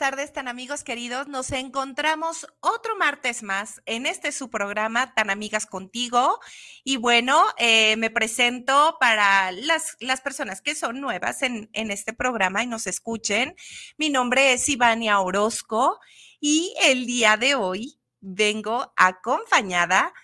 tardes, 0.00 0.32
tan 0.32 0.48
amigos 0.48 0.82
queridos. 0.82 1.28
Nos 1.28 1.52
encontramos 1.52 2.46
otro 2.60 2.96
martes 2.96 3.42
más 3.42 3.82
en 3.84 4.06
este 4.06 4.32
su 4.32 4.48
programa, 4.48 5.12
Tan 5.12 5.28
Amigas 5.28 5.66
Contigo. 5.66 6.40
Y 6.84 6.96
bueno, 6.96 7.44
eh, 7.58 7.98
me 7.98 8.08
presento 8.08 8.96
para 8.98 9.52
las, 9.52 9.98
las 10.00 10.22
personas 10.22 10.62
que 10.62 10.74
son 10.74 11.02
nuevas 11.02 11.42
en, 11.42 11.68
en 11.74 11.90
este 11.90 12.14
programa 12.14 12.62
y 12.62 12.66
nos 12.66 12.86
escuchen. 12.86 13.54
Mi 13.98 14.08
nombre 14.08 14.54
es 14.54 14.66
Ivania 14.70 15.20
Orozco 15.20 16.00
y 16.40 16.74
el 16.82 17.04
día 17.04 17.36
de 17.36 17.54
hoy 17.54 18.00
vengo 18.20 18.94
acompañada 18.96 20.14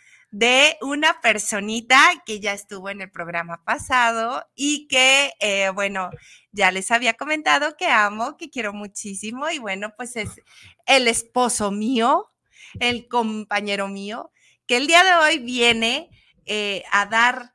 una 0.81 1.21
personita 1.21 1.99
que 2.25 2.41
ya 2.41 2.53
estuvo 2.53 2.91
en 2.91 3.01
el 3.01 3.11
programa 3.11 3.63
pasado 3.65 4.47
y 4.55 4.87
que, 4.89 5.33
eh, 5.41 5.71
bueno, 5.71 6.11
ya 6.53 6.71
les 6.71 6.91
había 6.91 7.15
comentado 7.15 7.77
que 7.77 7.87
amo, 7.87 8.37
que 8.37 8.51
quiero 8.51 8.73
muchísimo 8.73 9.49
y 9.49 9.59
bueno, 9.59 9.95
pues 9.97 10.17
es 10.17 10.31
el 10.87 11.09
esposo 11.09 11.71
mío, 11.71 12.33
el 12.81 13.09
compañero 13.09 13.89
mío, 13.89 14.33
que 14.67 14.77
el 14.77 14.87
día 14.87 15.05
de 15.05 15.15
hoy 15.15 15.39
viene 15.39 16.11
eh, 16.45 16.83
a 16.93 17.07
dar 17.07 17.55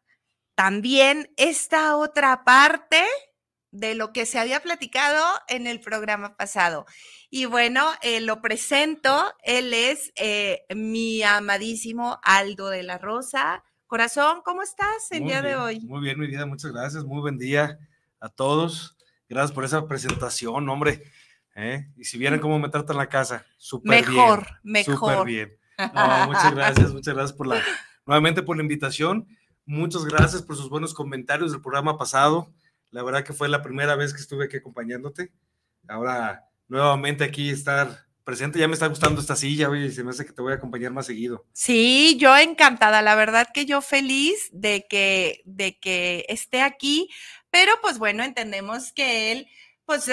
también 0.55 1.31
esta 1.37 1.97
otra 1.97 2.43
parte 2.43 3.03
de 3.71 3.95
lo 3.95 4.11
que 4.13 4.25
se 4.25 4.37
había 4.37 4.61
platicado 4.61 5.23
en 5.47 5.65
el 5.65 5.79
programa 5.79 6.35
pasado. 6.35 6.85
Y 7.29 7.45
bueno, 7.45 7.89
eh, 8.01 8.21
lo 8.21 8.41
presento. 8.41 9.33
Él 9.43 9.73
es 9.73 10.11
eh, 10.15 10.65
mi 10.75 11.23
amadísimo 11.23 12.19
Aldo 12.23 12.69
de 12.69 12.83
la 12.83 12.97
Rosa. 12.97 13.63
Corazón, 13.87 14.41
¿cómo 14.43 14.61
estás 14.61 15.11
el 15.11 15.23
día 15.25 15.41
de 15.41 15.55
hoy? 15.55 15.79
Muy 15.81 16.01
bien, 16.01 16.19
mi 16.19 16.27
vida, 16.27 16.45
muchas 16.45 16.71
gracias. 16.71 17.03
Muy 17.05 17.21
buen 17.21 17.37
día 17.37 17.79
a 18.19 18.29
todos. 18.29 18.97
Gracias 19.27 19.51
por 19.53 19.63
esa 19.63 19.87
presentación, 19.87 20.67
hombre. 20.69 21.03
¿eh? 21.55 21.87
Y 21.97 22.03
si 22.03 22.17
vieran 22.17 22.39
cómo 22.39 22.59
me 22.59 22.69
tratan 22.69 22.97
la 22.97 23.07
casa, 23.07 23.45
súper 23.57 24.05
bien. 24.05 24.15
Mejor, 24.15 24.47
mejor. 24.63 24.95
Súper 24.95 25.25
bien. 25.25 25.57
muchas 26.27 26.53
gracias, 26.53 26.91
muchas 26.93 27.13
gracias 27.13 27.33
por 27.37 27.47
la, 27.47 27.61
nuevamente 28.05 28.43
por 28.43 28.57
la 28.57 28.63
invitación. 28.63 29.27
Muchas 29.65 30.03
gracias 30.05 30.41
por 30.41 30.57
sus 30.57 30.69
buenos 30.69 30.93
comentarios 30.93 31.51
del 31.51 31.61
programa 31.61 31.97
pasado. 31.97 32.51
La 32.91 33.03
verdad 33.03 33.23
que 33.23 33.33
fue 33.33 33.49
la 33.49 33.61
primera 33.61 33.95
vez 33.95 34.13
que 34.13 34.21
estuve 34.21 34.45
aquí 34.45 34.57
acompañándote. 34.57 35.31
Ahora 35.87 36.45
nuevamente 36.67 37.23
aquí 37.23 37.49
estar 37.49 38.05
presente. 38.23 38.59
Ya 38.59 38.67
me 38.67 38.73
está 38.73 38.87
gustando 38.87 39.19
esta 39.19 39.35
silla, 39.35 39.69
y 39.75 39.91
se 39.91 40.03
me 40.03 40.11
hace 40.11 40.25
que 40.25 40.33
te 40.33 40.41
voy 40.41 40.53
a 40.53 40.55
acompañar 40.55 40.91
más 40.91 41.05
seguido. 41.05 41.45
Sí, 41.53 42.17
yo 42.19 42.35
encantada, 42.37 43.01
la 43.01 43.15
verdad 43.15 43.47
que 43.53 43.65
yo 43.65 43.81
feliz 43.81 44.49
de 44.51 44.85
que, 44.89 45.41
de 45.45 45.79
que 45.79 46.25
esté 46.29 46.61
aquí, 46.61 47.09
pero 47.49 47.73
pues 47.81 47.97
bueno, 47.97 48.23
entendemos 48.23 48.93
que 48.93 49.31
él 49.31 49.47
pues 49.85 50.09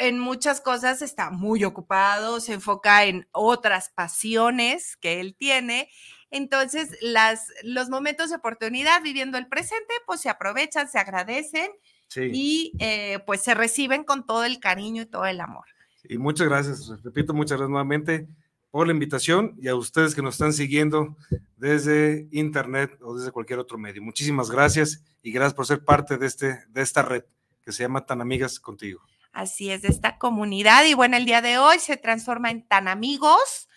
en 0.00 0.18
muchas 0.18 0.60
cosas 0.60 1.00
está 1.00 1.30
muy 1.30 1.64
ocupado, 1.64 2.40
se 2.40 2.52
enfoca 2.52 3.04
en 3.04 3.26
otras 3.32 3.88
pasiones 3.88 4.98
que 4.98 5.20
él 5.20 5.34
tiene. 5.38 5.88
Entonces, 6.30 6.98
las, 7.00 7.46
los 7.62 7.88
momentos 7.88 8.28
de 8.28 8.36
oportunidad 8.36 9.00
viviendo 9.00 9.38
el 9.38 9.46
presente, 9.46 9.94
pues 10.06 10.20
se 10.20 10.28
aprovechan, 10.28 10.90
se 10.90 10.98
agradecen 10.98 11.70
y 12.16 12.72
eh, 12.78 13.20
pues 13.26 13.42
se 13.42 13.54
reciben 13.54 14.04
con 14.04 14.26
todo 14.26 14.44
el 14.44 14.60
cariño 14.60 15.02
y 15.02 15.06
todo 15.06 15.26
el 15.26 15.40
amor. 15.40 15.64
Y 16.08 16.18
muchas 16.18 16.48
gracias, 16.48 16.92
repito, 17.02 17.32
muchas 17.32 17.58
gracias 17.58 17.70
nuevamente 17.70 18.26
por 18.70 18.86
la 18.86 18.92
invitación 18.92 19.54
y 19.60 19.68
a 19.68 19.76
ustedes 19.76 20.14
que 20.14 20.22
nos 20.22 20.34
están 20.34 20.52
siguiendo 20.52 21.16
desde 21.56 22.26
internet 22.32 22.98
o 23.02 23.14
desde 23.14 23.30
cualquier 23.30 23.58
otro 23.58 23.78
medio. 23.78 24.02
Muchísimas 24.02 24.50
gracias 24.50 25.02
y 25.22 25.30
gracias 25.30 25.54
por 25.54 25.66
ser 25.66 25.84
parte 25.84 26.16
de, 26.16 26.26
este, 26.26 26.64
de 26.68 26.82
esta 26.82 27.02
red 27.02 27.22
que 27.62 27.70
se 27.70 27.82
llama 27.82 28.06
Tan 28.06 28.20
Amigas 28.20 28.58
Contigo. 28.58 29.00
Así 29.32 29.70
es, 29.70 29.82
de 29.82 29.88
esta 29.88 30.18
comunidad. 30.18 30.84
Y 30.86 30.94
bueno, 30.94 31.16
el 31.16 31.24
día 31.24 31.42
de 31.42 31.58
hoy 31.58 31.78
se 31.78 31.96
transforma 31.96 32.50
en 32.50 32.66
Tan 32.66 32.88
Amigos, 32.88 33.68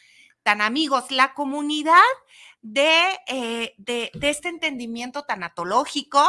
Tan 0.44 0.62
Amigos, 0.62 1.12
la 1.12 1.34
comunidad 1.34 2.01
de, 2.66 3.20
eh, 3.28 3.76
de, 3.78 4.09
de, 4.16 4.30
este 4.30 4.50
entendimiento 4.50 5.24
tanatológico. 5.24 6.28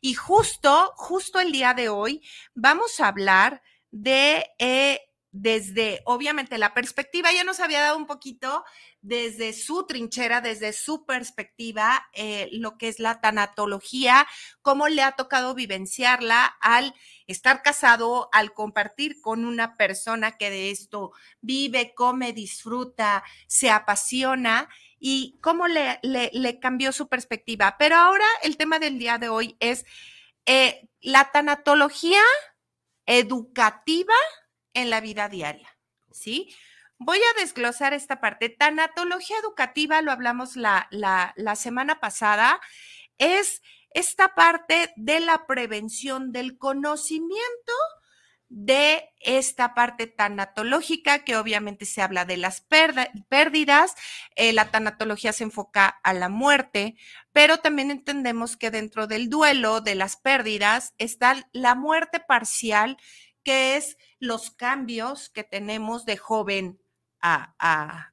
Y 0.00 0.14
justo, 0.14 0.92
justo 0.94 1.40
el 1.40 1.50
día 1.50 1.74
de 1.74 1.88
hoy 1.88 2.22
vamos 2.54 3.00
a 3.00 3.08
hablar 3.08 3.62
de 3.90 4.46
eh, 4.60 5.00
desde, 5.32 6.02
obviamente, 6.04 6.58
la 6.58 6.74
perspectiva, 6.74 7.32
ya 7.32 7.42
nos 7.42 7.58
había 7.58 7.80
dado 7.80 7.96
un 7.96 8.06
poquito 8.06 8.64
desde 9.00 9.54
su 9.54 9.86
trinchera, 9.86 10.42
desde 10.42 10.74
su 10.74 11.06
perspectiva, 11.06 12.06
eh, 12.12 12.50
lo 12.52 12.76
que 12.76 12.88
es 12.88 13.00
la 13.00 13.20
tanatología, 13.20 14.26
cómo 14.60 14.88
le 14.88 15.02
ha 15.02 15.12
tocado 15.12 15.54
vivenciarla 15.54 16.44
al 16.60 16.94
estar 17.26 17.62
casado, 17.62 18.28
al 18.32 18.52
compartir 18.52 19.22
con 19.22 19.46
una 19.46 19.76
persona 19.78 20.36
que 20.36 20.50
de 20.50 20.70
esto 20.70 21.12
vive, 21.40 21.94
come, 21.94 22.34
disfruta, 22.34 23.24
se 23.46 23.70
apasiona 23.70 24.68
y 25.04 25.36
cómo 25.40 25.66
le, 25.66 25.98
cambió 26.60 26.92
su 26.92 27.08
perspectiva. 27.08 27.74
Pero 27.76 27.96
ahora 27.96 28.24
el 28.44 28.56
tema 28.56 28.78
del 28.78 29.00
día 29.00 29.18
de 29.18 29.28
hoy 29.28 29.56
es 29.58 29.84
eh, 30.46 30.88
la 31.00 31.32
tanatología 31.32 32.22
educativa 33.04 34.14
en 34.74 34.90
la 34.90 35.00
vida 35.00 35.28
diaria, 35.28 35.76
¿sí? 36.12 36.54
Voy 36.98 37.18
a 37.18 37.40
desglosar 37.40 37.94
esta 37.94 38.20
parte. 38.20 38.48
Tanatología 38.48 39.36
educativa, 39.38 40.00
lo 40.02 40.12
hablamos 40.12 40.54
la, 40.54 40.86
la, 40.92 41.34
la 41.36 41.56
semana 41.56 41.98
pasada, 41.98 42.60
es 43.18 43.60
esta 43.90 44.36
parte 44.36 44.92
de 44.94 45.18
la 45.18 45.48
prevención 45.48 46.30
del 46.30 46.58
conocimiento 46.58 47.72
de 48.54 49.08
esta 49.20 49.72
parte 49.72 50.06
tanatológica, 50.06 51.24
que 51.24 51.36
obviamente 51.36 51.86
se 51.86 52.02
habla 52.02 52.26
de 52.26 52.36
las 52.36 52.60
pérdidas, 52.60 53.94
eh, 54.36 54.52
la 54.52 54.70
tanatología 54.70 55.32
se 55.32 55.44
enfoca 55.44 55.86
a 55.88 56.12
la 56.12 56.28
muerte, 56.28 56.96
pero 57.32 57.58
también 57.58 57.90
entendemos 57.90 58.58
que 58.58 58.70
dentro 58.70 59.06
del 59.06 59.30
duelo 59.30 59.80
de 59.80 59.94
las 59.94 60.16
pérdidas 60.16 60.92
está 60.98 61.48
la 61.52 61.74
muerte 61.74 62.20
parcial 62.20 62.98
que 63.42 63.76
es 63.76 63.96
los 64.18 64.50
cambios 64.50 65.30
que 65.30 65.44
tenemos 65.44 66.04
de 66.04 66.18
joven 66.18 66.78
a, 67.22 68.12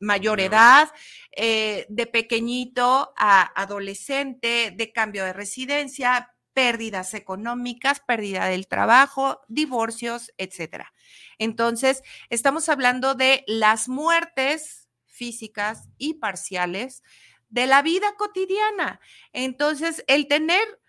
mayor. 0.00 0.40
edad, 0.40 0.88
eh, 1.32 1.84
de 1.90 2.06
pequeñito 2.06 3.12
a 3.16 3.42
adolescente, 3.60 4.72
de 4.74 4.92
cambio 4.92 5.24
de 5.24 5.34
residencia, 5.34 6.35
pérdidas 6.56 7.12
económicas, 7.12 8.00
pérdida 8.00 8.46
del 8.46 8.66
trabajo, 8.66 9.42
divorcios, 9.46 10.32
etcétera. 10.38 10.94
Entonces, 11.36 12.02
estamos 12.30 12.70
hablando 12.70 13.14
de 13.14 13.44
las 13.46 13.90
muertes 13.90 14.88
físicas 15.04 15.90
y 15.98 16.14
parciales 16.14 17.02
de 17.50 17.66
la 17.66 17.82
vida 17.82 18.14
cotidiana. 18.16 19.00
Entonces, 19.34 20.02
el 20.06 20.28
tener 20.28 20.80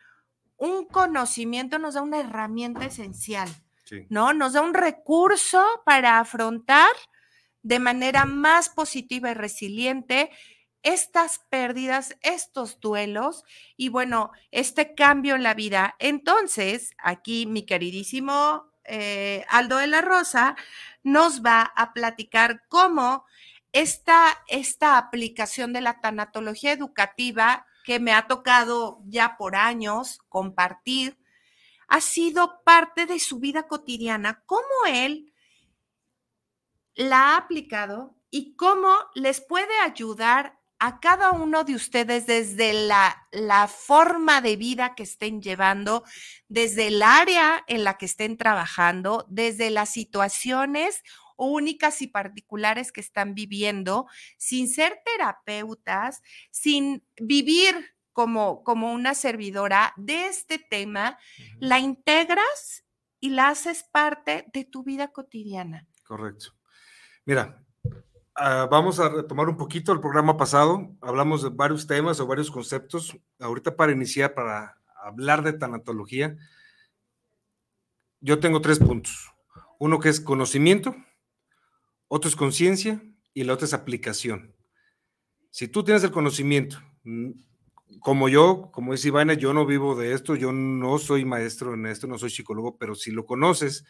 un 0.56 0.86
conocimiento 0.86 1.80
nos 1.80 1.96
da 1.96 2.02
una 2.02 2.22
herramienta 2.22 2.86
esencial 2.86 3.50
¿no? 4.10 4.34
Nos 4.34 4.54
da 4.54 4.62
un 4.62 4.74
recurso 4.74 5.64
para 5.86 6.20
afrontar 6.20 6.92
de 7.62 7.80
manera 7.80 8.26
más 8.26 8.70
positiva 8.70 9.32
y 9.32 9.34
resiliente 9.34 10.30
estas 10.84 11.40
pérdidas, 11.50 12.16
estos 12.22 12.80
duelos 12.80 13.44
y 13.76 13.90
bueno, 13.90 14.32
este 14.52 14.96
cambio 14.96 15.36
en 15.36 15.44
la 15.44 15.54
vida. 15.54 15.96
Entonces, 16.00 16.92
aquí 16.98 17.46
mi 17.46 17.66
queridísimo 17.66 18.72
eh, 18.84 19.46
Aldo 19.50 19.78
de 19.78 19.88
la 19.88 20.02
Rosa 20.02 20.56
nos 21.04 21.44
va 21.44 21.62
a 21.62 21.94
platicar 21.94 22.64
cómo 22.70 23.26
esta, 23.74 24.44
esta 24.48 24.98
aplicación 24.98 25.74
de 25.74 25.82
la 25.82 26.00
tanatología 26.00 26.72
educativa 26.72 27.66
que 27.84 28.00
me 28.00 28.14
ha 28.14 28.28
tocado 28.28 29.02
ya 29.06 29.38
por 29.38 29.56
años 29.56 30.20
compartir, 30.30 31.18
ha 31.88 32.02
sido 32.02 32.62
parte 32.64 33.06
de 33.06 33.20
su 33.20 33.40
vida 33.40 33.68
cotidiana, 33.68 34.44
cómo 34.46 34.64
él 34.88 35.34
la 36.96 37.36
ha 37.36 37.38
aplicado 37.38 38.16
y 38.30 38.56
cómo 38.56 38.94
les 39.16 39.40
puede 39.40 39.80
ayudar 39.80 40.57
a 40.80 41.00
cada 41.00 41.32
uno 41.32 41.64
de 41.64 41.76
ustedes 41.76 42.28
desde 42.28 42.74
la, 42.74 43.28
la, 43.32 43.68
forma 43.68 44.42
de 44.42 44.56
vida 44.56 44.96
que 44.96 45.04
estén 45.04 45.42
llevando, 45.42 46.04
desde 46.48 46.88
el 46.88 47.02
área 47.02 47.64
en 47.68 47.84
la 47.84 47.98
que 47.98 48.06
estén 48.06 48.38
trabajando, 48.38 49.26
desde 49.30 49.70
las 49.70 49.90
situaciones 49.90 51.04
únicas 51.38 52.02
y 52.02 52.08
particulares 52.08 52.92
que 52.92 53.02
están 53.02 53.34
viviendo, 53.36 54.08
sin 54.38 54.68
ser 54.68 55.02
terapeutas, 55.06 56.22
sin 56.52 57.04
vivir 57.20 57.96
como, 58.12 58.64
como 58.64 58.92
una 58.92 59.14
servidora 59.14 59.94
de 59.96 60.28
este 60.28 60.58
tema, 60.58 61.20
la 61.60 61.80
integras 61.80 62.84
y 63.20 63.30
la 63.30 63.50
haces 63.50 63.84
parte 63.84 64.46
de 64.54 64.66
tu 64.66 64.84
vida 64.84 65.10
cotidiana. 65.10 65.88
Correcto. 66.04 66.54
Mira, 67.26 67.64
Ah, 68.40 68.68
vamos 68.70 69.00
a 69.00 69.10
retomar 69.10 69.50
un 69.50 69.58
poquito 69.58 69.92
el 69.92 70.00
programa 70.00 70.38
pasado. 70.38 70.96
Hablamos 71.02 71.42
de 71.42 71.50
varios 71.50 71.88
temas 71.88 72.20
o 72.20 72.28
varios 72.28 72.52
conceptos. 72.52 73.18
Ahorita 73.40 73.76
para 73.76 73.92
iniciar, 73.92 74.36
para 74.36 74.78
hablar 75.02 75.42
de 75.42 75.54
tanatología, 75.54 76.38
yo 78.22 78.40
tengo 78.40 78.62
tres 78.62 78.78
puntos. 78.78 79.32
Uno 79.80 80.00
que 80.00 80.10
es 80.10 80.22
conocimiento, 80.22 80.96
otro 82.08 82.30
es 82.30 82.36
conciencia 82.36 83.02
y 83.34 83.42
el 83.42 83.50
otro 83.50 83.66
es 83.66 83.74
aplicación. 83.74 84.54
Si 85.50 85.68
tú 85.68 85.84
tienes 85.84 86.04
el 86.04 86.12
conocimiento, 86.12 86.78
mm, 87.06 87.32
como 88.02 88.30
yo, 88.30 88.70
como 88.72 88.92
dice 88.92 89.08
Ivana, 89.08 89.34
yo 89.34 89.52
no 89.52 89.66
vivo 89.66 89.96
de 89.96 90.14
esto, 90.14 90.36
yo 90.36 90.52
no 90.52 91.00
soy 91.00 91.26
maestro 91.26 91.74
en 91.74 91.88
esto, 91.88 92.06
no 92.06 92.20
soy 92.20 92.30
psicólogo, 92.30 92.78
pero 92.78 92.94
si 92.94 93.10
lo 93.10 93.26
conoces, 93.26 93.84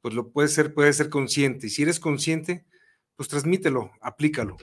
pues 0.00 0.14
lo 0.14 0.30
puedes 0.30 0.54
ser, 0.54 0.72
puedes 0.72 0.96
ser 0.96 1.10
consciente. 1.10 1.66
Y 1.66 1.70
si 1.70 1.82
eres 1.82 2.00
consciente, 2.00 2.64
pues 3.16 3.28
transmítelo, 3.28 3.90
aplícalo. 4.00 4.56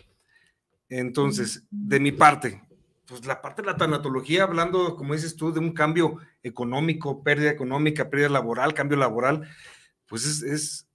Entonces, 0.90 1.66
de 1.72 2.00
mi 2.00 2.12
parte, 2.12 2.62
pues 3.08 3.26
la 3.26 3.42
parte 3.42 3.62
de 3.62 3.68
la 3.68 3.78
tanatología, 3.78 4.44
hablando, 4.44 4.96
como 4.96 5.14
dices 5.14 5.36
tú, 5.36 5.52
de 5.52 5.60
un 5.60 5.74
cambio 5.74 6.20
económico, 6.42 7.24
pérdida 7.24 7.50
económica, 7.50 8.10
pérdida 8.10 8.30
laboral, 8.30 8.74
cambio 8.74 8.98
laboral, 8.98 9.48
pues 10.08 10.44
es, 10.44 10.88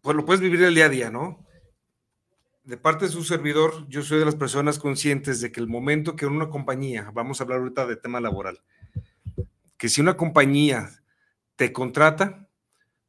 pues 0.00 0.16
lo 0.16 0.24
puedes 0.24 0.40
vivir 0.40 0.62
el 0.62 0.74
día 0.74 0.86
a 0.86 0.90
día, 0.90 1.10
¿no? 1.10 1.46
De 2.64 2.76
parte 2.76 3.06
de 3.06 3.10
su 3.10 3.22
servidor, 3.24 3.86
yo 3.88 4.02
soy 4.02 4.18
de 4.18 4.24
las 4.24 4.36
personas 4.36 4.78
conscientes 4.78 5.40
de 5.40 5.52
que 5.52 5.60
el 5.60 5.68
momento 5.68 6.16
que 6.16 6.26
una 6.26 6.48
compañía, 6.48 7.10
vamos 7.12 7.40
a 7.40 7.44
hablar 7.44 7.60
ahorita 7.60 7.86
de 7.86 7.96
tema 7.96 8.20
laboral, 8.20 8.62
que 9.76 9.88
si 9.88 10.00
una 10.00 10.16
compañía 10.16 10.90
te 11.56 11.72
contrata, 11.72 12.49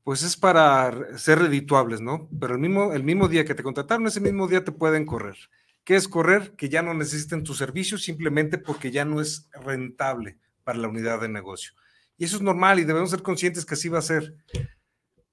pues 0.04 0.24
es 0.24 0.36
para 0.36 1.18
ser 1.18 1.40
redituables, 1.40 2.02
¿no? 2.02 2.30
Pero 2.40 2.56
el 2.56 2.60
mismo, 2.60 2.94
el 2.94 3.04
mismo 3.04 3.28
día 3.28 3.46
que 3.46 3.56
te 3.56 3.64
contrataron, 3.64 4.08
ese 4.08 4.20
mismo 4.20 4.48
día 4.48 4.64
te 4.64 4.72
pueden 4.72 5.06
correr. 5.06 5.38
¿Qué 5.84 5.96
es 5.96 6.08
correr? 6.08 6.56
Que 6.56 6.70
ya 6.70 6.82
no 6.82 6.94
necesiten 6.94 7.44
tu 7.44 7.54
servicio 7.54 7.98
simplemente 7.98 8.58
porque 8.58 8.92
ya 8.92 9.06
no 9.06 9.22
es 9.22 9.50
rentable 9.54 10.38
para 10.64 10.78
la 10.78 10.88
unidad 10.88 11.22
de 11.22 11.30
negocio. 11.30 11.74
Y 12.18 12.26
eso 12.26 12.38
es 12.38 12.42
normal 12.42 12.80
y 12.80 12.84
debemos 12.84 13.10
ser 13.10 13.22
conscientes 13.22 13.66
que 13.66 13.74
así 13.74 13.90
va 13.90 14.00
a 14.00 14.04
ser. 14.04 14.36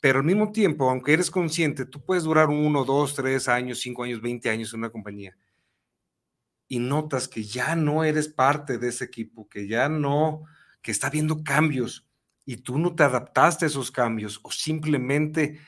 Pero 0.00 0.20
al 0.20 0.24
mismo 0.24 0.52
tiempo, 0.52 0.88
aunque 0.88 1.12
eres 1.12 1.30
consciente, 1.30 1.84
tú 1.84 2.00
puedes 2.04 2.24
durar 2.24 2.48
uno, 2.48 2.84
dos, 2.84 3.14
tres 3.14 3.48
años, 3.48 3.80
cinco 3.80 4.04
años, 4.04 4.22
veinte 4.22 4.48
años 4.48 4.72
en 4.72 4.80
una 4.80 4.90
compañía 4.90 5.36
y 6.68 6.78
notas 6.78 7.26
que 7.26 7.42
ya 7.42 7.74
no 7.74 8.04
eres 8.04 8.28
parte 8.28 8.78
de 8.78 8.88
ese 8.88 9.04
equipo, 9.04 9.48
que 9.48 9.66
ya 9.66 9.88
no, 9.88 10.44
que 10.82 10.92
está 10.92 11.06
habiendo 11.06 11.42
cambios, 11.42 12.06
y 12.48 12.56
tú 12.56 12.78
no 12.78 12.94
te 12.94 13.02
adaptaste 13.02 13.66
a 13.66 13.68
esos 13.68 13.90
cambios 13.90 14.40
o 14.42 14.50
simplemente, 14.50 15.60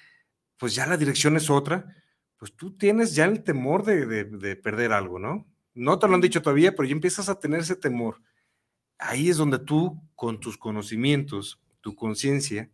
pues 0.57 0.75
ya 0.75 0.87
la 0.87 0.97
dirección 0.97 1.37
es 1.37 1.51
otra, 1.51 1.95
pues 2.39 2.57
tú 2.57 2.75
tienes 2.75 3.15
ya 3.15 3.27
el 3.27 3.43
temor 3.43 3.85
de, 3.85 4.57
perder 4.57 4.95
algo, 4.95 5.19
¿no? 5.19 5.47
No 5.75 5.99
te 5.99 6.09
lo 6.09 6.15
han 6.15 6.23
dicho 6.23 6.41
todavía, 6.41 6.75
pero 6.75 6.89
ya 6.89 6.95
empiezas 6.95 7.29
a 7.29 7.39
tener 7.39 7.61
ese 7.61 7.77
temor. 7.77 8.23
Ahí 8.99 9.29
es 9.29 9.37
donde 9.37 9.59
tú, 9.59 10.01
con 10.15 10.41
tus 10.41 10.57
conocimientos, 10.57 11.61
tu 11.83 11.95
conciencia 11.95 12.71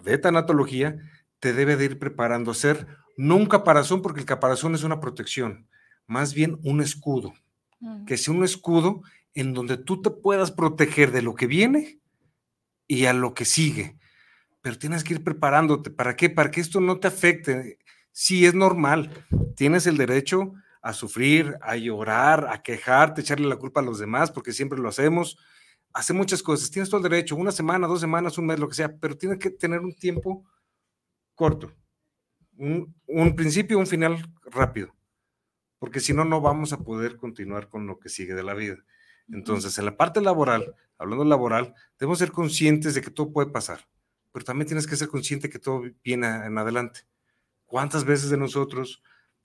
de 0.00 0.16
tanatología, 0.16 0.96
te 1.40 1.52
debe 1.52 1.74
de 1.74 1.86
ir 1.86 1.98
preparando 1.98 2.52
a 2.52 2.54
ser 2.54 2.86
no 3.16 3.34
un 3.34 3.46
caparazón, 3.46 4.02
porque 4.02 4.20
el 4.20 4.26
caparazón 4.26 4.76
es 4.76 4.84
una 4.84 5.00
protección, 5.00 5.66
más 6.06 6.32
bien 6.32 6.60
un 6.62 6.80
escudo, 6.80 7.34
que 8.06 8.16
sea 8.16 8.32
un 8.32 8.44
escudo 8.44 9.02
en 9.34 9.52
donde 9.52 9.78
tú 9.78 10.00
te 10.00 10.10
puedas 10.10 10.52
proteger 10.52 11.10
de 11.10 11.22
lo 11.22 11.34
que 11.34 11.48
viene 11.48 11.98
y 12.86 13.06
a 13.06 13.12
lo 13.12 13.34
que 13.34 13.44
sigue. 13.44 13.96
Pero 14.60 14.78
tienes 14.78 15.04
que 15.04 15.14
ir 15.14 15.24
preparándote. 15.24 15.90
¿Para 15.90 16.16
qué? 16.16 16.30
Para 16.30 16.50
que 16.50 16.60
esto 16.60 16.80
no 16.80 16.98
te 16.98 17.08
afecte. 17.08 17.78
Sí, 18.12 18.46
es 18.46 18.54
normal. 18.54 19.10
Tienes 19.56 19.86
el 19.86 19.96
derecho 19.96 20.54
a 20.80 20.92
sufrir, 20.92 21.56
a 21.62 21.76
llorar, 21.76 22.46
a 22.50 22.62
quejarte, 22.62 23.20
echarle 23.20 23.48
la 23.48 23.56
culpa 23.56 23.80
a 23.80 23.82
los 23.82 23.98
demás, 23.98 24.30
porque 24.30 24.52
siempre 24.52 24.78
lo 24.78 24.88
hacemos. 24.88 25.38
Hace 25.92 26.12
muchas 26.12 26.42
cosas. 26.42 26.70
Tienes 26.70 26.90
todo 26.90 27.04
el 27.04 27.10
derecho, 27.10 27.36
una 27.36 27.52
semana, 27.52 27.86
dos 27.86 28.00
semanas, 28.00 28.38
un 28.38 28.46
mes, 28.46 28.58
lo 28.58 28.68
que 28.68 28.74
sea, 28.74 28.94
pero 28.96 29.16
tienes 29.16 29.38
que 29.38 29.50
tener 29.50 29.80
un 29.80 29.94
tiempo 29.94 30.44
corto. 31.34 31.72
Un, 32.56 32.94
un 33.06 33.34
principio, 33.34 33.78
un 33.78 33.86
final 33.86 34.32
rápido. 34.44 34.94
Porque 35.78 36.00
si 36.00 36.14
no, 36.14 36.24
no 36.24 36.40
vamos 36.40 36.72
a 36.72 36.78
poder 36.78 37.16
continuar 37.16 37.68
con 37.68 37.86
lo 37.86 37.98
que 37.98 38.08
sigue 38.08 38.34
de 38.34 38.42
la 38.42 38.54
vida. 38.54 38.76
Entonces, 39.28 39.76
en 39.78 39.86
la 39.86 39.96
parte 39.96 40.20
laboral, 40.20 40.74
hablando 40.98 41.24
laboral, 41.24 41.74
debemos 41.98 42.18
ser 42.18 42.32
conscientes 42.32 42.94
de 42.94 43.02
que 43.02 43.10
todo 43.10 43.32
puede 43.32 43.50
pasar, 43.50 43.88
pero 44.32 44.44
también 44.44 44.66
tienes 44.66 44.86
que 44.86 44.96
ser 44.96 45.08
consciente 45.08 45.50
que 45.50 45.58
todo 45.58 45.82
viene 46.02 46.26
en 46.26 46.58
adelante. 46.58 47.00
¿Cuántas 47.66 48.04
veces 48.04 48.30
de 48.30 48.36
nosotros, 48.36 49.02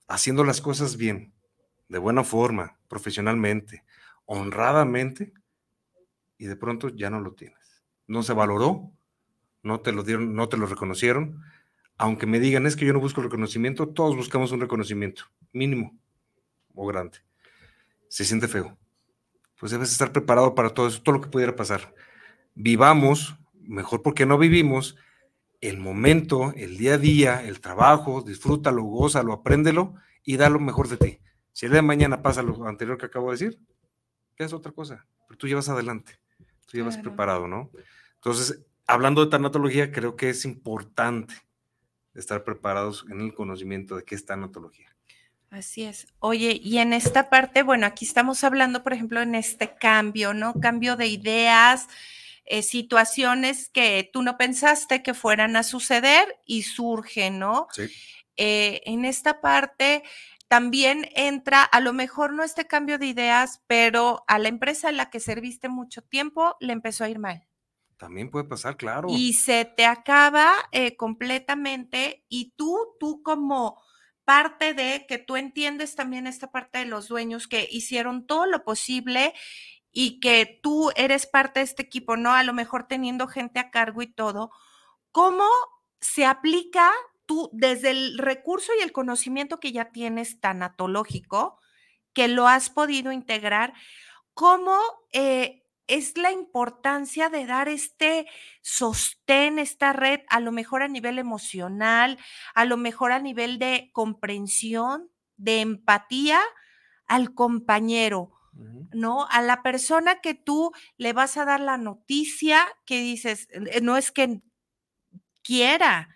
haciendo 0.08 0.44
las 0.44 0.60
cosas 0.60 0.96
bien, 0.96 1.32
de 1.88 1.98
buena 1.98 2.24
forma, 2.24 2.78
profesionalmente, 2.88 3.84
honradamente, 4.24 5.32
y 6.38 6.46
de 6.46 6.56
pronto 6.56 6.88
ya 6.88 7.10
no 7.10 7.20
lo 7.20 7.32
tienes? 7.32 7.82
No 8.06 8.22
se 8.22 8.32
valoró, 8.32 8.92
no 9.62 9.80
te 9.80 9.92
lo 9.92 10.02
dieron, 10.02 10.34
no 10.34 10.48
te 10.48 10.56
lo 10.56 10.66
reconocieron. 10.66 11.42
Aunque 11.96 12.26
me 12.26 12.40
digan 12.40 12.66
es 12.66 12.76
que 12.76 12.86
yo 12.86 12.92
no 12.92 13.00
busco 13.00 13.20
reconocimiento, 13.20 13.88
todos 13.88 14.16
buscamos 14.16 14.52
un 14.52 14.60
reconocimiento, 14.60 15.24
mínimo 15.52 15.98
o 16.74 16.86
grande. 16.86 17.18
Se 18.08 18.24
siente 18.24 18.48
feo 18.48 18.78
pues 19.60 19.70
debes 19.70 19.92
estar 19.92 20.10
preparado 20.10 20.54
para 20.54 20.70
todo 20.70 20.88
eso, 20.88 21.02
todo 21.02 21.16
lo 21.16 21.20
que 21.20 21.28
pudiera 21.28 21.54
pasar. 21.54 21.94
Vivamos, 22.54 23.36
mejor 23.60 24.02
porque 24.02 24.26
no 24.26 24.38
vivimos, 24.38 24.96
el 25.60 25.78
momento, 25.78 26.52
el 26.56 26.78
día 26.78 26.94
a 26.94 26.98
día, 26.98 27.46
el 27.46 27.60
trabajo, 27.60 28.22
disfrútalo, 28.22 28.82
gózalo, 28.82 29.34
apréndelo 29.34 29.94
y 30.24 30.38
da 30.38 30.48
lo 30.48 30.58
mejor 30.58 30.88
de 30.88 30.96
ti. 30.96 31.20
Si 31.52 31.66
el 31.66 31.72
día 31.72 31.82
de 31.82 31.86
mañana 31.86 32.22
pasa 32.22 32.42
lo 32.42 32.66
anterior 32.66 32.96
que 32.96 33.06
acabo 33.06 33.30
de 33.30 33.32
decir, 33.36 33.60
es 34.44 34.52
otra 34.52 34.72
cosa, 34.72 35.06
pero 35.28 35.36
tú 35.36 35.46
llevas 35.46 35.68
adelante, 35.68 36.18
tú 36.66 36.78
llevas 36.78 36.96
preparado, 36.96 37.46
¿no? 37.46 37.70
Entonces, 38.14 38.64
hablando 38.86 39.24
de 39.24 39.30
tanatología, 39.30 39.92
creo 39.92 40.16
que 40.16 40.30
es 40.30 40.44
importante 40.44 41.34
estar 42.14 42.44
preparados 42.44 43.04
en 43.10 43.20
el 43.20 43.34
conocimiento 43.34 43.96
de 43.96 44.04
qué 44.04 44.14
es 44.14 44.24
tanatología. 44.24 44.96
Así 45.50 45.82
es. 45.82 46.06
Oye, 46.20 46.60
y 46.62 46.78
en 46.78 46.92
esta 46.92 47.28
parte, 47.28 47.64
bueno, 47.64 47.86
aquí 47.86 48.04
estamos 48.04 48.44
hablando, 48.44 48.84
por 48.84 48.92
ejemplo, 48.92 49.20
en 49.20 49.34
este 49.34 49.74
cambio, 49.74 50.32
¿no? 50.32 50.54
Cambio 50.54 50.96
de 50.96 51.08
ideas, 51.08 51.88
eh, 52.44 52.62
situaciones 52.62 53.68
que 53.68 54.08
tú 54.12 54.22
no 54.22 54.36
pensaste 54.36 55.02
que 55.02 55.12
fueran 55.12 55.56
a 55.56 55.64
suceder 55.64 56.38
y 56.44 56.62
surgen, 56.62 57.40
¿no? 57.40 57.66
Sí. 57.72 57.90
Eh, 58.36 58.80
en 58.86 59.04
esta 59.04 59.40
parte 59.40 60.04
también 60.46 61.08
entra, 61.14 61.62
a 61.62 61.80
lo 61.80 61.92
mejor 61.92 62.32
no 62.32 62.42
este 62.42 62.66
cambio 62.66 62.98
de 62.98 63.06
ideas, 63.06 63.60
pero 63.66 64.24
a 64.28 64.38
la 64.38 64.48
empresa 64.48 64.88
en 64.88 64.96
la 64.96 65.10
que 65.10 65.20
serviste 65.20 65.68
mucho 65.68 66.02
tiempo 66.02 66.56
le 66.60 66.72
empezó 66.72 67.04
a 67.04 67.08
ir 67.08 67.18
mal. 67.18 67.46
También 67.96 68.30
puede 68.30 68.46
pasar, 68.46 68.76
claro. 68.76 69.08
Y 69.10 69.34
se 69.34 69.64
te 69.64 69.84
acaba 69.84 70.52
eh, 70.72 70.96
completamente 70.96 72.24
y 72.28 72.52
tú, 72.56 72.96
tú 72.98 73.22
como 73.22 73.80
parte 74.24 74.74
de 74.74 75.06
que 75.08 75.18
tú 75.18 75.36
entiendes 75.36 75.96
también 75.96 76.26
esta 76.26 76.50
parte 76.50 76.78
de 76.78 76.84
los 76.84 77.08
dueños 77.08 77.48
que 77.48 77.68
hicieron 77.70 78.26
todo 78.26 78.46
lo 78.46 78.64
posible 78.64 79.34
y 79.92 80.20
que 80.20 80.60
tú 80.62 80.90
eres 80.96 81.26
parte 81.26 81.60
de 81.60 81.64
este 81.64 81.82
equipo, 81.82 82.16
¿no? 82.16 82.32
A 82.32 82.44
lo 82.44 82.52
mejor 82.52 82.86
teniendo 82.86 83.26
gente 83.26 83.58
a 83.58 83.70
cargo 83.70 84.02
y 84.02 84.06
todo. 84.06 84.50
¿Cómo 85.12 85.48
se 86.00 86.24
aplica 86.24 86.90
tú 87.26 87.50
desde 87.52 87.90
el 87.90 88.18
recurso 88.18 88.72
y 88.78 88.82
el 88.82 88.92
conocimiento 88.92 89.58
que 89.60 89.72
ya 89.72 89.90
tienes 89.90 90.40
tanatológico, 90.40 91.58
que 92.12 92.28
lo 92.28 92.46
has 92.46 92.70
podido 92.70 93.12
integrar? 93.12 93.74
¿Cómo 94.34 94.78
eh, 95.12 95.64
es 95.90 96.16
la 96.16 96.30
importancia 96.30 97.28
de 97.28 97.46
dar 97.46 97.68
este 97.68 98.26
sostén, 98.62 99.58
esta 99.58 99.92
red, 99.92 100.20
a 100.28 100.40
lo 100.40 100.52
mejor 100.52 100.82
a 100.82 100.88
nivel 100.88 101.18
emocional, 101.18 102.18
a 102.54 102.64
lo 102.64 102.76
mejor 102.76 103.12
a 103.12 103.18
nivel 103.18 103.58
de 103.58 103.90
comprensión, 103.92 105.10
de 105.36 105.60
empatía 105.60 106.40
al 107.06 107.34
compañero. 107.34 108.32
¿no? 108.92 109.26
A 109.30 109.42
la 109.42 109.62
persona 109.62 110.20
que 110.20 110.34
tú 110.34 110.72
le 110.96 111.12
vas 111.12 111.36
a 111.36 111.44
dar 111.44 111.60
la 111.60 111.78
noticia 111.78 112.66
que 112.84 113.00
dices, 113.00 113.48
eh, 113.52 113.80
no 113.80 113.96
es 113.96 114.10
que 114.10 114.42
quiera, 115.42 116.08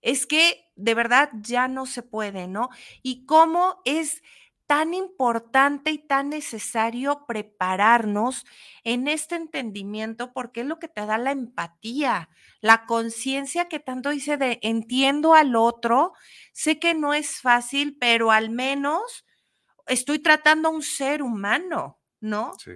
es 0.00 0.26
que 0.26 0.64
de 0.76 0.94
verdad 0.94 1.30
ya 1.40 1.68
no 1.68 1.86
se 1.86 2.02
puede, 2.02 2.48
¿no? 2.48 2.70
Y 3.02 3.26
cómo 3.26 3.80
es 3.84 4.22
tan 4.68 4.94
importante 4.94 5.92
y 5.92 5.98
tan 5.98 6.30
necesario 6.30 7.26
prepararnos 7.26 8.46
en 8.84 9.08
este 9.08 9.36
entendimiento 9.36 10.32
porque 10.34 10.62
es 10.62 10.68
lo 10.68 10.78
que 10.78 10.88
te 10.88 11.06
da 11.06 11.18
la 11.18 11.32
empatía, 11.32 12.30
la 12.60 12.86
conciencia 12.86 13.68
que 13.68 13.80
tanto 13.80 14.10
dice 14.10 14.36
de 14.38 14.60
entiendo 14.62 15.34
al 15.34 15.56
otro, 15.56 16.12
sé 16.52 16.78
que 16.78 16.94
no 16.94 17.14
es 17.14 17.40
fácil, 17.40 17.96
pero 17.98 18.32
al 18.32 18.50
menos 18.50 19.26
estoy 19.86 20.18
tratando 20.20 20.68
a 20.68 20.72
un 20.72 20.82
ser 20.82 21.22
humano, 21.22 22.00
¿no? 22.20 22.52
Sí. 22.58 22.72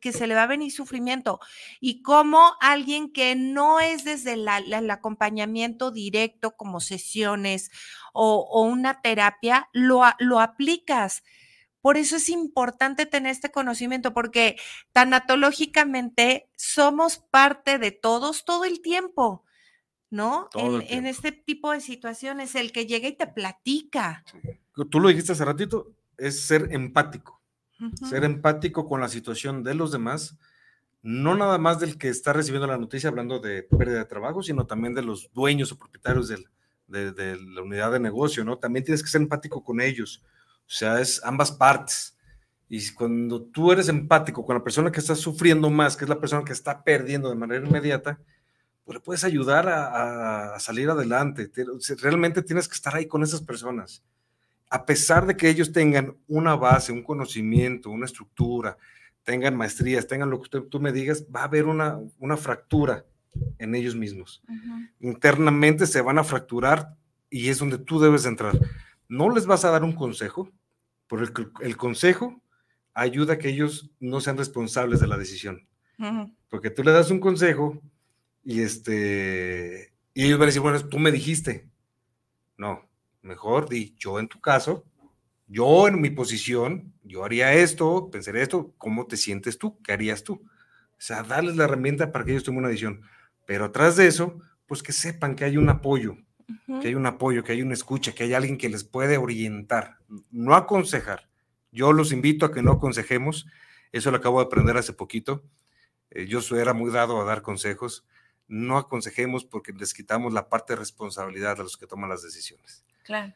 Que, 0.00 0.12
se 0.12 0.26
le 0.26 0.34
va 0.34 0.44
a 0.44 0.48
venir 0.48 0.72
sufrimiento. 0.72 1.38
Y 1.80 2.02
como 2.02 2.54
alguien 2.60 3.12
que 3.12 3.36
no 3.36 3.80
es 3.80 4.04
desde 4.04 4.32
el 4.32 4.90
acompañamiento 4.90 5.90
directo 5.90 6.56
como 6.56 6.80
sesiones 6.80 7.70
o, 8.12 8.64
una 8.64 9.00
terapia, 9.00 9.68
lo, 9.72 10.02
lo 10.18 10.40
aplicas. 10.40 11.22
Por 11.80 11.96
eso 11.96 12.16
es 12.16 12.28
importante 12.28 13.06
tener 13.06 13.32
este 13.32 13.50
conocimiento, 13.50 14.12
porque 14.12 14.56
tanatológicamente 14.92 16.50
somos 16.56 17.18
parte 17.18 17.78
de 17.78 17.90
todos 17.90 18.44
todo 18.44 18.64
el 18.64 18.82
tiempo, 18.82 19.44
¿no? 20.10 20.50
en, 20.54 21.06
este 21.06 21.32
tipo 21.32 21.72
de 21.72 21.80
situaciones, 21.80 22.54
el 22.54 22.72
que 22.72 22.86
llega 22.86 23.08
y 23.08 23.16
te 23.16 23.26
platica. 23.26 24.24
Tú 24.90 25.00
lo 25.00 25.08
dijiste 25.08 25.32
hace 25.32 25.44
ratito, 25.44 25.94
es 26.18 26.40
ser 26.42 26.68
empático. 26.72 27.39
Ser 28.08 28.24
empático 28.24 28.86
con 28.86 29.00
la 29.00 29.08
situación 29.08 29.62
de 29.62 29.74
los 29.74 29.92
demás, 29.92 30.38
no 31.02 31.34
nada 31.34 31.58
más 31.58 31.80
del 31.80 31.96
que 31.96 32.08
está 32.08 32.32
recibiendo 32.32 32.66
la 32.66 32.76
noticia 32.76 33.08
hablando 33.08 33.38
de 33.38 33.62
pérdida 33.62 33.98
de 33.98 34.04
trabajo, 34.04 34.42
sino 34.42 34.66
también 34.66 34.94
de 34.94 35.02
los 35.02 35.32
dueños 35.32 35.72
o 35.72 35.78
propietarios 35.78 36.28
de, 36.28 36.38
la 36.88 37.62
unidad 37.62 37.92
de 37.92 38.00
negocio, 38.00 38.44
¿no? 38.44 38.58
También 38.58 38.84
tienes 38.84 39.02
que 39.02 39.08
ser 39.08 39.22
empático 39.22 39.64
con 39.64 39.80
ellos. 39.80 40.22
O 40.60 40.72
sea, 40.72 41.00
es 41.00 41.22
ambas 41.24 41.52
partes. 41.52 42.16
Y 42.68 42.92
cuando 42.92 43.42
tú 43.42 43.72
eres 43.72 43.88
empático 43.88 44.44
con 44.44 44.56
la 44.56 44.62
persona 44.62 44.92
que 44.92 45.00
está 45.00 45.14
sufriendo 45.14 45.70
más, 45.70 45.96
que 45.96 46.04
es 46.04 46.08
la 46.08 46.20
persona 46.20 46.44
que 46.44 46.52
está 46.52 46.84
perdiendo 46.84 47.30
de 47.30 47.36
manera 47.36 47.66
inmediata, 47.66 48.20
pues 48.84 48.96
le 48.96 49.00
puedes 49.00 49.24
ayudar 49.24 49.68
a, 49.68 50.54
a 50.54 50.60
salir 50.60 50.90
adelante. 50.90 51.50
Realmente 52.00 52.42
tienes 52.42 52.68
que 52.68 52.74
estar 52.74 52.94
ahí 52.94 53.06
con 53.06 53.22
esas 53.22 53.40
personas 53.40 54.04
a 54.70 54.86
pesar 54.86 55.26
de 55.26 55.36
que 55.36 55.48
ellos 55.48 55.72
tengan 55.72 56.16
una 56.28 56.54
base, 56.54 56.92
un 56.92 57.02
conocimiento, 57.02 57.90
una 57.90 58.06
estructura, 58.06 58.78
tengan 59.24 59.56
maestrías, 59.56 60.06
tengan 60.06 60.30
lo 60.30 60.40
que 60.40 60.60
tú 60.60 60.80
me 60.80 60.92
digas, 60.92 61.26
va 61.34 61.40
a 61.40 61.44
haber 61.44 61.66
una, 61.66 61.98
una 62.18 62.36
fractura 62.36 63.04
en 63.58 63.74
ellos 63.74 63.96
mismos. 63.96 64.42
Internamente 65.00 65.86
se 65.86 66.00
van 66.00 66.18
a 66.18 66.24
fracturar 66.24 66.96
y 67.28 67.48
es 67.48 67.58
donde 67.58 67.78
tú 67.78 68.00
debes 68.00 68.26
entrar. 68.26 68.58
No 69.08 69.28
les 69.30 69.44
vas 69.46 69.64
a 69.64 69.70
dar 69.70 69.82
un 69.82 69.92
consejo, 69.92 70.50
porque 71.08 71.46
el, 71.62 71.76
consejo 71.76 72.40
ayuda 72.94 73.34
a 73.34 73.38
que 73.38 73.48
ellos 73.48 73.90
no 73.98 74.20
sean 74.20 74.38
responsables 74.38 75.00
de 75.00 75.08
la 75.08 75.18
decisión. 75.18 75.66
Porque 76.48 76.70
tú 76.70 76.82
le 76.82 76.92
das 76.92 77.10
un 77.10 77.20
consejo 77.20 77.82
y, 78.44 78.62
este, 78.62 79.92
y 80.14 80.24
ellos 80.24 80.38
van 80.38 80.44
a 80.44 80.46
decir, 80.46 80.62
bueno, 80.62 80.80
tú 80.88 80.98
me 80.98 81.12
dijiste. 81.12 81.68
No, 82.56 82.89
mejor 83.22 83.68
di, 83.68 83.94
yo 83.98 84.18
en 84.18 84.28
tu 84.28 84.40
caso, 84.40 84.84
yo 85.46 85.88
en 85.88 86.00
mi 86.00 86.10
posición, 86.10 86.92
yo 87.02 87.24
haría 87.24 87.52
esto, 87.54 88.08
pensaría 88.10 88.42
esto, 88.42 88.72
¿cómo 88.78 89.06
te 89.06 89.16
sientes 89.16 89.58
tú? 89.58 89.80
¿Qué 89.82 89.92
harías 89.92 90.22
tú? 90.22 90.34
O 90.34 91.02
sea, 91.02 91.22
darles 91.22 91.56
la 91.56 91.64
herramienta 91.64 92.12
para 92.12 92.24
que 92.24 92.32
ellos 92.32 92.44
tomen 92.44 92.60
una 92.60 92.68
decisión. 92.68 93.02
Pero 93.46 93.64
atrás 93.64 93.96
de 93.96 94.06
eso, 94.06 94.38
pues 94.66 94.82
que 94.82 94.92
sepan 94.92 95.34
que 95.34 95.44
hay 95.44 95.56
un 95.56 95.68
apoyo, 95.68 96.16
que 96.80 96.88
hay 96.88 96.94
un 96.94 97.06
apoyo, 97.06 97.42
que 97.42 97.52
hay 97.52 97.62
una 97.62 97.74
escucha, 97.74 98.12
que 98.12 98.24
hay 98.24 98.34
alguien 98.34 98.58
que 98.58 98.68
les 98.68 98.84
puede 98.84 99.16
orientar, 99.16 99.98
no 100.30 100.54
aconsejar. 100.54 101.28
Yo 101.72 101.92
los 101.92 102.12
invito 102.12 102.46
a 102.46 102.52
que 102.52 102.62
no 102.62 102.72
aconsejemos, 102.72 103.46
eso 103.92 104.10
lo 104.10 104.18
acabo 104.18 104.38
de 104.38 104.46
aprender 104.46 104.76
hace 104.76 104.92
poquito. 104.92 105.42
Eh, 106.10 106.26
yo 106.26 106.40
era 106.56 106.74
muy 106.74 106.90
dado 106.90 107.20
a 107.20 107.24
dar 107.24 107.42
consejos. 107.42 108.06
No 108.46 108.78
aconsejemos 108.78 109.44
porque 109.44 109.72
les 109.72 109.94
quitamos 109.94 110.32
la 110.32 110.48
parte 110.48 110.72
de 110.72 110.78
responsabilidad 110.78 111.60
a 111.60 111.62
los 111.62 111.76
que 111.76 111.86
toman 111.86 112.10
las 112.10 112.22
decisiones. 112.22 112.84
Claro. 113.10 113.34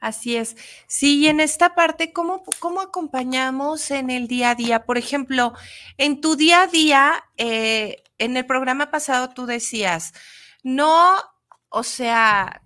Así 0.00 0.36
es. 0.36 0.56
Sí, 0.86 1.20
y 1.20 1.28
en 1.28 1.40
esta 1.40 1.74
parte, 1.74 2.12
¿cómo, 2.12 2.42
¿cómo 2.58 2.80
acompañamos 2.80 3.90
en 3.90 4.10
el 4.10 4.28
día 4.28 4.50
a 4.50 4.54
día? 4.54 4.84
Por 4.86 4.96
ejemplo, 4.98 5.52
en 5.98 6.20
tu 6.22 6.36
día 6.36 6.62
a 6.62 6.66
día, 6.66 7.24
eh, 7.36 8.02
en 8.18 8.36
el 8.36 8.46
programa 8.46 8.90
pasado 8.90 9.30
tú 9.30 9.44
decías, 9.46 10.14
no, 10.62 11.16
o 11.68 11.82
sea, 11.82 12.62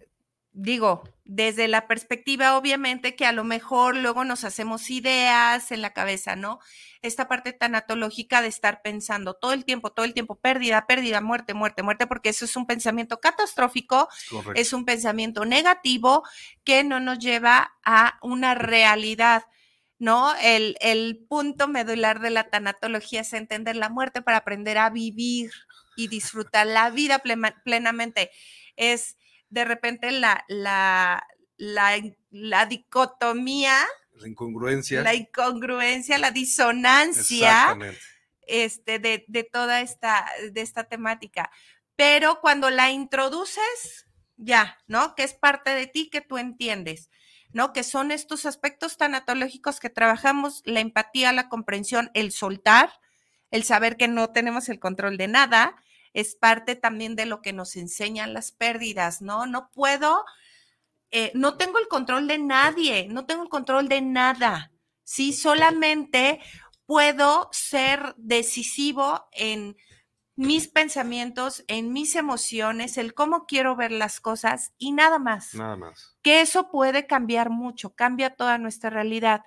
digo, 0.52 1.04
desde 1.25 1.69
la 1.69 1.87
perspectiva, 1.87 2.57
obviamente, 2.57 3.14
que 3.14 3.25
a 3.25 3.33
lo 3.33 3.45
mejor 3.45 3.97
luego 3.97 4.25
nos 4.25 4.45
hacemos 4.45 4.90
ideas 4.90 5.71
en 5.71 5.80
la 5.80 5.92
cabeza, 5.92 6.35
¿no? 6.35 6.59
Esta 7.02 7.28
parte 7.28 7.52
tanatológica 7.52 8.42
de 8.42 8.49
estar 8.49 8.83
pensando 8.83 9.35
todo 9.35 9.52
el 9.52 9.64
tiempo, 9.64 9.92
todo 9.92 10.04
el 10.04 10.12
tiempo, 10.12 10.40
pérdida, 10.40 10.87
pérdida, 10.87 11.21
muerte, 11.21 11.54
muerte, 11.54 11.83
muerte, 11.83 12.07
porque 12.07 12.30
eso 12.30 12.45
es 12.45 12.57
un 12.57 12.66
pensamiento 12.66 13.21
catastrófico, 13.21 14.09
es 14.54 14.73
un 14.73 14.85
pensamiento 14.85 15.45
negativo 15.45 16.25
que 16.64 16.83
no 16.83 16.99
nos 17.00 17.19
lleva 17.19 17.73
a 17.85 18.19
una 18.23 18.54
realidad. 18.54 19.45
¿no? 19.99 20.35
El, 20.42 20.76
el, 20.80 21.26
punto 21.28 21.69
medular 21.69 22.21
de 22.21 22.30
la 22.30 22.49
tanatología 22.49 23.21
es 23.21 23.35
entender 23.35 23.76
la 23.76 23.90
muerte 23.90 24.23
para 24.23 24.38
aprender 24.38 24.78
a 24.78 24.88
vivir 24.88 25.52
y 25.95 26.09
disfrutar 26.09 26.66
la 26.66 26.88
vida 26.88 27.23
plenamente. 27.64 28.30
Es 28.76 29.19
de 29.50 29.64
repente 29.64 30.11
la, 30.12 30.45
la, 30.49 31.26
la, 31.57 32.66
dicotomía. 32.66 33.76
La 34.14 34.28
incongruencia. 34.28 35.02
La 35.02 35.14
incongruencia, 35.14 36.19
la 36.19 36.30
disonancia 36.30 37.76
este, 38.47 38.99
de, 38.99 39.25
de, 39.28 39.45
toda 39.45 39.80
esta, 39.80 40.26
de 40.52 40.61
esta 40.61 40.85
temática. 40.85 41.50
Pero 41.97 42.40
cuando 42.40 42.71
la 42.71 42.90
introduces, 42.90 44.07
ya, 44.37 44.78
¿no? 44.87 45.14
Que 45.14 45.25
es 45.25 45.35
parte 45.35 45.71
de 45.71 45.87
ti 45.87 46.09
que 46.11 46.21
tú 46.21 46.38
entiendes, 46.38 47.11
¿no? 47.52 47.73
Que 47.73 47.83
son 47.83 48.11
estos 48.11 48.47
aspectos 48.47 48.97
tanatológicos 48.97 49.80
que 49.80 49.90
trabajamos, 49.90 50.62
la 50.64 50.80
empatía, 50.80 51.33
la 51.33 51.49
comprensión, 51.49 52.11
el 52.14 52.33
soltar, 52.33 52.90
el 53.50 53.64
saber 53.64 53.97
que 53.97 54.09
no 54.09 54.30
tenemos 54.30 54.69
el 54.69 54.78
control 54.78 55.16
de 55.16 55.28
nada, 55.28 55.76
es 56.12 56.35
parte 56.35 56.76
también 56.76 57.17
de 57.17 57.26
lo 57.26 57.43
que 57.43 57.52
nos 57.52 57.76
enseñan 57.76 58.35
las 58.35 58.52
pérdidas, 58.52 59.23
¿no? 59.23 59.47
No 59.47 59.71
puedo, 59.71 60.25
eh, 61.11 61.33
no 61.35 61.57
tengo 61.57 61.79
el 61.79 61.88
control 61.88 62.26
de 62.26 62.38
nadie, 62.38 63.07
no 63.09 63.26
tengo 63.26 63.43
el 63.43 63.49
control 63.49 63.88
de 63.88 64.00
nada, 64.00 64.73
¿sí? 65.05 65.33
Solamente 65.33 66.40
puedo 66.87 67.49
ser 67.52 68.14
decisivo 68.17 69.29
en 69.33 69.76
mis 70.37 70.69
pensamientos, 70.69 71.64
en 71.69 71.93
mis 71.93 72.17
emociones, 72.17 72.97
el 72.97 73.12
cómo 73.12 73.45
quiero 73.45 73.76
ver 73.76 73.93
las 73.93 74.21
cosas 74.21 74.73
y 74.79 74.93
nada 74.93 75.19
más. 75.19 75.55
Nada 75.55 75.76
más. 75.76 76.17
Que 76.23 76.40
eso 76.40 76.71
puede 76.71 77.07
cambiar 77.07 77.50
mucho, 77.50 77.95
cambia 77.95 78.35
toda 78.35 78.57
nuestra 78.57 78.88
realidad 78.88 79.43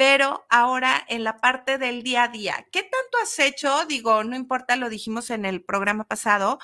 pero 0.00 0.46
ahora 0.48 1.04
en 1.10 1.24
la 1.24 1.42
parte 1.42 1.76
del 1.76 2.02
día 2.02 2.22
a 2.22 2.28
día, 2.28 2.66
¿qué 2.72 2.80
tanto 2.80 3.18
has 3.22 3.38
hecho? 3.38 3.84
Digo, 3.84 4.24
no 4.24 4.34
importa, 4.34 4.74
lo 4.76 4.88
dijimos 4.88 5.28
en 5.28 5.44
el 5.44 5.62
programa 5.62 6.04
pasado, 6.04 6.58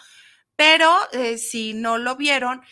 pero 0.56 0.90
eh, 1.12 1.36
si 1.36 1.74
no 1.74 1.98
lo 1.98 2.16
vieron, 2.16 2.62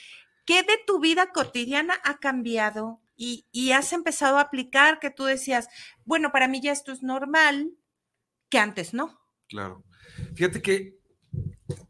¿qué 0.47 0.63
de 0.63 0.79
tu 0.87 1.01
vida 1.01 1.33
cotidiana 1.33 2.01
ha 2.03 2.17
cambiado? 2.17 3.03
Y, 3.15 3.45
has 3.73 3.93
empezado 3.93 4.39
a 4.39 4.41
aplicar 4.41 5.01
que 5.01 5.11
tú 5.11 5.25
decías, 5.25 5.69
bueno, 6.07 6.33
para 6.33 6.49
mí 6.49 6.63
ya 6.63 6.73
esto 6.73 6.93
es 6.93 7.03
normal, 7.03 7.73
que 8.49 8.59
antes 8.59 8.95
no. 8.95 9.21
Claro. 9.51 9.85
Fíjate 10.35 10.63
que 10.63 10.97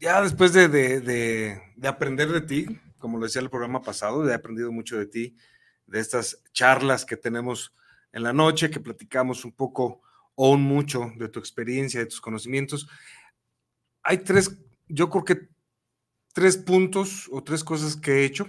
ya 0.00 0.20
después 0.20 0.52
de, 0.52 0.68
de 0.68 1.88
aprender 1.88 2.28
de 2.32 2.40
ti, 2.40 2.66
como 2.98 3.18
lo 3.18 3.26
decía 3.26 3.40
el 3.40 3.50
programa 3.50 3.82
pasado, 3.82 4.28
he 4.28 4.34
aprendido 4.34 4.72
mucho 4.72 4.98
de 4.98 5.06
ti, 5.06 5.36
de 5.86 6.00
estas 6.00 6.42
charlas 6.52 7.04
que 7.04 7.16
tenemos 7.16 7.72
en 8.14 8.22
la 8.22 8.32
noche, 8.32 8.70
que 8.70 8.78
platicamos 8.78 9.44
un 9.44 9.52
poco 9.52 10.00
o 10.36 10.52
un 10.52 10.62
mucho 10.62 11.12
de 11.16 11.28
tu 11.28 11.40
experiencia, 11.40 11.98
de 11.98 12.06
tus 12.06 12.20
conocimientos. 12.20 12.88
Hay 14.04 14.18
tres, 14.18 14.56
yo 14.86 15.10
creo 15.10 15.24
que 15.24 15.48
tres 16.32 16.56
puntos 16.56 17.28
o 17.32 17.42
tres 17.42 17.64
cosas 17.64 17.96
que 17.96 18.12
he 18.12 18.24
hecho 18.24 18.48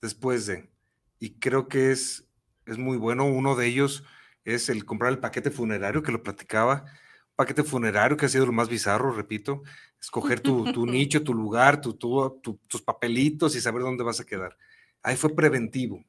después 0.00 0.46
de, 0.46 0.70
y 1.18 1.40
creo 1.40 1.66
que 1.66 1.90
es, 1.90 2.28
es 2.66 2.78
muy 2.78 2.96
bueno. 2.96 3.26
Uno 3.26 3.56
de 3.56 3.66
ellos 3.66 4.04
es 4.44 4.68
el 4.68 4.84
comprar 4.84 5.10
el 5.10 5.18
paquete 5.18 5.50
funerario, 5.50 6.02
que 6.02 6.12
lo 6.12 6.22
platicaba. 6.22 6.84
Paquete 7.34 7.64
funerario 7.64 8.16
que 8.16 8.26
ha 8.26 8.28
sido 8.28 8.46
lo 8.46 8.52
más 8.52 8.68
bizarro, 8.68 9.12
repito, 9.12 9.62
escoger 10.00 10.38
tu, 10.38 10.72
tu 10.72 10.86
nicho, 10.86 11.24
tu 11.24 11.34
lugar, 11.34 11.80
tu, 11.80 11.94
tus 11.94 12.82
papelitos 12.82 13.56
y 13.56 13.60
saber 13.60 13.82
dónde 13.82 14.04
vas 14.04 14.20
a 14.20 14.24
quedar. 14.24 14.56
Ahí 15.02 15.16
fue 15.16 15.34
preventivo. 15.34 16.04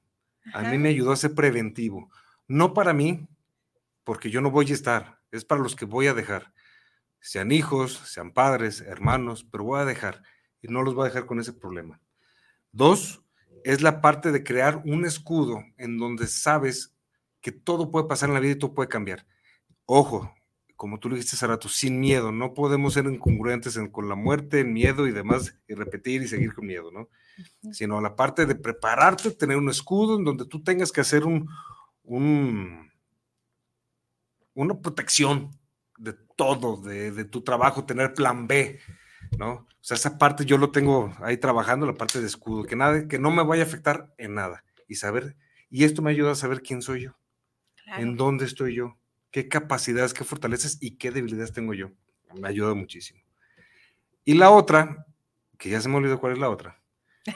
A 0.53 0.61
mí 0.61 0.77
me 0.77 0.89
ayudó 0.89 1.11
a 1.11 1.15
ser 1.15 1.33
preventivo 1.33 2.11
no 2.49 2.73
para 2.73 2.93
mí, 2.93 3.27
porque 4.03 4.31
yo 4.31 4.41
no 4.41 4.51
voy 4.51 4.69
a 4.71 4.73
estar, 4.73 5.21
es 5.31 5.45
para 5.45 5.61
los 5.61 5.75
que 5.75 5.85
voy 5.85 6.07
a 6.07 6.13
dejar. 6.13 6.51
Sean 7.21 7.51
hijos, 7.51 8.01
sean 8.05 8.33
padres, 8.33 8.81
hermanos, 8.81 9.47
pero 9.49 9.63
voy 9.63 9.79
a 9.79 9.85
dejar 9.85 10.23
y 10.61 10.67
no 10.67 10.81
los 10.81 10.95
voy 10.95 11.03
a 11.03 11.09
dejar 11.09 11.27
con 11.27 11.39
ese 11.39 11.53
problema. 11.53 12.01
Dos, 12.71 13.23
es 13.63 13.81
la 13.81 14.01
parte 14.01 14.31
de 14.31 14.43
crear 14.43 14.81
un 14.85 15.05
escudo 15.05 15.63
en 15.77 15.97
donde 15.97 16.25
sabes 16.27 16.95
que 17.39 17.51
todo 17.51 17.91
puede 17.91 18.07
pasar 18.07 18.29
en 18.29 18.33
la 18.33 18.39
vida 18.39 18.53
y 18.53 18.59
todo 18.59 18.73
puede 18.73 18.89
cambiar. 18.89 19.27
Ojo, 19.85 20.33
como 20.75 20.99
tú 20.99 21.09
lo 21.09 21.15
dijiste 21.15 21.35
hace 21.35 21.45
rato, 21.45 21.69
sin 21.69 21.99
miedo, 21.99 22.31
no 22.31 22.53
podemos 22.55 22.93
ser 22.93 23.05
incongruentes 23.05 23.79
con 23.91 24.09
la 24.09 24.15
muerte, 24.15 24.61
el 24.61 24.67
miedo 24.67 25.07
y 25.07 25.11
demás, 25.11 25.55
y 25.67 25.75
repetir 25.75 26.23
y 26.23 26.27
seguir 26.27 26.53
con 26.53 26.65
miedo, 26.65 26.89
¿no? 26.91 27.09
Sino 27.71 28.01
la 28.01 28.15
parte 28.15 28.45
de 28.45 28.55
prepararte, 28.55 29.31
tener 29.31 29.57
un 29.57 29.69
escudo 29.69 30.17
en 30.17 30.23
donde 30.23 30.45
tú 30.45 30.63
tengas 30.63 30.91
que 30.91 31.01
hacer 31.01 31.25
un, 31.25 31.49
un 32.09 32.89
una 34.55 34.81
protección 34.81 35.51
de 35.97 36.13
todo, 36.35 36.81
de, 36.81 37.11
de 37.11 37.25
tu 37.25 37.43
trabajo, 37.43 37.85
tener 37.85 38.13
plan 38.13 38.47
B, 38.47 38.79
¿no? 39.37 39.51
O 39.51 39.67
sea, 39.79 39.95
esa 39.95 40.17
parte 40.17 40.43
yo 40.43 40.57
lo 40.57 40.71
tengo 40.71 41.13
ahí 41.21 41.37
trabajando, 41.37 41.85
la 41.85 41.93
parte 41.93 42.19
de 42.19 42.27
escudo, 42.27 42.63
que 42.63 42.75
nada, 42.75 43.07
que 43.07 43.19
no 43.19 43.31
me 43.31 43.43
vaya 43.43 43.63
a 43.63 43.65
afectar 43.65 44.13
en 44.17 44.33
nada. 44.33 44.65
Y 44.87 44.95
saber, 44.95 45.37
y 45.69 45.85
esto 45.85 46.01
me 46.01 46.11
ayuda 46.11 46.31
a 46.31 46.35
saber 46.35 46.61
quién 46.61 46.81
soy 46.81 47.03
yo, 47.03 47.17
en 47.97 48.17
dónde 48.17 48.45
estoy 48.45 48.75
yo, 48.75 48.97
qué 49.31 49.47
capacidades, 49.47 50.13
qué 50.13 50.23
fortalezas 50.23 50.77
y 50.81 50.97
qué 50.97 51.11
debilidades 51.11 51.53
tengo 51.53 51.73
yo. 51.73 51.91
Me 52.33 52.47
ayuda 52.47 52.73
muchísimo. 52.73 53.21
Y 54.25 54.33
la 54.33 54.49
otra, 54.49 55.05
que 55.57 55.69
ya 55.69 55.79
se 55.79 55.89
me 55.89 55.95
olvidó 55.95 56.19
cuál 56.19 56.33
es 56.33 56.39
la 56.39 56.49
otra. 56.49 56.78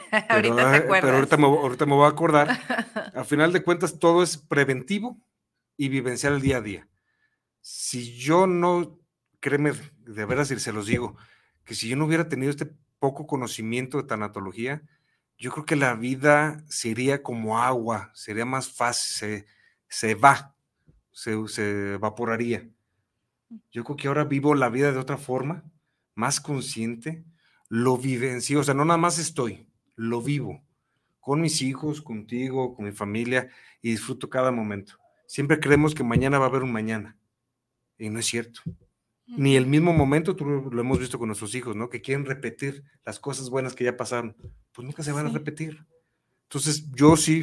Pero, 0.10 0.52
ahorita, 0.54 0.72
te 0.72 0.80
pero 1.00 1.16
ahorita, 1.16 1.36
me, 1.36 1.44
ahorita 1.46 1.86
me 1.86 1.94
voy 1.94 2.06
a 2.06 2.08
acordar. 2.08 2.48
Al 3.14 3.24
final 3.24 3.52
de 3.52 3.62
cuentas, 3.62 3.98
todo 3.98 4.22
es 4.22 4.36
preventivo 4.36 5.20
y 5.76 5.88
vivenciar 5.88 6.32
el 6.32 6.40
día 6.40 6.58
a 6.58 6.60
día. 6.60 6.88
Si 7.60 8.16
yo 8.16 8.46
no, 8.46 9.00
créeme, 9.40 9.72
de 9.98 10.24
veras, 10.24 10.50
y 10.50 10.58
se 10.58 10.72
los 10.72 10.86
digo, 10.86 11.16
que 11.64 11.74
si 11.74 11.88
yo 11.88 11.96
no 11.96 12.04
hubiera 12.04 12.28
tenido 12.28 12.50
este 12.50 12.70
poco 12.98 13.26
conocimiento 13.26 13.98
de 13.98 14.08
tanatología, 14.08 14.82
yo 15.36 15.50
creo 15.50 15.64
que 15.64 15.76
la 15.76 15.94
vida 15.94 16.64
sería 16.68 17.22
como 17.22 17.58
agua, 17.58 18.10
sería 18.14 18.44
más 18.44 18.70
fácil, 18.70 19.16
se, 19.16 19.46
se 19.88 20.14
va, 20.14 20.54
se, 21.10 21.36
se, 21.48 21.94
evaporaría. 21.94 22.68
Yo 23.70 23.84
creo 23.84 23.96
que 23.96 24.08
ahora 24.08 24.24
vivo 24.24 24.54
la 24.54 24.68
vida 24.68 24.92
de 24.92 24.98
otra 24.98 25.16
forma, 25.16 25.64
más 26.14 26.40
consciente, 26.40 27.24
lo 27.68 27.96
vivencio, 27.96 28.60
o 28.60 28.64
sea, 28.64 28.74
no 28.74 28.84
nada 28.84 28.98
más 28.98 29.18
estoy, 29.18 29.68
lo 29.96 30.22
vivo, 30.22 30.62
con 31.20 31.40
mis 31.40 31.62
hijos, 31.62 32.02
contigo, 32.02 32.74
con 32.74 32.84
mi 32.84 32.92
familia, 32.92 33.48
y 33.80 33.90
disfruto 33.90 34.28
cada 34.28 34.50
momento. 34.50 34.98
Siempre 35.26 35.60
creemos 35.60 35.94
que 35.94 36.04
mañana 36.04 36.38
va 36.38 36.46
a 36.46 36.48
haber 36.48 36.62
un 36.62 36.72
mañana, 36.72 37.16
y 37.98 38.10
no 38.10 38.18
es 38.18 38.26
cierto 38.26 38.60
ni 39.26 39.56
el 39.56 39.66
mismo 39.66 39.92
momento, 39.92 40.36
tú 40.36 40.44
lo 40.44 40.80
hemos 40.80 40.98
visto 40.98 41.18
con 41.18 41.28
nuestros 41.28 41.54
hijos, 41.54 41.74
¿no? 41.74 41.88
Que 41.88 42.02
quieren 42.02 42.26
repetir 42.26 42.84
las 43.04 43.18
cosas 43.18 43.48
buenas 43.50 43.74
que 43.74 43.84
ya 43.84 43.96
pasaron, 43.96 44.36
pues 44.72 44.84
nunca 44.84 45.02
se 45.02 45.12
van 45.12 45.26
a 45.26 45.30
repetir. 45.30 45.84
Entonces, 46.44 46.90
yo 46.92 47.16
sí, 47.16 47.42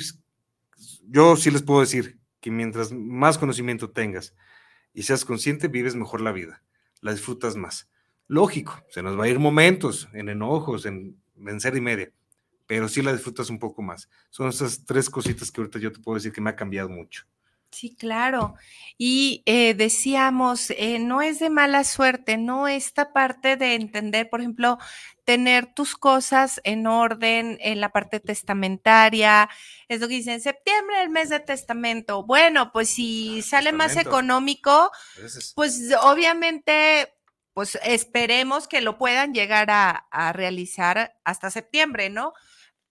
yo 1.07 1.35
sí 1.35 1.49
les 1.49 1.63
puedo 1.63 1.81
decir 1.81 2.19
que 2.39 2.51
mientras 2.51 2.91
más 2.91 3.37
conocimiento 3.37 3.89
tengas 3.89 4.35
y 4.93 5.03
seas 5.03 5.25
consciente, 5.25 5.67
vives 5.67 5.95
mejor 5.95 6.21
la 6.21 6.31
vida, 6.31 6.63
la 7.01 7.11
disfrutas 7.11 7.55
más. 7.55 7.89
Lógico, 8.27 8.81
se 8.89 9.01
nos 9.01 9.19
va 9.19 9.25
a 9.25 9.29
ir 9.29 9.39
momentos 9.39 10.07
en 10.13 10.29
enojos, 10.29 10.85
en 10.85 11.19
vencer 11.35 11.75
y 11.75 11.81
media, 11.81 12.11
pero 12.71 12.87
sí 12.87 13.01
la 13.01 13.11
disfrutas 13.11 13.49
un 13.49 13.59
poco 13.59 13.81
más. 13.81 14.07
Son 14.29 14.47
esas 14.47 14.85
tres 14.85 15.09
cositas 15.09 15.51
que 15.51 15.59
ahorita 15.59 15.77
yo 15.77 15.91
te 15.91 15.99
puedo 15.99 16.15
decir 16.15 16.31
que 16.31 16.39
me 16.39 16.51
ha 16.51 16.55
cambiado 16.55 16.87
mucho. 16.87 17.25
Sí, 17.69 17.97
claro. 17.97 18.55
Y 18.97 19.43
eh, 19.45 19.73
decíamos, 19.73 20.69
eh, 20.77 20.97
no 20.97 21.21
es 21.21 21.39
de 21.39 21.49
mala 21.49 21.83
suerte, 21.83 22.37
no 22.37 22.69
esta 22.69 23.11
parte 23.11 23.57
de 23.57 23.75
entender, 23.75 24.29
por 24.29 24.39
ejemplo, 24.39 24.77
tener 25.25 25.73
tus 25.73 25.97
cosas 25.97 26.61
en 26.63 26.87
orden 26.87 27.57
en 27.59 27.81
la 27.81 27.89
parte 27.89 28.21
testamentaria. 28.21 29.49
Es 29.89 29.99
lo 29.99 30.07
que 30.07 30.15
dicen, 30.15 30.39
septiembre, 30.39 31.03
el 31.03 31.09
mes 31.09 31.27
de 31.27 31.41
testamento. 31.41 32.23
Bueno, 32.23 32.71
pues 32.71 32.87
si 32.87 33.41
sale 33.41 33.73
más 33.73 33.97
económico, 33.97 34.91
pues 35.55 35.93
obviamente, 36.01 37.13
pues 37.53 37.77
esperemos 37.83 38.69
que 38.69 38.79
lo 38.79 38.97
puedan 38.97 39.33
llegar 39.33 39.69
a, 39.71 40.31
realizar 40.31 41.19
hasta 41.25 41.51
septiembre, 41.51 42.09
¿no? 42.09 42.31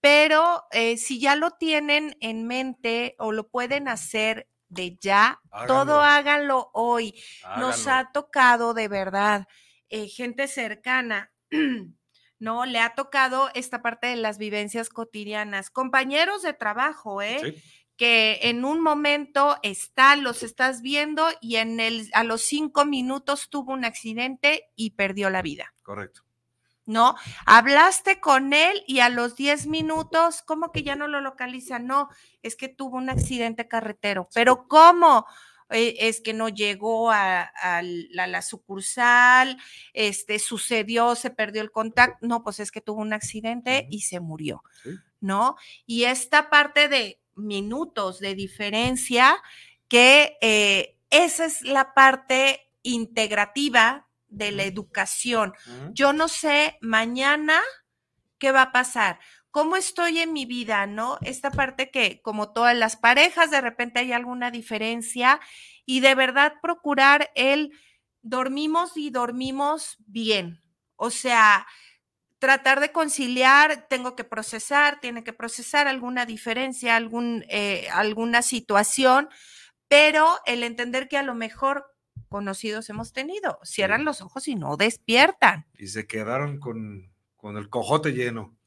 Pero 0.01 0.65
eh, 0.71 0.97
si 0.97 1.19
ya 1.19 1.35
lo 1.35 1.51
tienen 1.51 2.17
en 2.19 2.47
mente 2.47 3.15
o 3.19 3.31
lo 3.31 3.47
pueden 3.49 3.87
hacer 3.87 4.49
de 4.67 4.97
ya, 4.99 5.39
todo 5.67 6.01
háganlo 6.01 6.71
hoy. 6.73 7.13
Nos 7.59 7.87
ha 7.87 8.11
tocado 8.11 8.73
de 8.73 8.87
verdad, 8.87 9.47
eh, 9.89 10.07
gente 10.07 10.47
cercana, 10.47 11.31
¿no? 12.39 12.65
Le 12.65 12.79
ha 12.79 12.95
tocado 12.95 13.49
esta 13.53 13.81
parte 13.81 14.07
de 14.07 14.15
las 14.15 14.37
vivencias 14.37 14.89
cotidianas, 14.89 15.69
compañeros 15.69 16.41
de 16.41 16.53
trabajo, 16.53 17.21
¿eh? 17.21 17.61
Que 17.97 18.39
en 18.43 18.65
un 18.65 18.81
momento 18.81 19.57
están, 19.61 20.23
los 20.23 20.41
estás 20.41 20.81
viendo 20.81 21.27
y 21.41 21.57
en 21.57 21.79
el, 21.79 22.09
a 22.13 22.23
los 22.23 22.41
cinco 22.41 22.85
minutos 22.85 23.49
tuvo 23.49 23.73
un 23.73 23.85
accidente 23.85 24.63
y 24.75 24.91
perdió 24.91 25.29
la 25.29 25.43
vida. 25.43 25.75
Correcto. 25.83 26.23
¿No? 26.91 27.15
Hablaste 27.45 28.19
con 28.19 28.53
él 28.53 28.83
y 28.85 28.99
a 28.99 29.09
los 29.09 29.35
10 29.35 29.67
minutos, 29.67 30.43
¿cómo 30.43 30.71
que 30.71 30.83
ya 30.83 30.95
no 30.95 31.07
lo 31.07 31.21
localiza? 31.21 31.79
No, 31.79 32.09
es 32.43 32.55
que 32.55 32.67
tuvo 32.67 32.97
un 32.97 33.09
accidente 33.09 33.67
carretero. 33.67 34.27
Pero 34.33 34.67
¿cómo? 34.67 35.25
Eh, 35.69 35.95
es 35.99 36.19
que 36.19 36.33
no 36.33 36.49
llegó 36.49 37.11
a, 37.11 37.49
la, 37.81 38.41
sucursal, 38.41 39.57
este, 39.93 40.37
sucedió, 40.37 41.15
se 41.15 41.29
perdió 41.29 41.61
el 41.61 41.71
contacto. 41.71 42.27
No, 42.27 42.43
pues 42.43 42.59
es 42.59 42.71
que 42.71 42.81
tuvo 42.81 43.01
un 43.01 43.13
accidente 43.13 43.87
y 43.89 44.01
se 44.01 44.19
murió, 44.19 44.63
¿no? 45.21 45.55
Y 45.85 46.03
esta 46.03 46.49
parte 46.49 46.89
de 46.89 47.21
minutos 47.35 48.19
de 48.19 48.35
diferencia, 48.35 49.41
que 49.87 50.37
eh, 50.41 50.97
esa 51.09 51.45
es 51.45 51.61
la 51.61 51.93
parte 51.93 52.69
integrativa 52.83 54.09
de 54.31 54.51
la 54.51 54.63
educación. 54.63 55.53
Yo 55.91 56.13
no 56.13 56.27
sé 56.27 56.77
mañana 56.81 57.61
qué 58.39 58.51
va 58.51 58.63
a 58.63 58.71
pasar. 58.71 59.19
¿Cómo 59.51 59.75
estoy 59.75 60.19
en 60.19 60.33
mi 60.33 60.45
vida, 60.45 60.87
no? 60.87 61.19
Esta 61.21 61.51
parte 61.51 61.91
que, 61.91 62.21
como 62.21 62.53
todas 62.53 62.75
las 62.75 62.95
parejas, 62.95 63.51
de 63.51 63.61
repente 63.61 63.99
hay 63.99 64.13
alguna 64.13 64.49
diferencia 64.49 65.39
y 65.85 65.99
de 65.99 66.15
verdad 66.15 66.53
procurar 66.61 67.31
el 67.35 67.71
dormimos 68.21 68.95
y 68.95 69.09
dormimos 69.09 69.97
bien. 70.07 70.63
O 70.95 71.09
sea, 71.09 71.67
tratar 72.39 72.79
de 72.79 72.91
conciliar, 72.91 73.87
tengo 73.89 74.15
que 74.15 74.23
procesar, 74.23 74.99
tiene 75.01 75.23
que 75.23 75.33
procesar 75.33 75.87
alguna 75.87 76.25
diferencia, 76.25 76.95
algún, 76.95 77.45
eh, 77.49 77.87
alguna 77.91 78.41
situación, 78.41 79.29
pero 79.87 80.39
el 80.45 80.63
entender 80.63 81.07
que 81.07 81.17
a 81.17 81.23
lo 81.23 81.35
mejor 81.35 81.90
conocidos 82.31 82.89
hemos 82.89 83.13
tenido. 83.13 83.59
Cierran 83.63 84.05
los 84.05 84.21
ojos 84.21 84.47
y 84.47 84.55
no 84.55 84.77
despiertan. 84.77 85.67
Y 85.77 85.87
se 85.87 86.07
quedaron 86.07 86.59
con, 86.59 87.11
con 87.35 87.57
el 87.57 87.69
cojote 87.69 88.13
lleno. 88.13 88.57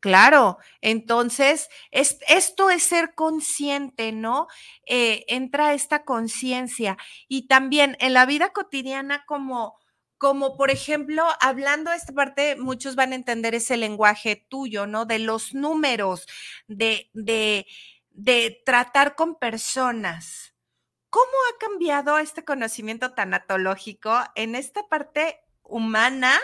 Claro, 0.00 0.58
entonces 0.82 1.70
es, 1.90 2.18
esto 2.28 2.68
es 2.68 2.82
ser 2.82 3.14
consciente, 3.14 4.12
¿no? 4.12 4.48
Eh, 4.86 5.24
entra 5.28 5.72
esta 5.72 6.04
conciencia 6.04 6.98
y 7.26 7.46
también 7.46 7.96
en 8.00 8.12
la 8.12 8.26
vida 8.26 8.50
cotidiana 8.50 9.24
como, 9.24 9.78
como 10.18 10.58
por 10.58 10.70
ejemplo, 10.70 11.24
hablando 11.40 11.90
de 11.90 11.96
esta 11.96 12.12
parte, 12.12 12.56
muchos 12.56 12.96
van 12.96 13.12
a 13.12 13.14
entender 13.14 13.54
ese 13.54 13.78
lenguaje 13.78 14.44
tuyo, 14.50 14.86
¿no? 14.86 15.06
De 15.06 15.20
los 15.20 15.54
números, 15.54 16.26
de, 16.68 17.08
de, 17.14 17.66
de 18.10 18.60
tratar 18.66 19.14
con 19.14 19.36
personas, 19.38 20.53
¿Cómo 21.14 21.26
ha 21.26 21.58
cambiado 21.60 22.18
este 22.18 22.44
conocimiento 22.44 23.12
tanatológico 23.12 24.18
en 24.34 24.56
esta 24.56 24.88
parte 24.88 25.38
humana 25.62 26.40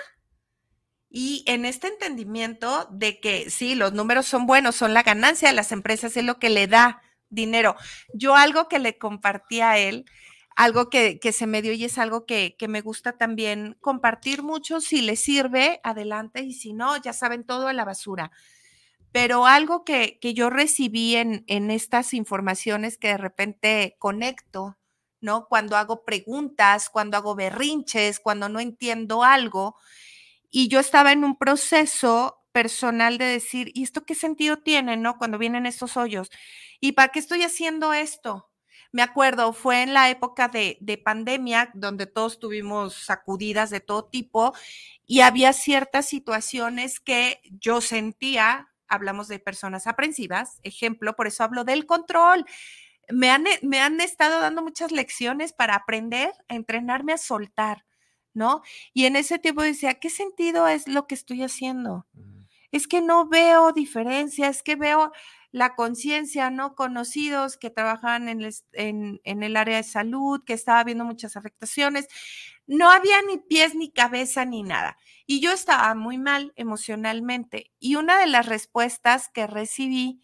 y 1.08 1.42
en 1.48 1.64
este 1.64 1.88
entendimiento 1.88 2.86
de 2.92 3.18
que 3.18 3.50
sí, 3.50 3.74
los 3.74 3.94
números 3.94 4.26
son 4.26 4.46
buenos, 4.46 4.76
son 4.76 4.94
la 4.94 5.02
ganancia 5.02 5.48
de 5.48 5.56
las 5.56 5.72
empresas, 5.72 6.16
es 6.16 6.22
lo 6.22 6.38
que 6.38 6.50
le 6.50 6.68
da 6.68 7.02
dinero? 7.30 7.74
Yo 8.14 8.36
algo 8.36 8.68
que 8.68 8.78
le 8.78 8.96
compartí 8.96 9.60
a 9.60 9.76
él, 9.76 10.04
algo 10.54 10.88
que, 10.88 11.18
se 11.32 11.48
me 11.48 11.62
dio 11.62 11.72
y 11.72 11.84
es 11.84 11.98
algo 11.98 12.24
que, 12.24 12.54
me 12.68 12.80
gusta 12.80 13.18
también 13.18 13.76
compartir 13.80 14.44
mucho, 14.44 14.80
si 14.80 15.02
le 15.02 15.16
sirve, 15.16 15.80
adelante, 15.82 16.42
y 16.42 16.52
si 16.52 16.74
no, 16.74 16.96
ya 16.96 17.12
saben 17.12 17.42
todo 17.42 17.70
en 17.70 17.76
la 17.76 17.84
basura 17.84 18.30
pero 19.12 19.46
algo 19.46 19.84
que, 19.84 20.18
yo 20.22 20.50
recibí 20.50 21.16
en, 21.16 21.44
en, 21.48 21.70
estas 21.70 22.14
informaciones 22.14 22.98
que 22.98 23.08
de 23.08 23.16
repente 23.18 23.96
conecto, 23.98 24.78
¿no? 25.20 25.46
Cuando 25.48 25.76
hago 25.76 26.04
preguntas, 26.04 26.88
cuando 26.90 27.16
hago 27.16 27.34
berrinches, 27.34 28.20
cuando 28.20 28.48
no 28.48 28.60
entiendo 28.60 29.24
algo, 29.24 29.76
y 30.50 30.68
yo 30.68 30.80
estaba 30.80 31.12
en 31.12 31.24
un 31.24 31.36
proceso 31.36 32.42
personal 32.52 33.18
de 33.18 33.26
decir, 33.26 33.70
¿y 33.74 33.84
esto 33.84 34.04
qué 34.04 34.14
sentido 34.14 34.58
tiene, 34.58 34.96
no? 34.96 35.18
Cuando 35.18 35.38
vienen 35.38 35.66
estos 35.66 35.96
hoyos, 35.96 36.30
¿y 36.80 36.92
para 36.92 37.08
qué 37.12 37.18
estoy 37.18 37.42
haciendo 37.42 37.92
esto? 37.92 38.50
me 38.92 39.02
acuerdo, 39.02 39.52
fue 39.52 39.82
en 39.82 39.94
la 39.94 40.10
época 40.10 40.48
de, 40.48 40.76
de, 40.80 40.98
pandemia, 40.98 41.70
donde 41.74 42.06
todos 42.06 42.40
tuvimos 42.40 42.94
sacudidas 42.94 43.70
de 43.70 43.80
todo 43.80 44.04
tipo 44.06 44.52
y 45.06 45.20
había 45.20 45.52
ciertas 45.52 46.06
situaciones 46.06 46.98
que 46.98 47.40
yo 47.60 47.80
sentía, 47.80 48.69
hablamos 48.90 49.28
de 49.28 49.38
personas 49.38 49.86
aprensivas, 49.86 50.60
ejemplo, 50.62 51.16
por 51.16 51.26
eso 51.26 51.44
hablo 51.44 51.64
del 51.64 51.86
control. 51.86 52.44
Me 53.08 53.30
han, 53.30 53.44
me 53.62 53.80
han 53.80 54.00
estado 54.00 54.40
dando 54.40 54.62
muchas 54.62 54.92
lecciones 54.92 55.52
para 55.52 55.74
aprender 55.74 56.32
a 56.48 56.54
entrenarme 56.54 57.12
a 57.12 57.18
soltar, 57.18 57.86
¿no? 58.34 58.62
Y 58.92 59.06
en 59.06 59.16
ese 59.16 59.38
tiempo 59.38 59.62
decía, 59.62 59.94
¿qué 59.94 60.10
sentido 60.10 60.68
es 60.68 60.86
lo 60.86 61.06
que 61.06 61.14
estoy 61.14 61.42
haciendo? 61.42 62.06
Es 62.70 62.86
que 62.86 63.00
no 63.00 63.28
veo 63.28 63.72
diferencia, 63.72 64.48
es 64.48 64.62
que 64.62 64.76
veo 64.76 65.12
la 65.52 65.74
conciencia, 65.74 66.50
¿no? 66.50 66.74
Conocidos 66.74 67.56
que 67.56 67.70
trabajaban 67.70 68.28
en 68.28 68.42
el, 68.42 68.54
en, 68.72 69.42
el, 69.42 69.56
área 69.56 69.78
de 69.78 69.82
salud, 69.82 70.42
que 70.44 70.52
estaba 70.52 70.84
viendo 70.84 71.04
muchas 71.04 71.36
afectaciones. 71.36 72.06
No 72.70 72.88
había 72.88 73.20
ni 73.22 73.36
pies 73.36 73.74
ni 73.74 73.90
cabeza 73.90 74.44
ni 74.44 74.62
nada. 74.62 74.96
Y 75.26 75.40
yo 75.40 75.50
estaba 75.50 75.92
muy 75.96 76.18
mal 76.18 76.52
emocionalmente. 76.54 77.72
Y 77.80 77.96
una 77.96 78.16
de 78.20 78.28
las 78.28 78.46
respuestas 78.46 79.28
que 79.28 79.48
recibí, 79.48 80.22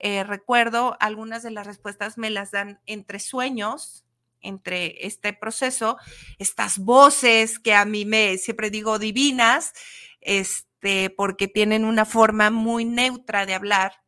eh, 0.00 0.24
recuerdo, 0.24 0.96
algunas 0.98 1.44
de 1.44 1.52
las 1.52 1.68
respuestas 1.68 2.18
me 2.18 2.30
las 2.30 2.50
dan 2.50 2.80
entre 2.86 3.20
sueños, 3.20 4.04
entre 4.40 5.06
este 5.06 5.34
proceso, 5.34 5.96
estas 6.40 6.78
voces 6.78 7.60
que 7.60 7.74
a 7.74 7.84
mí 7.84 8.04
me, 8.04 8.38
siempre 8.38 8.70
digo, 8.70 8.98
divinas, 8.98 9.72
este, 10.20 11.10
porque 11.10 11.46
tienen 11.46 11.84
una 11.84 12.06
forma 12.06 12.50
muy 12.50 12.84
neutra 12.84 13.46
de 13.46 13.54
hablar 13.54 14.02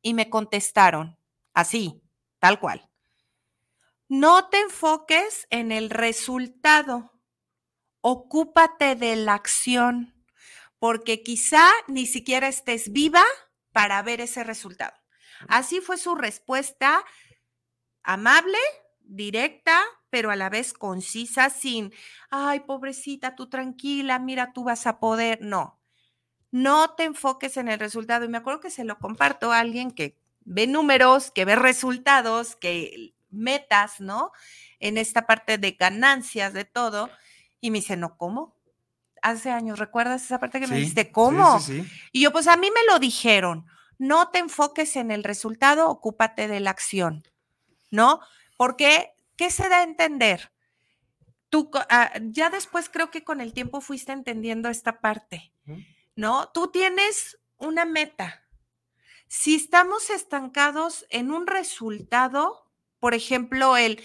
y 0.00 0.14
me 0.14 0.30
contestaron 0.30 1.18
así, 1.52 2.00
tal 2.38 2.58
cual. 2.58 2.87
No 4.08 4.48
te 4.48 4.60
enfoques 4.60 5.46
en 5.50 5.70
el 5.70 5.90
resultado, 5.90 7.12
ocúpate 8.00 8.94
de 8.94 9.16
la 9.16 9.34
acción, 9.34 10.14
porque 10.78 11.22
quizá 11.22 11.68
ni 11.88 12.06
siquiera 12.06 12.48
estés 12.48 12.90
viva 12.90 13.22
para 13.72 14.00
ver 14.02 14.22
ese 14.22 14.44
resultado. 14.44 14.96
Así 15.46 15.82
fue 15.82 15.98
su 15.98 16.14
respuesta 16.14 17.04
amable, 18.02 18.58
directa, 19.00 19.78
pero 20.08 20.30
a 20.30 20.36
la 20.36 20.48
vez 20.48 20.72
concisa, 20.72 21.50
sin, 21.50 21.92
ay, 22.30 22.60
pobrecita, 22.60 23.36
tú 23.36 23.50
tranquila, 23.50 24.18
mira, 24.18 24.54
tú 24.54 24.64
vas 24.64 24.86
a 24.86 25.00
poder. 25.00 25.40
No, 25.42 25.78
no 26.50 26.94
te 26.94 27.04
enfoques 27.04 27.58
en 27.58 27.68
el 27.68 27.78
resultado. 27.78 28.24
Y 28.24 28.28
me 28.28 28.38
acuerdo 28.38 28.60
que 28.60 28.70
se 28.70 28.84
lo 28.84 28.98
comparto 28.98 29.52
a 29.52 29.58
alguien 29.58 29.90
que 29.90 30.18
ve 30.40 30.66
números, 30.66 31.30
que 31.30 31.44
ve 31.44 31.56
resultados, 31.56 32.56
que 32.56 33.14
metas, 33.38 34.00
¿no? 34.00 34.32
En 34.78 34.98
esta 34.98 35.26
parte 35.26 35.58
de 35.58 35.72
ganancias, 35.72 36.52
de 36.52 36.64
todo. 36.64 37.10
Y 37.60 37.70
me 37.70 37.78
dice, 37.78 37.96
no, 37.96 38.16
¿cómo? 38.16 38.56
Hace 39.22 39.50
años, 39.50 39.78
¿recuerdas 39.78 40.24
esa 40.24 40.38
parte 40.38 40.60
que 40.60 40.66
me 40.66 40.76
dijiste, 40.76 41.10
¿cómo? 41.10 41.58
y 42.12 42.20
yo, 42.20 42.30
pues 42.30 42.46
a 42.46 42.56
mí 42.56 42.70
me 42.70 42.92
lo 42.92 42.98
dijeron, 42.98 43.66
no 43.98 44.28
te 44.30 44.38
enfoques 44.38 44.94
en 44.96 45.10
el 45.10 45.24
resultado, 45.24 45.88
ocúpate 45.88 46.46
de 46.46 46.60
la 46.60 46.70
acción, 46.70 47.24
¿no? 47.90 48.20
Porque, 48.56 49.12
¿qué 49.36 49.50
se 49.50 49.68
da 49.68 49.78
a 49.78 49.82
entender? 49.82 50.52
Tú, 51.48 51.70
ah, 51.74 52.12
ya 52.20 52.50
después 52.50 52.88
creo 52.88 53.10
que 53.10 53.24
con 53.24 53.40
el 53.40 53.52
tiempo 53.52 53.80
fuiste 53.80 54.12
entendiendo 54.12 54.68
esta 54.68 55.00
parte. 55.00 55.52
¿no? 56.18 56.48
Tú 56.48 56.68
tienes 56.72 57.38
una 57.58 57.84
meta. 57.84 58.42
Si 59.28 59.54
estamos 59.54 60.10
estancados 60.10 61.06
en 61.10 61.30
un 61.30 61.46
resultado, 61.46 62.67
por 63.00 63.14
ejemplo, 63.14 63.76
el, 63.76 64.00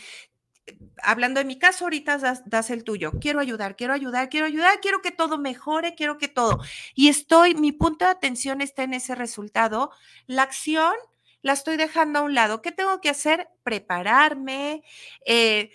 hablando 1.02 1.40
de 1.40 1.46
mi 1.46 1.58
caso, 1.58 1.86
ahorita 1.86 2.18
das, 2.46 2.70
el 2.70 2.84
tuyo. 2.84 3.12
Quiero 3.20 3.40
ayudar, 3.40 3.76
quiero 3.76 3.94
ayudar, 3.94 4.30
quiero 4.30 4.46
ayudar, 4.46 4.80
quiero 4.82 5.02
que 5.02 5.12
todo 5.12 5.38
mejore, 5.38 5.96
quiero 5.96 6.18
que 6.18 6.28
todo. 6.28 6.60
Y 6.96 7.10
estoy, 7.10 7.56
mi 7.56 7.72
punto 7.72 8.06
de 8.06 8.12
atención 8.12 8.62
está 8.62 8.84
en 8.84 8.94
ese 8.94 9.16
resultado. 9.16 9.92
La 10.28 10.44
acción 10.44 10.94
la 11.42 11.54
estoy 11.54 11.78
dejando 11.78 12.20
a 12.20 12.22
un 12.24 12.34
lado. 12.34 12.62
¿Qué 12.62 12.72
tengo 12.72 13.02
que 13.02 13.10
hacer? 13.10 13.50
Prepararme, 13.64 14.84
eh, 15.26 15.72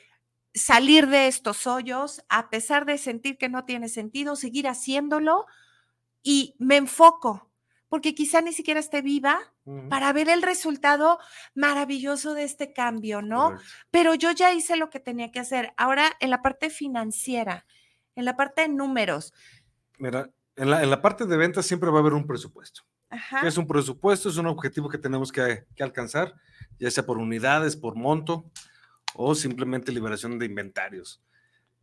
salir 0.54 1.08
de 1.08 1.28
estos 1.28 1.66
hoyos, 1.66 2.24
a 2.28 2.48
pesar 2.50 2.86
de 2.86 2.98
sentir 2.98 3.36
que 3.36 3.48
no 3.48 3.64
tiene 3.64 3.88
sentido, 3.88 4.36
seguir 4.36 4.66
haciéndolo 4.66 5.46
y 6.22 6.54
me 6.58 6.76
enfoco, 6.76 7.50
porque 7.88 8.14
quizá 8.14 8.40
ni 8.40 8.52
siquiera 8.52 8.80
esté 8.80 9.02
viva 9.02 9.52
para 9.88 10.12
ver 10.12 10.28
el 10.28 10.42
resultado 10.42 11.18
maravilloso 11.54 12.34
de 12.34 12.44
este 12.44 12.72
cambio, 12.72 13.22
¿no? 13.22 13.56
Pero 13.90 14.14
yo 14.14 14.30
ya 14.30 14.52
hice 14.52 14.76
lo 14.76 14.90
que 14.90 15.00
tenía 15.00 15.30
que 15.30 15.40
hacer. 15.40 15.72
Ahora, 15.76 16.12
en 16.20 16.30
la 16.30 16.42
parte 16.42 16.70
financiera, 16.70 17.66
en 18.14 18.24
la 18.24 18.36
parte 18.36 18.62
de 18.62 18.68
números. 18.68 19.32
Mira, 19.98 20.30
en 20.56 20.70
la, 20.70 21.02
parte 21.02 21.24
de 21.24 21.36
ventas 21.36 21.66
siempre 21.66 21.90
va 21.90 21.98
a 21.98 22.00
haber 22.00 22.14
un 22.14 22.26
presupuesto. 22.26 22.82
Es 23.42 23.56
un 23.56 23.66
presupuesto, 23.66 24.28
es 24.28 24.36
un 24.36 24.46
objetivo 24.46 24.88
que 24.88 24.98
tenemos 24.98 25.32
que, 25.32 25.64
alcanzar, 25.80 26.34
ya 26.78 26.90
sea 26.90 27.06
por 27.06 27.18
unidades, 27.18 27.76
por 27.76 27.94
monto 27.94 28.50
o 29.14 29.34
simplemente 29.34 29.92
liberación 29.92 30.38
de 30.38 30.46
inventarios. 30.46 31.22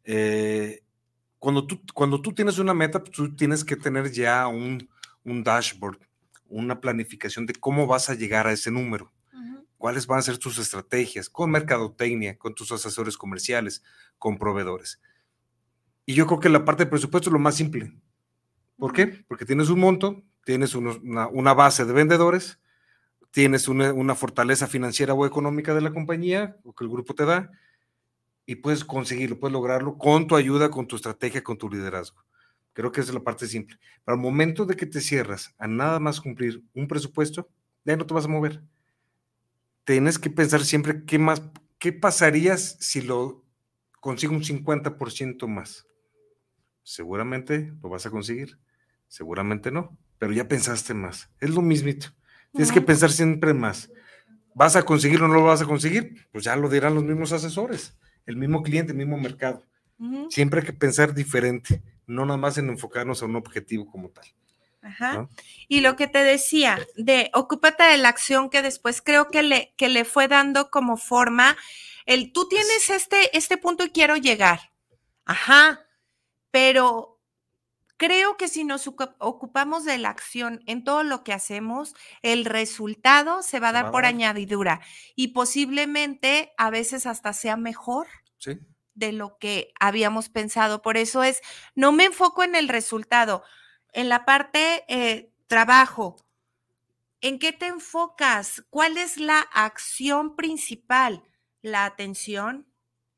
Eh, 0.03 0.83
cuando 1.39 1.65
tú, 1.65 1.81
cuando 1.93 2.21
tú 2.21 2.33
tienes 2.33 2.59
una 2.59 2.73
meta, 2.73 2.99
pues, 2.99 3.11
tú 3.11 3.35
tienes 3.35 3.63
que 3.63 3.75
tener 3.75 4.11
ya 4.11 4.47
un, 4.47 4.87
un 5.23 5.43
dashboard, 5.43 5.99
una 6.59 6.79
planificación 6.79 7.45
de 7.45 7.53
cómo 7.53 7.87
vas 7.87 8.09
a 8.09 8.15
llegar 8.15 8.47
a 8.47 8.53
ese 8.53 8.71
número, 8.71 9.11
cuáles 9.77 10.07
van 10.07 10.19
a 10.19 10.23
ser 10.23 10.37
tus 10.37 10.57
estrategias 10.57 11.29
con 11.29 11.51
mercadotecnia, 11.51 12.37
con 12.37 12.55
tus 12.55 12.71
asesores 12.71 13.17
comerciales, 13.17 13.83
con 14.17 14.37
proveedores. 14.37 15.01
Y 16.05 16.13
yo 16.13 16.25
creo 16.27 16.39
que 16.39 16.49
la 16.49 16.65
parte 16.65 16.85
de 16.85 16.89
presupuesto 16.89 17.29
es 17.29 17.33
lo 17.33 17.39
más 17.39 17.55
simple. 17.55 17.93
¿Por 18.77 18.93
qué? 18.93 19.07
Porque 19.27 19.45
tienes 19.45 19.69
un 19.69 19.79
monto, 19.79 20.23
tienes 20.43 20.75
una, 20.75 21.27
una, 21.27 21.53
base 21.53 21.85
de 21.85 21.93
vendedores, 21.93 22.59
tienes 23.31 23.67
una, 23.67 23.91
una, 23.93 24.15
fortaleza 24.15 24.67
financiera 24.67 25.13
o 25.13 25.25
económica 25.25 25.73
de 25.73 25.81
la 25.81 25.91
compañía 25.91 26.57
o 26.63 26.73
que 26.73 26.83
el 26.83 26.89
grupo 26.89 27.15
te 27.15 27.25
da, 27.25 27.51
y 28.45 28.55
puedes 28.55 28.85
conseguirlo, 28.85 29.39
puedes 29.39 29.53
lograrlo 29.53 29.97
con 29.97 30.27
tu 30.27 30.35
ayuda, 30.35 30.69
con 30.69 30.87
tu 30.87 30.95
estrategia, 30.95 31.43
con 31.43 31.57
tu 31.57 31.69
liderazgo. 31.69 32.23
Creo 32.75 32.91
que 32.91 33.01
esa 33.01 33.09
es 33.09 33.15
la 33.15 33.23
parte 33.23 33.47
simple. 33.47 33.77
Para 34.03 34.15
el 34.15 34.21
momento 34.21 34.65
de 34.65 34.75
que 34.75 34.85
te 34.85 35.01
cierras 35.01 35.55
a 35.57 35.67
nada 35.67 35.99
más 35.99 36.21
cumplir 36.21 36.63
un 36.75 36.87
presupuesto, 36.87 37.49
ya 37.83 37.97
no 37.97 38.05
te 38.05 38.13
vas 38.13 38.25
a 38.25 38.27
mover. 38.27 38.61
Tienes 39.83 40.19
que 40.19 40.29
pensar 40.29 40.63
siempre 40.63 41.03
qué 41.05 41.17
más, 41.17 41.41
qué 41.79 41.91
pasarías 41.91 42.77
si 42.79 43.01
lo 43.01 43.43
consigo 43.99 44.35
un 44.35 44.43
50% 44.43 45.47
más. 45.47 45.87
Seguramente 46.83 47.73
lo 47.81 47.89
vas 47.89 48.05
a 48.05 48.11
conseguir, 48.11 48.59
seguramente 49.07 49.71
no, 49.71 49.97
pero 50.19 50.33
ya 50.33 50.47
pensaste 50.47 50.93
más. 50.93 51.31
Es 51.39 51.49
lo 51.49 51.61
mismito. 51.63 52.09
Tienes 52.51 52.71
que 52.71 52.81
pensar 52.81 53.11
siempre 53.11 53.53
más. 53.53 53.91
¿Vas 54.53 54.75
a 54.75 54.83
conseguirlo 54.83 55.25
o 55.25 55.29
no 55.29 55.33
lo 55.33 55.43
vas 55.43 55.61
a 55.61 55.65
conseguir? 55.65 56.27
Pues 56.31 56.43
ya 56.43 56.55
lo 56.55 56.69
dirán 56.69 56.93
los 56.93 57.03
mismos 57.03 57.31
asesores 57.31 57.97
el 58.25 58.37
mismo 58.37 58.63
cliente, 58.63 58.91
el 58.91 58.97
mismo 58.97 59.17
mercado. 59.17 59.63
Siempre 60.29 60.59
hay 60.59 60.65
que 60.65 60.73
pensar 60.73 61.13
diferente, 61.13 61.81
no 62.07 62.25
nada 62.25 62.37
más 62.37 62.57
en 62.57 62.69
enfocarnos 62.69 63.21
a 63.21 63.25
un 63.25 63.35
objetivo 63.35 63.85
como 63.85 64.09
tal. 64.09 64.25
Ajá. 64.81 65.27
Y 65.67 65.81
lo 65.81 65.95
que 65.95 66.07
te 66.07 66.19
decía, 66.19 66.77
de 66.95 67.31
ocúpate 67.33 67.83
de 67.83 67.97
la 67.97 68.09
acción 68.09 68.51
que 68.51 68.61
después 68.61 69.01
creo 69.01 69.29
que 69.29 69.41
le, 69.41 69.73
que 69.77 69.89
le 69.89 70.05
fue 70.05 70.27
dando 70.27 70.69
como 70.69 70.95
forma, 70.95 71.57
el 72.05 72.31
tú 72.31 72.47
tienes 72.47 72.89
este, 72.91 73.35
este 73.35 73.57
punto 73.57 73.83
y 73.83 73.89
quiero 73.89 74.15
llegar. 74.15 74.71
Ajá, 75.25 75.87
pero 76.51 77.19
creo 77.97 78.37
que 78.37 78.47
si 78.47 78.63
nos 78.63 78.87
ocupamos 78.87 79.85
de 79.85 79.97
la 79.97 80.09
acción 80.09 80.61
en 80.67 80.83
todo 80.83 81.03
lo 81.03 81.23
que 81.23 81.33
hacemos, 81.33 81.95
el 82.21 82.45
resultado 82.45 83.41
se 83.41 83.59
va 83.59 83.69
a 83.69 83.73
dar 83.73 83.91
por 83.91 84.05
añadidura 84.05 84.81
y 85.15 85.29
posiblemente 85.29 86.53
a 86.57 86.69
veces 86.69 87.07
hasta 87.07 87.33
sea 87.33 87.57
mejor. 87.57 88.07
De 88.95 89.11
lo 89.11 89.37
que 89.37 89.73
habíamos 89.79 90.29
pensado. 90.29 90.81
Por 90.81 90.97
eso 90.97 91.23
es, 91.23 91.41
no 91.75 91.91
me 91.91 92.05
enfoco 92.05 92.43
en 92.43 92.55
el 92.55 92.67
resultado, 92.67 93.43
en 93.93 94.09
la 94.09 94.25
parte 94.25 94.83
eh, 94.87 95.31
trabajo. 95.47 96.15
¿En 97.21 97.39
qué 97.39 97.53
te 97.53 97.67
enfocas? 97.67 98.63
¿Cuál 98.69 98.97
es 98.97 99.17
la 99.17 99.39
acción 99.39 100.35
principal? 100.35 101.23
La 101.61 101.85
atención, 101.85 102.67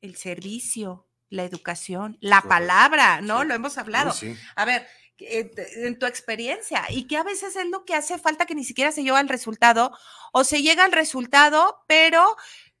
el 0.00 0.16
servicio, 0.16 1.08
la 1.30 1.44
educación, 1.44 2.16
la 2.20 2.42
palabra, 2.42 3.20
¿no? 3.20 3.44
Lo 3.44 3.54
hemos 3.54 3.76
hablado. 3.78 4.14
A 4.56 4.64
ver, 4.64 4.86
eh, 5.18 5.50
en 5.84 5.98
tu 5.98 6.06
experiencia 6.06 6.84
y 6.90 7.06
que 7.06 7.16
a 7.16 7.22
veces 7.22 7.56
es 7.56 7.66
lo 7.66 7.84
que 7.84 7.94
hace 7.94 8.18
falta 8.18 8.46
que 8.46 8.54
ni 8.54 8.64
siquiera 8.64 8.92
se 8.92 9.02
lleva 9.02 9.18
al 9.18 9.28
resultado 9.28 9.92
o 10.32 10.44
se 10.44 10.62
llega 10.62 10.84
al 10.84 10.92
resultado, 10.92 11.84
pero 11.86 12.36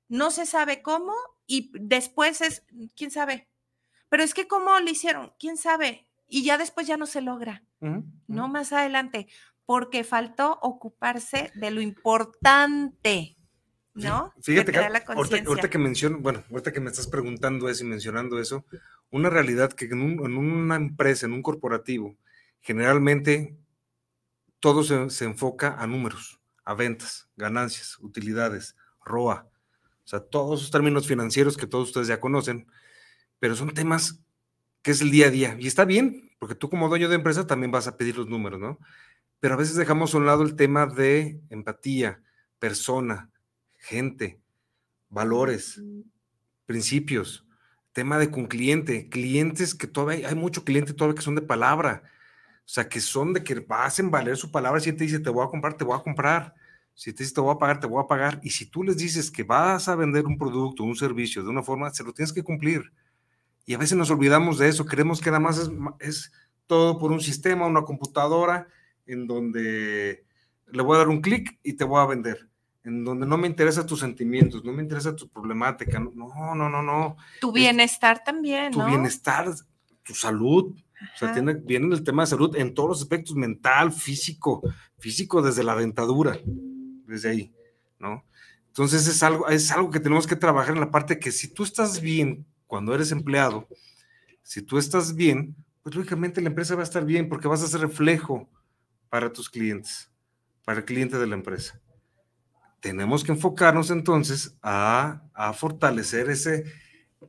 no 0.08 0.30
se 0.30 0.46
sabe 0.46 0.80
cómo 0.80 1.14
y 1.48 1.72
después 1.74 2.40
es, 2.42 2.62
quién 2.94 3.10
sabe. 3.10 3.48
Pero 4.08 4.22
es 4.22 4.34
que 4.34 4.46
cómo 4.46 4.78
lo 4.78 4.88
hicieron, 4.88 5.32
quién 5.40 5.56
sabe. 5.56 6.06
Y 6.28 6.44
ya 6.44 6.58
después 6.58 6.86
ya 6.86 6.98
no 6.98 7.06
se 7.06 7.22
logra, 7.22 7.64
no 7.80 8.48
más 8.48 8.72
adelante, 8.72 9.26
porque 9.64 10.04
faltó 10.04 10.58
ocuparse 10.60 11.50
de 11.54 11.70
lo 11.70 11.80
importante. 11.80 13.38
¿no? 13.94 14.32
Fíjate 14.42 14.72
que, 14.72 14.78
ahorita, 14.78 15.70
que 15.70 15.78
menciono, 15.78 16.18
bueno, 16.18 16.44
ahorita 16.50 16.70
que 16.70 16.80
me 16.80 16.90
estás 16.90 17.06
preguntando 17.06 17.68
eso 17.68 17.82
y 17.82 17.88
mencionando 17.88 18.38
eso, 18.38 18.66
una 19.10 19.30
realidad 19.30 19.72
que 19.72 19.86
en, 19.86 20.20
una 20.20 20.76
empresa, 20.76 21.24
en 21.24 21.32
un 21.32 21.42
corporativo, 21.42 22.14
generalmente 22.60 23.56
todo 24.60 24.84
se, 24.84 25.08
se, 25.08 25.24
enfoca 25.24 25.76
a 25.78 25.86
números, 25.86 26.38
a 26.64 26.74
ventas, 26.74 27.30
ganancias, 27.36 27.98
utilidades, 28.00 28.76
ROA, 29.02 29.48
o 30.08 30.10
sea, 30.10 30.20
todos 30.20 30.60
esos 30.60 30.70
términos 30.70 31.06
financieros 31.06 31.58
que 31.58 31.66
todos 31.66 31.88
ustedes 31.88 32.08
ya 32.08 32.18
conocen, 32.18 32.66
pero 33.38 33.54
son 33.54 33.74
temas 33.74 34.22
que 34.80 34.92
es 34.92 35.02
el 35.02 35.10
día 35.10 35.26
a 35.26 35.30
día. 35.30 35.56
Y 35.60 35.66
está 35.66 35.84
bien, 35.84 36.32
porque 36.38 36.54
tú 36.54 36.70
como 36.70 36.88
dueño 36.88 37.10
de 37.10 37.16
empresa 37.16 37.46
también 37.46 37.70
vas 37.70 37.88
a 37.88 37.98
pedir 37.98 38.16
los 38.16 38.26
números, 38.26 38.58
¿no? 38.58 38.78
Pero 39.38 39.52
a 39.52 39.58
veces 39.58 39.76
dejamos 39.76 40.14
a 40.14 40.16
un 40.16 40.24
lado 40.24 40.44
el 40.44 40.56
tema 40.56 40.86
de 40.86 41.42
empatía, 41.50 42.22
persona, 42.58 43.30
gente, 43.76 44.40
valores, 45.10 45.78
principios, 46.64 47.46
tema 47.92 48.16
de 48.16 48.30
con 48.30 48.46
cliente, 48.46 49.10
clientes 49.10 49.74
que 49.74 49.88
todavía 49.88 50.26
hay 50.26 50.34
mucho 50.34 50.64
cliente 50.64 50.94
todavía 50.94 51.16
que 51.16 51.22
son 51.22 51.34
de 51.34 51.42
palabra, 51.42 52.02
o 52.60 52.60
sea, 52.64 52.88
que 52.88 53.00
son 53.00 53.34
de 53.34 53.44
que 53.44 53.62
hacen 53.68 54.10
valer 54.10 54.38
su 54.38 54.50
palabra, 54.50 54.80
si 54.80 54.90
te 54.90 55.04
dice 55.04 55.20
te 55.20 55.28
voy 55.28 55.44
a 55.44 55.50
comprar, 55.50 55.76
te 55.76 55.84
voy 55.84 55.98
a 55.98 56.02
comprar, 56.02 56.54
si 56.98 57.12
te 57.12 57.22
dice 57.22 57.36
te 57.36 57.40
voy 57.40 57.54
a 57.54 57.58
pagar, 57.58 57.78
te 57.78 57.86
voy 57.86 58.02
a 58.02 58.08
pagar, 58.08 58.40
y 58.42 58.50
si 58.50 58.66
tú 58.66 58.82
les 58.82 58.96
dices 58.96 59.30
que 59.30 59.44
vas 59.44 59.86
a 59.86 59.94
vender 59.94 60.26
un 60.26 60.36
producto, 60.36 60.82
un 60.82 60.96
servicio 60.96 61.44
de 61.44 61.48
una 61.48 61.62
forma, 61.62 61.90
se 61.90 62.02
lo 62.02 62.12
tienes 62.12 62.32
que 62.32 62.42
cumplir. 62.42 62.92
Y 63.66 63.74
a 63.74 63.78
veces 63.78 63.96
nos 63.96 64.10
olvidamos 64.10 64.58
de 64.58 64.66
eso, 64.66 64.84
creemos 64.84 65.20
que 65.20 65.30
nada 65.30 65.38
más 65.38 65.58
es, 65.58 65.70
es 66.00 66.32
todo 66.66 66.98
por 66.98 67.12
un 67.12 67.20
sistema, 67.20 67.66
una 67.66 67.82
computadora, 67.82 68.66
en 69.06 69.28
donde 69.28 70.24
le 70.66 70.82
voy 70.82 70.96
a 70.96 70.98
dar 70.98 71.08
un 71.08 71.20
clic 71.20 71.60
y 71.62 71.74
te 71.74 71.84
voy 71.84 72.00
a 72.00 72.06
vender 72.06 72.48
en 72.82 73.04
donde 73.04 73.26
no 73.26 73.36
me 73.36 73.46
interesan 73.46 73.86
tus 73.86 74.00
sentimientos, 74.00 74.64
no 74.64 74.72
me 74.72 74.82
interesa 74.82 75.14
tu 75.14 75.28
problemática, 75.28 76.00
no, 76.00 76.10
no, 76.54 76.68
no, 76.68 76.82
no. 76.82 77.16
Tu 77.40 77.52
bienestar 77.52 78.24
también, 78.24 78.72
tu 78.72 78.84
bienestar, 78.84 79.52
tu 80.02 80.14
salud, 80.14 80.74
o 80.74 81.18
sea, 81.18 81.32
tiene, 81.32 81.54
viene 81.54 81.94
el 81.94 82.02
tema 82.02 82.22
de 82.22 82.28
salud 82.28 82.56
en 82.56 82.74
todos 82.74 82.88
los 82.88 83.02
aspectos, 83.02 83.36
mental, 83.36 83.92
físico, 83.92 84.62
físico 84.98 85.42
desde 85.42 85.62
la 85.62 85.76
dentadura, 85.76 86.38
desde 87.08 87.30
ahí, 87.30 87.54
¿no? 87.98 88.24
Entonces 88.68 89.06
es 89.08 89.22
algo, 89.22 89.48
es 89.48 89.70
algo 89.72 89.90
que 89.90 90.00
tenemos 90.00 90.26
que 90.26 90.36
trabajar 90.36 90.74
en 90.74 90.80
la 90.80 90.90
parte 90.90 91.18
que 91.18 91.32
si 91.32 91.48
tú 91.48 91.64
estás 91.64 92.00
bien 92.00 92.46
cuando 92.66 92.94
eres 92.94 93.10
empleado, 93.10 93.66
si 94.42 94.62
tú 94.62 94.78
estás 94.78 95.14
bien, 95.16 95.56
pues 95.82 95.96
lógicamente 95.96 96.40
la 96.40 96.48
empresa 96.48 96.74
va 96.74 96.82
a 96.82 96.84
estar 96.84 97.04
bien 97.04 97.28
porque 97.28 97.48
vas 97.48 97.62
a 97.62 97.66
ser 97.66 97.80
reflejo 97.80 98.48
para 99.08 99.32
tus 99.32 99.50
clientes, 99.50 100.10
para 100.64 100.80
el 100.80 100.84
cliente 100.84 101.18
de 101.18 101.26
la 101.26 101.34
empresa 101.34 101.80
tenemos 102.80 103.24
que 103.24 103.32
enfocarnos 103.32 103.90
entonces 103.90 104.56
a, 104.62 105.22
fortalecer 105.54 106.30
ese, 106.30 106.64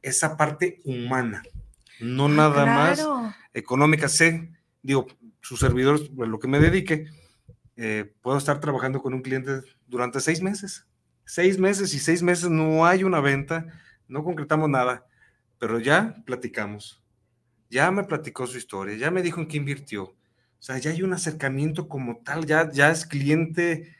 esa 0.01 0.37
parte 0.37 0.79
humana, 0.85 1.43
no 1.99 2.25
ah, 2.25 2.29
nada 2.29 2.65
más 2.65 3.05
económica. 3.53 4.09
Sé, 4.09 4.51
digo, 4.81 5.07
su 5.41 5.57
servidor, 5.57 5.99
lo 6.15 6.39
que 6.39 6.47
me 6.47 6.59
dedique, 6.59 7.07
eh, 7.81 8.13
puedo 8.21 8.37
estar 8.37 8.59
trabajando 8.59 9.01
con 9.01 9.13
un 9.13 9.21
cliente 9.21 9.61
durante 9.87 10.19
seis 10.19 10.41
meses. 10.41 10.85
Seis 11.23 11.57
meses 11.57 11.93
y 11.93 11.99
seis 11.99 12.21
meses 12.21 12.49
no 12.49 12.85
hay 12.85 13.05
una 13.05 13.21
venta, 13.21 13.67
no 14.09 14.21
concretamos 14.25 14.69
nada, 14.69 15.05
pero 15.59 15.79
ya 15.79 16.21
platicamos. 16.25 17.01
Ya 17.69 17.89
me 17.91 18.03
platicó 18.03 18.47
su 18.47 18.57
historia, 18.57 18.97
ya 18.97 19.11
me 19.11 19.21
dijo 19.21 19.39
en 19.39 19.47
qué 19.47 19.55
invirtió. 19.55 20.03
O 20.03 20.17
sea, 20.59 20.77
ya 20.77 20.91
hay 20.91 21.03
un 21.03 21.13
acercamiento 21.13 21.87
como 21.87 22.17
tal, 22.17 22.45
ya, 22.45 22.69
ya 22.69 22.91
es 22.91 23.05
cliente 23.05 23.95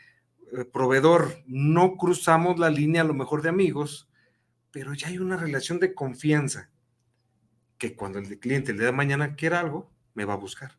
eh, 0.52 0.66
proveedor, 0.66 1.42
no 1.48 1.96
cruzamos 1.96 2.60
la 2.60 2.70
línea 2.70 3.04
a 3.04 3.06
lo 3.06 3.14
mejor 3.14 3.42
de 3.44 3.50
amigos, 3.50 4.10
pero 4.72 4.94
ya 4.94 5.08
hay 5.08 5.20
una 5.20 5.38
relación 5.38 5.80
de 5.80 5.94
confianza 5.94 6.70
que 7.78 7.96
cuando 7.96 8.20
el 8.20 8.40
cliente 8.40 8.74
le 8.74 8.84
da 8.84 8.92
mañana 8.92 9.36
quiera 9.36 9.62
algo, 9.62 9.90
me 10.16 10.26
va 10.26 10.34
a 10.34 10.38
buscar. 10.38 10.78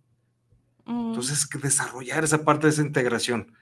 Mm. 0.91 1.09
Entonces, 1.09 1.49
desarrollar 1.63 2.25
esa 2.25 2.45
parte 2.45 2.67
de 2.67 2.73
esa 2.73 2.83
integración 2.83 3.53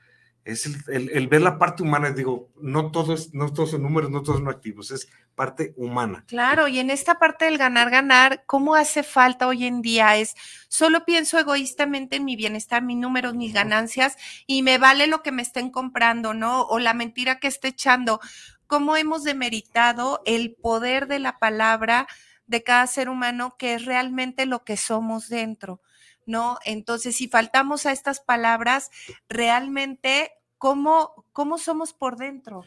es 0.49 0.67
el, 0.89 1.29
ver 1.29 1.43
la 1.43 1.59
parte 1.59 1.83
humana, 1.83 2.11
digo, 2.11 2.51
no 2.59 2.91
todos, 2.91 3.35
no 3.35 3.53
todos 3.53 3.73
son 3.73 3.83
números, 3.83 4.11
no 4.11 4.23
todos 4.23 4.39
son 4.39 4.49
activos, 4.49 4.91
es 4.91 5.07
parte 5.35 5.75
humana. 5.77 6.25
Claro, 6.27 6.69
y 6.69 6.79
en 6.79 6.89
esta 6.89 7.19
parte 7.19 7.45
del 7.45 7.59
ganar, 7.59 7.91
ganar, 7.91 8.45
¿cómo 8.47 8.75
hace 8.75 9.03
falta 9.03 9.47
hoy 9.47 9.67
en 9.67 9.83
día? 9.83 10.17
Es 10.17 10.35
solo 10.69 11.05
pienso 11.05 11.39
egoístamente 11.39 12.17
en 12.17 12.25
mi 12.25 12.35
bienestar, 12.35 12.83
mis 12.83 12.97
números, 12.97 13.35
mis 13.35 13.53
ganancias, 13.53 14.17
y 14.47 14.63
me 14.63 14.79
vale 14.79 15.07
lo 15.07 15.23
que 15.23 15.33
me 15.33 15.43
estén 15.43 15.71
comprando, 15.71 16.33
¿no? 16.33 16.63
O 16.63 16.79
la 16.79 16.95
mentira 16.95 17.41
que 17.41 17.49
esté 17.49 17.69
echando. 17.69 18.19
¿Cómo 18.67 18.97
hemos 18.97 19.25
demeritado 19.25 20.23
el 20.25 20.55
poder 20.55 21.09
de 21.09 21.19
la 21.19 21.39
palabra 21.39 22.07
de 22.47 22.63
cada 22.63 22.87
ser 22.87 23.11
humano, 23.11 23.55
que 23.59 23.75
es 23.75 23.85
realmente 23.85 24.47
lo 24.47 24.65
que 24.65 24.79
somos 24.79 25.29
dentro? 25.29 25.83
¿No? 26.29 26.59
Entonces, 26.67 27.17
si 27.17 27.27
faltamos 27.27 27.87
a 27.87 27.93
estas 27.93 28.21
palabras, 28.21 28.91
realmente, 29.29 30.31
¿cómo, 30.59 31.25
cómo 31.33 31.57
somos 31.57 31.95
por 31.95 32.19
dentro? 32.19 32.65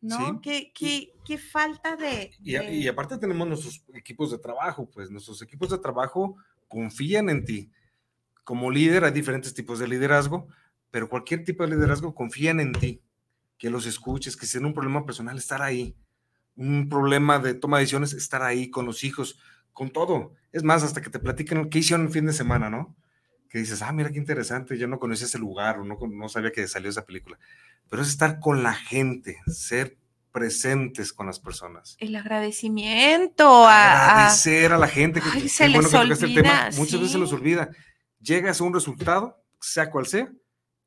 ¿No? 0.00 0.40
¿Qué, 0.40 0.72
qué, 0.74 1.38
falta 1.38 1.94
de, 1.94 2.32
Y, 2.42 2.88
aparte 2.88 3.18
tenemos 3.18 3.46
nuestros 3.46 3.84
equipos 3.94 4.32
de 4.32 4.38
trabajo, 4.38 4.90
pues 4.90 5.10
nuestros 5.10 5.40
equipos 5.42 5.70
de 5.70 5.78
trabajo 5.78 6.36
confían 6.66 7.28
en 7.28 7.44
ti. 7.44 7.70
Como 8.42 8.70
líder 8.70 9.04
hay 9.04 9.12
diferentes 9.12 9.54
tipos 9.54 9.78
de 9.78 9.86
liderazgo, 9.86 10.48
pero 10.90 11.08
cualquier 11.08 11.44
tipo 11.44 11.64
de 11.64 11.76
liderazgo 11.76 12.14
confían 12.14 12.58
en 12.60 12.72
ti, 12.72 13.02
que 13.58 13.70
los 13.70 13.86
escuches, 13.86 14.36
que 14.36 14.46
si 14.46 14.52
tienen 14.52 14.68
un 14.68 14.74
problema 14.74 15.04
personal, 15.04 15.36
estar 15.36 15.62
ahí. 15.62 15.94
Un 16.56 16.88
problema 16.88 17.38
de 17.38 17.54
toma 17.54 17.76
de 17.76 17.82
decisiones, 17.82 18.14
estar 18.14 18.42
ahí 18.42 18.70
con 18.70 18.86
los 18.86 19.04
hijos, 19.04 19.38
con 19.72 19.90
todo. 19.90 20.34
Es 20.50 20.64
más, 20.64 20.82
hasta 20.82 21.00
que 21.00 21.10
te 21.10 21.18
platiquen 21.18 21.70
qué 21.70 21.78
hicieron 21.78 22.06
el 22.06 22.12
fin 22.12 22.26
de 22.26 22.32
semana, 22.32 22.68
¿no? 22.68 22.96
Que 23.52 23.58
dices, 23.58 23.82
ah, 23.82 23.92
mira 23.92 24.10
qué 24.10 24.18
interesante, 24.18 24.78
yo 24.78 24.88
no 24.88 24.98
conocía 24.98 25.26
ese 25.26 25.38
lugar 25.38 25.78
o 25.78 25.84
no, 25.84 25.98
no 26.10 26.28
sabía 26.30 26.52
que 26.52 26.66
salió 26.66 26.88
esa 26.88 27.04
película. 27.04 27.38
Pero 27.90 28.00
es 28.00 28.08
estar 28.08 28.40
con 28.40 28.62
la 28.62 28.72
gente, 28.72 29.42
ser 29.46 29.98
presentes 30.32 31.12
con 31.12 31.26
las 31.26 31.38
personas. 31.38 31.94
El 32.00 32.16
agradecimiento. 32.16 33.68
Agradecer 33.68 34.72
a, 34.72 34.78
la 34.78 34.88
gente. 34.88 35.20
Que, 35.20 35.50
se 35.50 35.68
les 35.68 35.92
olvida, 35.92 36.70
Muchas 36.78 36.98
veces 36.98 37.12
se 37.12 37.18
nos 37.18 37.30
olvida. 37.34 37.68
Llegas 38.22 38.58
a 38.58 38.64
un 38.64 38.72
resultado, 38.72 39.44
sea 39.60 39.90
cual 39.90 40.06
sea, 40.06 40.32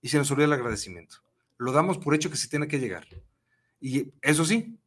y 0.01 0.09
se 0.09 0.17
nos 0.17 0.31
olvida 0.31 0.45
el 0.45 0.53
agradecimiento. 0.53 1.17
Lo 1.57 1.71
damos 1.71 1.99
por 1.99 2.15
hecho 2.15 2.31
que 2.31 2.37
se 2.37 2.47
tiene 2.47 2.67
que 2.67 2.79
llegar. 2.79 3.05
Y 3.79 4.11
eso 4.23 4.43
sí, 4.43 4.79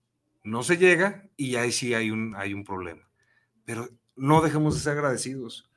no 0.43 0.65
se 0.65 0.79
llega 0.79 1.29
y 1.37 1.55
ahí 1.55 1.71
sí 1.71 1.95
hay 1.95 2.11
un, 2.11 2.35
hay 2.35 2.55
un 2.55 2.65
problema. 2.65 3.09
Pero 3.65 3.89
no 4.17 4.41
dejemos 4.41 4.75
de 4.75 4.81
ser 4.81 4.95
agradecidos. 4.95 5.71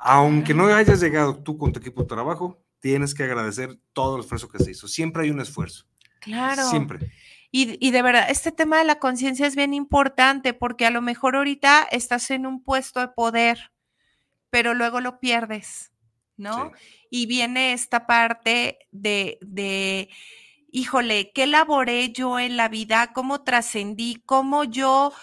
Aunque 0.00 0.54
no 0.54 0.66
hayas 0.66 1.00
llegado 1.00 1.36
tú 1.36 1.58
con 1.58 1.72
tu 1.72 1.80
equipo 1.80 2.02
de 2.02 2.08
trabajo, 2.08 2.62
tienes 2.80 3.14
que 3.14 3.24
agradecer 3.24 3.78
todo 3.92 4.16
el 4.16 4.22
esfuerzo 4.22 4.48
que 4.48 4.62
se 4.62 4.70
hizo. 4.70 4.88
Siempre 4.88 5.24
hay 5.24 5.30
un 5.30 5.40
esfuerzo. 5.40 5.84
Claro. 6.20 6.68
Siempre. 6.68 7.10
Y, 7.50 7.90
de 7.90 8.02
verdad, 8.02 8.30
este 8.30 8.52
tema 8.52 8.78
de 8.78 8.84
la 8.84 8.98
conciencia 8.98 9.46
es 9.46 9.56
bien 9.56 9.72
importante 9.72 10.52
porque 10.52 10.84
a 10.84 10.90
lo 10.90 11.00
mejor 11.00 11.34
ahorita 11.34 11.88
estás 11.90 12.30
en 12.30 12.44
un 12.44 12.62
puesto 12.62 13.00
de 13.00 13.08
poder, 13.08 13.72
pero 14.50 14.74
luego 14.74 15.00
lo 15.00 15.18
pierdes, 15.18 15.90
¿no? 16.36 16.72
Y 17.10 17.24
viene 17.24 17.72
esta 17.72 18.06
parte 18.06 18.78
de, 18.90 19.38
de, 19.40 20.10
híjole, 20.70 21.32
¿qué 21.32 21.46
laboré 21.46 22.12
yo 22.12 22.38
en 22.38 22.58
la 22.58 22.68
vida? 22.68 23.14
¿Cómo 23.14 23.42
trascendí? 23.44 24.22
¿Cómo 24.26 24.64
yo 24.64 25.14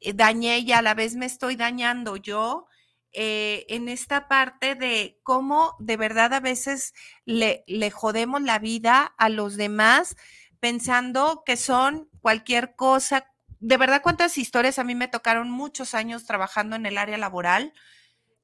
eh, 0.00 0.14
dañé 0.14 0.60
y 0.60 0.72
a 0.72 0.80
la 0.80 0.94
vez 0.94 1.16
me 1.16 1.26
estoy 1.26 1.54
dañando 1.54 2.16
yo? 2.16 2.66
Eh, 3.14 3.64
en 3.68 3.88
esta 3.88 4.26
parte 4.28 4.74
de 4.74 5.20
cómo 5.22 5.76
de 5.78 5.96
verdad 5.96 6.34
a 6.34 6.40
veces 6.40 6.94
le, 7.24 7.62
le 7.68 7.90
jodemos 7.92 8.42
la 8.42 8.58
vida 8.58 9.14
a 9.18 9.28
los 9.28 9.56
demás 9.56 10.16
pensando 10.58 11.42
que 11.46 11.56
son 11.56 12.08
cualquier 12.20 12.74
cosa. 12.74 13.30
De 13.60 13.76
verdad, 13.76 14.02
cuántas 14.02 14.36
historias 14.36 14.78
a 14.78 14.84
mí 14.84 14.94
me 14.94 15.08
tocaron 15.08 15.48
muchos 15.50 15.94
años 15.94 16.24
trabajando 16.26 16.74
en 16.74 16.86
el 16.86 16.98
área 16.98 17.18
laboral 17.18 17.72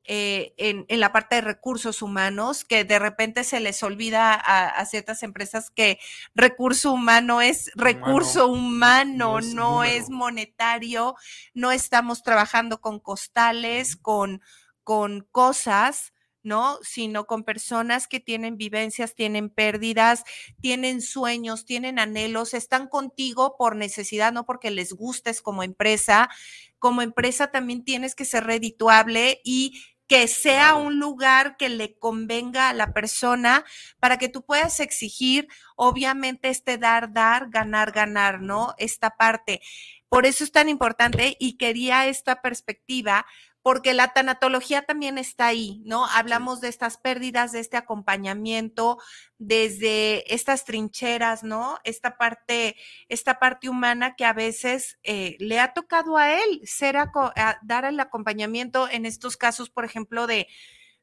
eh, 0.04 0.54
en, 0.56 0.86
la 1.00 1.12
parte 1.12 1.36
de 1.36 1.40
recursos 1.42 2.02
humanos, 2.02 2.64
que 2.64 2.84
de 2.84 2.98
repente 2.98 3.44
se 3.44 3.60
les 3.60 3.82
olvida 3.82 4.34
a, 4.34 4.84
ciertas 4.86 5.22
empresas 5.22 5.70
que 5.70 5.98
recurso 6.34 6.92
humano 6.92 7.40
es 7.40 7.70
recurso 7.74 8.48
humano, 8.48 9.40
no, 9.40 9.84
es, 9.84 10.10
monetario, 10.10 11.14
no 11.54 11.70
estamos 11.70 12.22
trabajando 12.22 12.80
con 12.80 12.98
costales, 12.98 13.96
con, 13.96 14.40
con 14.84 15.28
cosas, 15.30 16.12
¿no? 16.42 16.78
Sino 16.82 17.26
con 17.26 17.44
personas 17.44 18.08
que 18.08 18.20
tienen 18.20 18.56
vivencias, 18.56 19.14
tienen 19.14 19.50
pérdidas, 19.50 20.24
tienen 20.60 21.02
sueños, 21.02 21.64
tienen 21.64 21.98
anhelos, 21.98 22.54
están 22.54 22.88
contigo 22.88 23.56
por 23.56 23.76
necesidad, 23.76 24.32
no 24.32 24.44
porque 24.46 24.70
les 24.70 24.92
gustes 24.92 25.42
como 25.42 25.62
empresa. 25.62 26.30
Como 26.78 27.02
empresa 27.02 27.50
también 27.50 27.84
tienes 27.84 28.14
que 28.14 28.24
ser 28.24 28.44
redituable 28.44 29.40
y 29.44 29.82
que 30.10 30.26
sea 30.26 30.74
un 30.74 30.98
lugar 30.98 31.56
que 31.56 31.68
le 31.68 31.96
convenga 31.96 32.68
a 32.68 32.74
la 32.74 32.92
persona 32.92 33.64
para 34.00 34.18
que 34.18 34.28
tú 34.28 34.44
puedas 34.44 34.80
exigir 34.80 35.46
obviamente 35.76 36.48
este 36.48 36.78
dar, 36.78 37.12
dar, 37.12 37.48
ganar, 37.48 37.92
ganar, 37.92 38.40
¿no? 38.40 38.74
Esta 38.76 39.10
parte. 39.10 39.60
Por 40.08 40.26
eso 40.26 40.42
es 40.42 40.50
tan 40.50 40.68
importante 40.68 41.36
y 41.38 41.56
quería 41.56 42.08
esta 42.08 42.42
perspectiva 42.42 43.24
porque 43.62 43.92
la 43.92 44.12
tanatología 44.12 44.82
también 44.82 45.18
está 45.18 45.48
ahí, 45.48 45.82
¿no? 45.84 46.06
Hablamos 46.06 46.60
de 46.60 46.68
estas 46.68 46.96
pérdidas, 46.96 47.52
de 47.52 47.60
este 47.60 47.76
acompañamiento, 47.76 48.98
desde 49.38 50.32
estas 50.32 50.64
trincheras, 50.64 51.42
¿no? 51.42 51.78
Esta 51.84 52.16
parte, 52.16 52.76
esta 53.08 53.38
parte 53.38 53.68
humana 53.68 54.14
que 54.16 54.24
a 54.24 54.32
veces 54.32 54.98
eh, 55.02 55.36
le 55.40 55.60
ha 55.60 55.74
tocado 55.74 56.16
a 56.16 56.32
él 56.32 56.60
ser 56.64 56.96
dar 57.62 57.84
el 57.84 58.00
acompañamiento 58.00 58.88
en 58.88 59.04
estos 59.04 59.36
casos, 59.36 59.68
por 59.68 59.84
ejemplo, 59.84 60.26
de, 60.26 60.48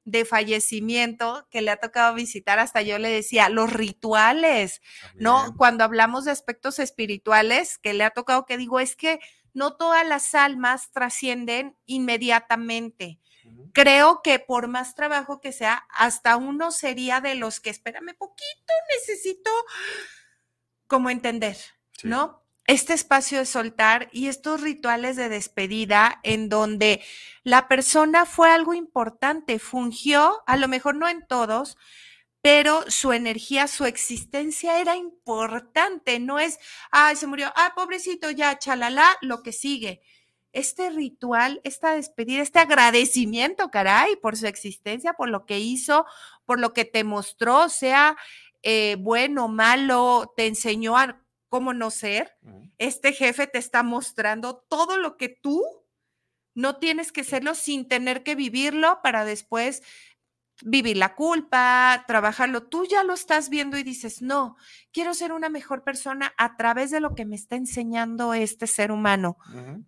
de 0.08 0.24
fallecimiento 0.24 1.46
que 1.52 1.62
le 1.62 1.70
ha 1.70 1.78
tocado 1.78 2.16
visitar, 2.16 2.60
hasta 2.60 2.82
yo 2.82 2.98
le 2.98 3.10
decía, 3.10 3.50
los 3.50 3.74
rituales, 3.74 4.82
¿no? 5.16 5.54
Cuando 5.58 5.84
hablamos 5.84 6.24
de 6.24 6.32
aspectos 6.32 6.80
espirituales, 6.80 7.78
que 7.78 7.94
le 7.94 8.06
ha 8.06 8.12
tocado 8.12 8.46
que 8.46 8.58
digo, 8.58 8.80
es 8.80 8.96
que 8.96 9.20
no 9.58 9.76
todas 9.76 10.08
las 10.08 10.36
almas 10.36 10.92
trascienden 10.92 11.76
inmediatamente. 11.88 13.20
Creo 13.74 14.22
que 14.22 14.38
por 14.38 14.68
más 14.68 14.94
trabajo 14.94 15.42
que 15.42 15.52
sea, 15.52 15.88
hasta 15.90 16.38
uno 16.38 16.70
sería 16.72 17.22
de 17.22 17.34
los 17.34 17.60
que, 17.60 17.72
espérame 17.72 18.16
poquito, 18.16 18.74
necesito 18.96 19.50
como 20.86 21.10
entender, 21.10 21.58
¿no? 22.04 22.44
Este 22.68 22.94
espacio 22.94 23.40
de 23.40 23.48
soltar 23.48 24.10
y 24.12 24.28
estos 24.28 24.62
rituales 24.62 25.16
de 25.16 25.28
despedida 25.28 26.20
en 26.22 26.50
donde 26.50 27.02
la 27.44 27.68
persona 27.68 28.28
fue 28.28 28.52
algo 28.52 28.76
importante, 28.76 29.58
fungió, 29.58 30.44
a 30.46 30.56
lo 30.58 30.68
mejor 30.68 30.96
no 30.96 31.08
en 31.08 31.26
todos, 31.26 31.78
pero 32.42 32.84
su 32.90 33.14
energía, 33.14 33.68
su 33.68 33.86
existencia 33.86 34.80
era 34.80 34.96
importante, 34.96 36.20
no 36.20 36.40
es, 36.40 36.60
ay, 36.92 37.16
se 37.16 37.28
murió, 37.28 37.52
ah, 37.56 37.74
pobrecito, 37.76 38.30
ya, 38.32 38.58
chalala, 38.58 39.18
lo 39.22 39.44
que 39.44 39.52
sigue. 39.52 40.02
Este 40.54 40.90
ritual, 40.90 41.62
esta 41.64 41.94
despedida, 41.94 42.42
este 42.42 42.60
agradecimiento, 42.60 43.70
caray, 43.70 44.16
por 44.16 44.38
su 44.38 44.48
existencia, 44.48 45.14
por 45.14 45.30
lo 45.30 45.46
que 45.46 45.60
hizo, 45.60 46.06
por 46.46 46.60
lo 46.60 46.74
que 46.74 46.86
te 46.86 47.04
mostró, 47.04 47.70
sea 47.70 48.18
eh, 48.64 48.98
bueno, 49.00 49.48
malo, 49.48 50.34
te 50.36 50.48
enseñó 50.48 50.98
a 50.98 51.22
cómo 51.50 51.74
no 51.74 51.92
ser. 51.92 52.38
Este 52.78 53.14
jefe 53.14 53.48
te 53.48 53.58
está 53.58 53.84
mostrando 53.84 54.58
todo 54.68 54.98
lo 54.98 55.18
que 55.18 55.30
tú 55.30 55.64
no 56.54 56.78
tienes 56.78 57.12
que 57.12 57.24
serlo 57.24 57.56
sin 57.56 57.88
tener 57.88 58.24
que 58.24 58.36
vivirlo 58.36 59.00
para 59.04 59.26
después 59.26 59.84
vivir 60.64 60.98
la 60.98 61.16
culpa, 61.16 62.04
trabajarlo, 62.08 62.64
tú 62.64 62.86
ya 62.86 63.04
lo 63.04 63.14
estás 63.14 63.50
viendo 63.50 63.78
y 63.78 63.84
dices, 63.84 64.22
no, 64.22 64.58
quiero 64.92 65.14
ser 65.14 65.32
una 65.32 65.50
mejor 65.50 65.84
persona 65.84 66.34
a 66.38 66.58
través 66.58 66.90
de 66.90 67.00
lo 67.00 67.14
que 67.14 67.26
me 67.26 67.36
está 67.36 67.56
enseñando 67.56 68.34
este 68.34 68.66
ser 68.66 68.92
humano, 68.92 69.38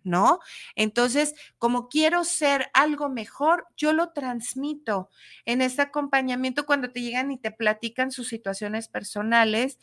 ¿no? 0.04 0.40
Entonces, 0.76 1.34
como 1.58 1.90
quiero 1.90 2.24
ser 2.24 2.70
algo 2.74 3.10
mejor, 3.10 3.66
yo 3.76 3.94
lo 3.94 4.12
transmito 4.12 5.10
en 5.46 5.62
este 5.62 5.82
acompañamiento 5.82 6.66
cuando 6.66 6.92
te 6.92 7.02
llegan 7.02 7.32
y 7.32 7.40
te 7.40 7.52
platican 7.52 8.12
sus 8.12 8.28
situaciones 8.28 8.88
personales 8.88 9.80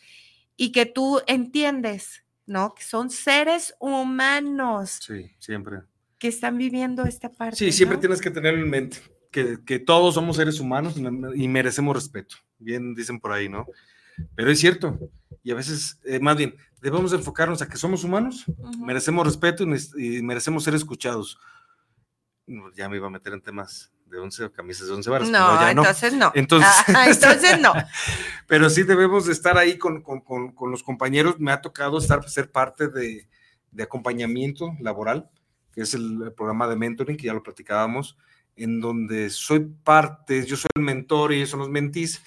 y 0.57 0.72
que 0.72 0.87
tú 0.87 1.20
entiendes, 1.27 2.25
¿no? 2.46 2.75
Que 2.75 2.85
son 2.85 3.11
seres 3.11 3.75
humanos. 3.81 5.01
Sí, 5.03 5.33
siempre. 5.38 5.83
Que 6.18 6.29
están 6.29 6.57
viviendo 6.57 7.05
esta 7.05 7.31
parte. 7.31 7.57
Sí, 7.57 7.72
siempre 7.72 7.99
tienes 7.99 8.20
que 8.20 8.31
tenerlo 8.31 8.62
en 8.62 8.70
mente 8.70 9.15
que, 9.30 9.78
todos 9.78 10.14
somos 10.14 10.36
seres 10.36 10.60
humanos 10.60 10.94
y 10.96 11.48
merecemos 11.48 11.94
respeto. 11.94 12.36
Bien 12.58 12.94
dicen 12.94 13.20
por 13.20 13.32
ahí, 13.32 13.48
¿no? 13.48 13.66
Pero 14.34 14.50
es 14.50 14.58
cierto. 14.58 14.98
Y 15.42 15.50
a 15.50 15.54
veces, 15.54 16.00
eh, 16.04 16.18
más 16.20 16.36
bien, 16.36 16.56
debemos 16.80 17.12
enfocarnos 17.12 17.62
a 17.62 17.68
que 17.68 17.76
somos 17.76 18.04
humanos, 18.04 18.44
merecemos 18.78 19.26
respeto 19.26 19.64
y, 19.64 20.22
merecemos 20.22 20.64
ser 20.64 20.74
escuchados. 20.74 21.38
Ya 22.74 22.88
me 22.88 22.96
iba 22.96 23.06
a 23.06 23.10
meter 23.10 23.32
en 23.32 23.42
temas 23.42 23.92
de 24.06 24.18
11 24.18 24.52
camisas 24.52 24.86
de 24.86 24.94
11 24.94 25.10
varas. 25.10 25.28
No, 25.28 25.60
no, 25.60 25.68
entonces 25.68 26.14
no. 26.14 26.32
Entonces, 26.34 26.70
entonces 27.06 27.60
no. 27.60 27.72
pero 28.46 28.70
sí 28.70 28.84
debemos 28.84 29.26
de 29.26 29.32
estar 29.32 29.58
ahí 29.58 29.78
con, 29.78 30.02
con, 30.02 30.20
con, 30.20 30.70
los 30.70 30.82
compañeros. 30.82 31.38
Me 31.38 31.52
ha 31.52 31.60
tocado 31.60 31.98
estar, 31.98 32.28
ser 32.28 32.50
parte 32.50 32.88
de, 32.88 33.28
de 33.72 33.82
acompañamiento 33.82 34.76
laboral, 34.80 35.28
que 35.72 35.82
es 35.82 35.94
el 35.94 36.32
programa 36.36 36.68
de 36.68 36.76
mentoring, 36.76 37.16
que 37.16 37.26
ya 37.26 37.34
lo 37.34 37.42
platicábamos 37.42 38.16
en 38.56 38.80
donde 38.80 39.30
soy 39.30 39.60
parte, 39.60 40.44
yo 40.46 40.56
soy 40.56 40.70
el 40.74 40.82
mentor 40.82 41.32
y 41.32 41.36
ellos 41.36 41.50
son 41.50 41.60
los 41.60 41.68
mentís, 41.68 42.22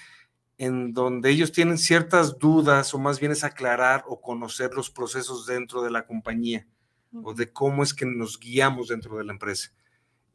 en 0.57 0.93
donde 0.93 1.31
ellos 1.31 1.51
tienen 1.51 1.77
ciertas 1.77 2.37
dudas 2.37 2.93
o 2.93 2.99
más 2.99 3.19
bien 3.19 3.31
es 3.31 3.43
aclarar 3.43 4.03
o 4.07 4.21
conocer 4.21 4.73
los 4.75 4.89
procesos 4.89 5.45
dentro 5.45 5.81
de 5.81 5.89
la 5.89 6.05
compañía 6.05 6.67
o 7.11 7.33
de 7.33 7.51
cómo 7.51 7.81
es 7.81 7.93
que 7.93 8.05
nos 8.05 8.39
guiamos 8.39 8.89
dentro 8.89 9.17
de 9.17 9.23
la 9.23 9.33
empresa. 9.33 9.71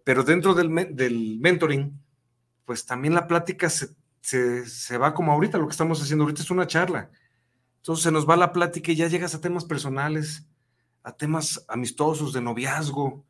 Pero 0.02 0.24
dentro 0.24 0.54
del, 0.54 0.68
mentoring, 0.68 1.98
pues 2.64 2.84
también 2.84 3.14
la 3.14 3.26
plática 3.26 3.70
se, 3.70 3.94
se, 4.20 4.98
va 4.98 5.14
como 5.14 5.32
ahorita, 5.32 5.58
lo 5.58 5.66
que 5.66 5.72
estamos 5.72 6.02
haciendo 6.02 6.24
ahorita 6.24 6.42
es 6.42 6.50
una 6.50 6.66
charla. 6.66 7.10
Entonces 7.76 8.02
se 8.02 8.10
nos 8.10 8.28
va 8.28 8.36
la 8.36 8.52
plática 8.52 8.92
y 8.92 8.96
ya 8.96 9.08
llegas 9.08 9.34
a 9.34 9.40
temas 9.40 9.64
personales, 9.64 10.46
a 11.02 11.12
temas 11.12 11.64
amistosos, 11.68 12.32
de 12.32 12.40
noviazgo, 12.40 13.24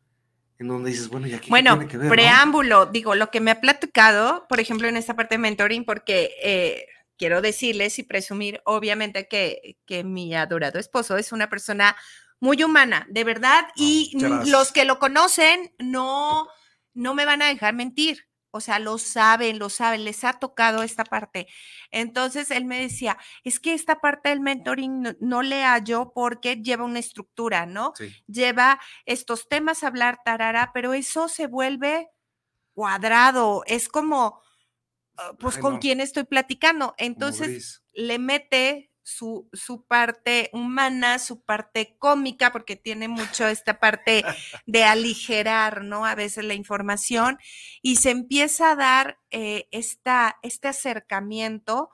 en 0.59 0.69
donde 0.69 0.91
dices, 0.91 1.09
bueno, 1.09 1.27
¿y 1.27 1.35
aquí 1.35 1.51
bueno, 1.51 1.77
tiene 1.77 1.91
que 1.91 1.99
ver, 1.99 2.09
preámbulo, 2.09 2.87
digo, 2.87 3.15
lo 3.15 3.31
que 3.31 3.41
me 3.41 3.51
ha 3.51 3.61
platicado, 3.61 4.47
por 4.49 4.61
ejemplo, 4.61 4.89
en 4.89 4.97
esta 4.97 5.17
parte 5.17 5.35
de 5.35 5.39
mentoring, 5.41 5.85
porque 5.85 6.35
eh, 6.43 6.87
quiero 7.19 7.43
decirles 7.43 7.99
y 7.99 8.05
presumir, 8.05 8.61
obviamente, 8.65 9.27
que, 9.29 9.79
que 9.87 10.05
mi 10.05 10.35
adorado 10.35 10.79
esposo 10.79 11.17
es 11.17 11.33
una 11.33 11.51
persona 11.51 11.97
muy 12.41 12.63
humana, 12.63 13.07
de 13.09 13.25
verdad, 13.25 13.65
y 13.75 14.17
los 14.47 14.71
que 14.71 14.85
lo 14.85 14.99
conocen 14.99 15.73
no, 15.79 16.47
no 16.93 17.15
me 17.15 17.25
van 17.25 17.43
a 17.43 17.47
dejar 17.47 17.75
mentir. 17.75 18.27
O 18.55 18.61
sea, 18.61 18.79
lo 18.79 18.99
saben, 18.99 19.59
lo 19.59 19.69
saben, 19.69 20.05
les 20.05 20.23
ha 20.23 20.35
tocado 20.35 20.85
esta 20.85 21.03
parte. 21.03 21.49
Entonces 21.91 22.53
él 22.53 22.67
me 22.67 22.79
decía, 22.79 23.19
es 23.43 23.59
que 23.59 23.75
esta 23.75 24.01
parte 24.01 24.29
del 24.29 24.39
mentoring 24.39 25.17
no, 25.19 25.43
le 25.43 25.65
hallo 25.65 26.13
porque 26.15 26.63
lleva 26.63 26.85
una 26.85 27.01
estructura, 27.01 27.67
¿no? 27.67 27.95
Lleva 28.29 28.81
estos 29.07 29.49
temas 29.49 29.83
a 29.83 29.89
hablar 29.89 30.21
tarara, 30.25 30.71
pero 30.73 30.95
eso 30.95 31.29
se 31.29 31.49
vuelve 31.49 32.11
cuadrado, 32.75 33.65
es 33.67 33.89
como, 33.89 34.41
ah, 35.17 35.33
pues, 35.37 35.59
¿con 35.59 35.79
quién 35.79 36.01
estoy 36.01 36.23
platicando? 36.23 36.95
Entonces 36.97 37.83
le 37.93 38.21
mete 38.21 38.94
su, 39.05 39.49
su, 39.53 39.85
parte 39.85 40.51
humana, 40.53 41.19
su 41.19 41.43
parte 41.43 41.97
cómica, 41.99 42.51
porque 42.51 42.75
tiene 42.75 43.07
mucho 43.07 43.47
esta 43.47 43.79
parte 43.79 44.25
de 44.67 44.85
aligerar, 44.85 45.85
¿no? 45.85 46.07
A 46.07 46.15
veces 46.15 46.45
la 46.45 46.55
información, 46.55 47.39
y 47.83 47.97
se 47.97 48.11
empieza 48.11 48.73
a 48.73 48.77
dar 48.77 49.19
eh, 49.31 49.69
esta, 49.71 50.39
este 50.43 50.69
acercamiento. 50.69 51.91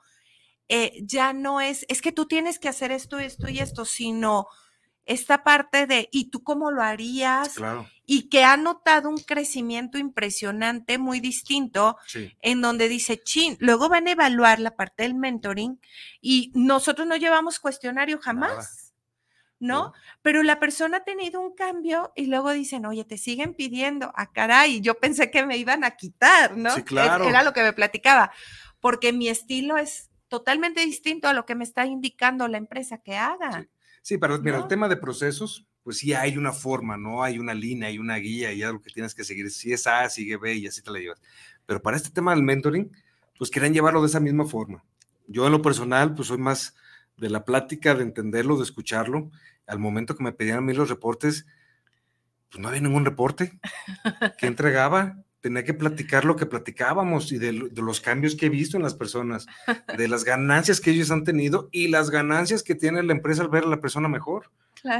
Eh, 0.69 1.01
ya 1.03 1.33
no 1.33 1.59
es, 1.59 1.85
es 1.89 2.01
que 2.01 2.13
tú 2.13 2.27
tienes 2.27 2.57
que 2.57 2.69
hacer 2.69 2.93
esto, 2.93 3.19
esto 3.19 3.49
y 3.49 3.59
esto, 3.59 3.83
sino 3.83 4.47
esta 5.11 5.43
parte 5.43 5.87
de, 5.87 6.09
¿y 6.11 6.29
tú 6.29 6.43
cómo 6.43 6.71
lo 6.71 6.81
harías? 6.81 7.55
Y 8.05 8.29
que 8.29 8.43
ha 8.43 8.57
notado 8.57 9.09
un 9.09 9.17
crecimiento 9.17 9.97
impresionante, 9.97 10.97
muy 10.97 11.19
distinto, 11.19 11.97
en 12.41 12.61
donde 12.61 12.87
dice, 12.87 13.21
chin, 13.21 13.57
luego 13.59 13.89
van 13.89 14.07
a 14.07 14.11
evaluar 14.11 14.59
la 14.59 14.75
parte 14.75 15.03
del 15.03 15.15
mentoring 15.15 15.79
y 16.21 16.51
nosotros 16.55 17.07
no 17.07 17.15
llevamos 17.17 17.59
cuestionario 17.59 18.19
jamás. 18.19 18.87
¿no? 19.59 19.93
Pero 20.23 20.41
la 20.41 20.59
persona 20.59 20.97
ha 20.97 21.03
tenido 21.03 21.39
un 21.39 21.53
cambio 21.53 22.11
y 22.15 22.25
luego 22.25 22.51
dicen, 22.51 22.83
oye, 22.87 23.05
te 23.05 23.19
siguen 23.19 23.53
pidiendo, 23.53 24.07
a 24.07 24.13
ah, 24.23 24.31
caray, 24.31 24.81
yo 24.81 24.95
pensé 24.95 25.29
que 25.29 25.45
me 25.45 25.55
iban 25.55 25.83
a 25.83 25.91
quitar, 25.91 26.57
¿no? 26.57 26.73
Sí, 26.73 26.81
claro. 26.81 27.29
Era 27.29 27.43
lo 27.43 27.53
que 27.53 27.61
me 27.61 27.71
platicaba, 27.71 28.31
porque 28.79 29.13
mi 29.13 29.29
estilo 29.29 29.77
es 29.77 30.09
totalmente 30.29 30.83
distinto 30.83 31.27
a 31.27 31.33
lo 31.33 31.45
que 31.45 31.53
me 31.53 31.63
está 31.63 31.85
indicando 31.85 32.47
la 32.47 32.57
empresa 32.57 32.97
que 33.03 33.17
haga. 33.17 33.61
Sí, 33.61 33.69
pero 34.19 34.39
mira, 34.39 34.57
el 34.57 34.67
tema 34.67 34.89
de 34.89 34.97
procesos, 34.97 35.65
pues 35.83 35.99
sí 35.99 36.13
hay 36.13 36.37
una 36.37 36.51
forma, 36.51 36.97
¿no? 36.97 37.23
Hay 37.23 37.39
una 37.39 37.53
línea, 37.53 37.89
hay 37.89 37.97
una 37.97 38.15
guía 38.17 38.51
y 38.51 38.63
algo 38.63 38.81
que 38.81 38.91
tienes 38.91 39.15
que 39.15 39.23
seguir. 39.23 39.49
Si 39.51 39.71
es 39.71 39.87
A, 39.87 40.09
sigue 40.09 40.37
B 40.37 40.55
y 40.55 40.67
así 40.67 40.81
te 40.81 40.91
la 40.91 40.99
llevas. 40.99 41.21
Pero 41.65 41.81
para 41.81 41.97
este 41.97 42.09
tema 42.09 42.33
del 42.33 42.43
mentoring, 42.43 42.91
pues 43.37 43.49
querían 43.49 43.73
llevarlo 43.73 44.01
de 44.01 44.07
esa 44.07 44.19
misma 44.19 44.45
forma. 44.45 44.83
Yo 45.27 45.45
en 45.45 45.51
lo 45.51 45.61
personal, 45.61 46.13
pues 46.13 46.27
soy 46.27 46.37
más 46.37 46.75
de 47.17 47.29
la 47.29 47.45
plática, 47.45 47.95
de 47.95 48.03
entenderlo, 48.03 48.57
de 48.57 48.63
escucharlo. 48.63 49.31
Al 49.67 49.79
momento 49.79 50.15
que 50.15 50.23
me 50.23 50.33
pedían 50.33 50.57
a 50.57 50.61
mí 50.61 50.73
los 50.73 50.89
reportes, 50.89 51.45
pues 52.49 52.61
no 52.61 52.67
había 52.67 52.81
ningún 52.81 53.05
reporte. 53.05 53.59
¿Qué 54.37 54.47
entregaba? 54.47 55.23
Tenía 55.41 55.63
que 55.63 55.73
platicar 55.73 56.23
lo 56.23 56.35
que 56.35 56.45
platicábamos 56.45 57.31
y 57.31 57.39
de, 57.39 57.51
los 57.51 57.99
cambios 57.99 58.35
que 58.35 58.45
he 58.45 58.49
visto 58.49 58.77
en 58.77 58.83
las 58.83 58.93
personas, 58.93 59.47
de 59.97 60.07
las 60.07 60.23
ganancias 60.23 60.79
que 60.79 60.91
ellos 60.91 61.11
han 61.11 61.23
tenido 61.23 61.67
y 61.71 61.87
las 61.87 62.09
ganancias 62.11 62.63
que 62.63 62.75
tiene 62.75 63.03
la 63.03 63.11
empresa 63.11 63.41
al 63.41 63.49
ver 63.49 63.63
a 63.63 63.69
la 63.69 63.81
persona 63.81 64.07
mejor. 64.07 64.51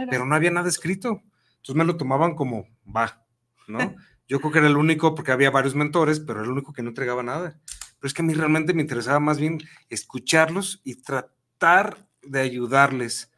Pero 0.10 0.26
no 0.26 0.36
había 0.36 0.52
nada 0.52 0.68
escrito. 0.68 1.22
Entonces 1.58 1.76
me 1.76 1.86
lo 1.86 1.96
tomaban 1.96 2.36
como, 2.36 2.68
va, 2.86 3.24
¿no? 3.68 3.96
Yo 4.28 4.40
creo 4.40 4.52
que 4.52 4.60
era 4.60 4.68
el 4.68 4.78
único, 4.78 5.14
porque 5.14 5.32
había 5.32 5.52
varios 5.52 5.76
mentores, 5.76 6.20
pero 6.20 6.40
era 6.40 6.48
el 6.48 6.54
único 6.54 6.74
que 6.74 6.82
no 6.82 6.90
entregaba 6.90 7.22
nada. 7.22 7.60
Pero 8.00 8.08
es 8.08 8.14
que 8.14 8.22
a 8.22 8.26
mí 8.26 8.34
realmente 8.34 8.74
me 8.74 8.82
interesaba 8.82 9.20
más 9.20 9.40
bien 9.40 9.60
escucharlos 9.90 10.82
y 10.84 10.96
tratar 10.96 12.08
de 12.24 12.40
ayudarles 12.40 13.32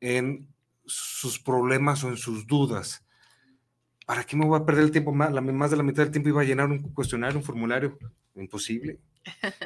en 0.00 0.48
sus 0.84 1.38
problemas 1.38 2.04
o 2.04 2.08
en 2.08 2.16
sus 2.16 2.46
dudas. 2.46 3.01
¿Para 4.06 4.24
qué 4.24 4.36
me 4.36 4.44
voy 4.44 4.58
a 4.60 4.64
perder 4.64 4.84
el 4.84 4.90
tiempo? 4.90 5.12
Más, 5.12 5.30
más 5.30 5.70
de 5.70 5.76
la 5.76 5.82
mitad 5.82 6.02
del 6.02 6.10
tiempo 6.10 6.28
iba 6.28 6.42
a 6.42 6.44
llenar 6.44 6.68
un 6.68 6.78
cuestionario, 6.92 7.38
un 7.38 7.44
formulario. 7.44 7.98
Imposible. 8.34 8.98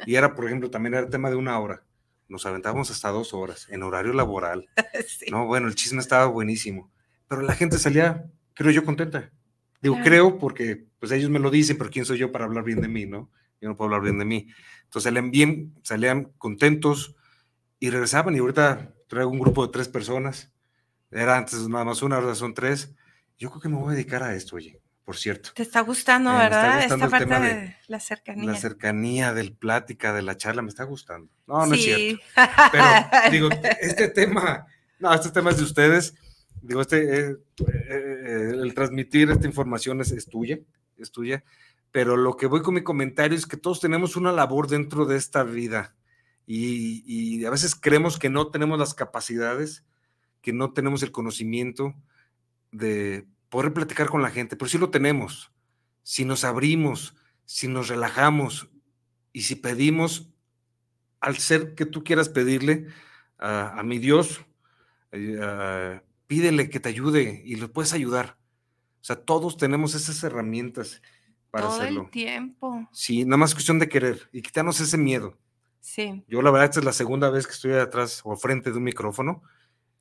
Y 0.05 0.15
era, 0.15 0.35
por 0.35 0.45
ejemplo, 0.45 0.69
también 0.69 0.93
era 0.93 1.03
el 1.03 1.09
tema 1.09 1.29
de 1.29 1.35
una 1.35 1.59
hora. 1.59 1.83
Nos 2.27 2.45
aventábamos 2.45 2.91
hasta 2.91 3.09
dos 3.09 3.33
horas 3.33 3.67
en 3.69 3.83
horario 3.83 4.13
laboral. 4.13 4.67
No, 5.31 5.45
bueno, 5.45 5.67
el 5.67 5.75
chisme 5.75 5.99
estaba 5.99 6.25
buenísimo. 6.25 6.91
Pero 7.27 7.41
la 7.41 7.53
gente 7.53 7.77
salía, 7.77 8.25
creo 8.53 8.71
yo, 8.71 8.83
contenta. 8.83 9.31
Digo, 9.81 9.97
creo 10.03 10.37
porque 10.37 10.85
pues 10.99 11.11
ellos 11.11 11.29
me 11.29 11.39
lo 11.39 11.49
dicen, 11.49 11.77
pero 11.77 11.89
¿quién 11.89 12.05
soy 12.05 12.17
yo 12.17 12.31
para 12.31 12.45
hablar 12.45 12.63
bien 12.63 12.81
de 12.81 12.87
mí, 12.87 13.05
no? 13.05 13.29
Yo 13.61 13.69
no 13.69 13.77
puedo 13.77 13.87
hablar 13.87 14.01
bien 14.01 14.19
de 14.19 14.25
mí. 14.25 14.47
Entonces 14.83 15.03
salían 15.03 15.31
bien, 15.31 15.73
salían 15.83 16.31
contentos 16.37 17.15
y 17.79 17.89
regresaban 17.89 18.35
y 18.35 18.39
ahorita 18.39 18.93
traigo 19.07 19.29
un 19.29 19.39
grupo 19.39 19.65
de 19.65 19.71
tres 19.71 19.87
personas. 19.87 20.51
Era 21.11 21.37
antes 21.37 21.67
nada 21.67 21.85
más 21.85 22.01
una, 22.01 22.17
ahora 22.17 22.35
son 22.35 22.53
tres. 22.53 22.95
Yo 23.37 23.49
creo 23.49 23.61
que 23.61 23.69
me 23.69 23.75
voy 23.77 23.93
a 23.93 23.95
dedicar 23.95 24.23
a 24.23 24.33
esto, 24.35 24.55
oye, 24.55 24.81
por 25.05 25.15
cierto. 25.15 25.51
Te 25.53 25.63
está 25.63 25.81
gustando, 25.81 26.31
Eh, 26.31 26.33
me 26.37 26.43
está 26.45 26.57
¿verdad? 26.61 26.79
gustando 26.79 27.05
Esta 27.05 27.17
parte 27.17 27.39
de, 27.39 27.61
de 27.61 27.75
la 27.87 27.99
cercanía. 27.99 28.51
La 28.51 28.55
cercanía 28.57 29.33
del 29.33 29.53
plática, 29.53 30.13
de 30.13 30.21
la 30.21 30.37
charla, 30.37 30.61
me 30.61 30.69
está 30.69 30.83
gustando. 30.83 31.31
No, 31.45 31.65
no 31.65 31.73
es 31.75 31.83
cierto. 31.83 32.01
sí. 32.01 32.19
Pero 32.71 32.85
digo, 33.31 33.49
este 33.81 34.09
tema, 34.09 34.65
no, 34.99 35.13
este 35.13 35.29
tema 35.29 35.51
es 35.51 35.57
de 35.57 35.63
ustedes. 35.63 36.15
Digo, 36.61 36.81
este, 36.81 37.19
eh, 37.29 37.35
eh, 37.59 38.51
el 38.53 38.73
transmitir 38.73 39.29
esta 39.29 39.45
información 39.45 40.01
es, 40.01 40.11
es 40.11 40.25
tuya, 40.27 40.59
es 40.97 41.11
tuya. 41.11 41.43
Pero 41.91 42.17
lo 42.17 42.35
que 42.35 42.47
voy 42.47 42.61
con 42.61 42.73
mi 42.73 42.83
comentario 42.83 43.37
es 43.37 43.45
que 43.45 43.55
todos 43.57 43.79
tenemos 43.79 44.15
una 44.17 44.31
labor 44.31 44.67
dentro 44.67 45.05
de 45.05 45.15
esta 45.17 45.43
vida 45.43 45.95
y, 46.45 47.03
y 47.05 47.45
a 47.45 47.49
veces 47.49 47.75
creemos 47.75 48.19
que 48.19 48.29
no 48.29 48.49
tenemos 48.49 48.77
las 48.77 48.93
capacidades, 48.93 49.85
que 50.41 50.51
no 50.53 50.73
tenemos 50.73 51.01
el 51.03 51.11
conocimiento 51.11 51.95
de 52.71 53.27
poder 53.49 53.73
platicar 53.73 54.09
con 54.09 54.21
la 54.21 54.29
gente, 54.29 54.55
pero 54.55 54.69
sí 54.69 54.77
lo 54.77 54.89
tenemos. 54.89 55.51
Si 56.03 56.25
nos 56.25 56.43
abrimos, 56.43 57.15
si 57.45 57.67
nos 57.67 57.87
relajamos 57.87 58.69
y 59.33 59.41
si 59.41 59.55
pedimos 59.55 60.29
al 61.19 61.37
ser 61.37 61.75
que 61.75 61.85
tú 61.85 62.03
quieras 62.03 62.29
pedirle 62.29 62.87
a, 63.37 63.79
a 63.79 63.83
mi 63.83 63.99
Dios, 63.99 64.41
eh, 65.11 66.01
pídele 66.27 66.69
que 66.69 66.79
te 66.79 66.89
ayude 66.89 67.41
y 67.45 67.55
lo 67.55 67.71
puedes 67.71 67.93
ayudar. 67.93 68.37
O 69.01 69.03
sea, 69.07 69.15
todos 69.15 69.57
tenemos 69.57 69.95
esas 69.95 70.21
herramientas 70.23 71.01
para 71.49 71.67
Todo 71.67 71.75
hacerlo. 71.79 72.01
el 72.03 72.09
tiempo. 72.11 72.87
Sí, 72.91 73.23
nada 73.23 73.37
más 73.37 73.53
cuestión 73.53 73.79
de 73.79 73.87
querer 73.87 74.29
y 74.33 74.41
quitarnos 74.41 74.79
ese 74.79 74.97
miedo. 74.97 75.37
Sí. 75.79 76.23
Yo 76.27 76.41
la 76.41 76.51
verdad 76.51 76.65
esta 76.65 76.79
es 76.79 76.85
la 76.85 76.91
segunda 76.93 77.29
vez 77.29 77.47
que 77.47 77.53
estoy 77.53 77.73
atrás 77.73 78.21
o 78.25 78.35
frente 78.35 78.71
de 78.71 78.77
un 78.77 78.83
micrófono. 78.83 79.41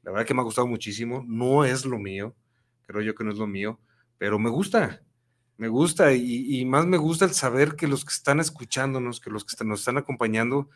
La 0.03 0.11
verdad 0.11 0.27
que 0.27 0.35
me 0.35 0.41
ha 0.41 0.45
gustado 0.45 0.67
muchísimo. 0.67 1.25
No 1.27 1.65
es 1.65 1.85
lo 1.85 1.99
mío, 1.99 2.35
creo 2.87 3.03
yo 3.03 3.15
que 3.15 3.25
no 3.25 3.33
es 3.33 3.39
lo 3.39 3.47
mío, 3.47 3.81
pero 4.19 4.39
me 4.39 4.51
gusta, 4.51 5.03
me 5.57 5.69
gusta 5.69 6.13
y, 6.13 6.61
y 6.61 6.65
más 6.65 6.87
me 6.87 6.97
gusta 6.97 7.25
el 7.25 7.33
saber 7.33 7.77
que 7.77 7.87
los 7.87 8.05
que 8.05 8.13
están 8.13 8.41
escuchándonos, 8.41 9.21
que 9.21 9.31
los 9.31 9.45
que 9.45 9.65
nos 9.65 9.81
están 9.81 9.99
acompañando, 9.99 10.71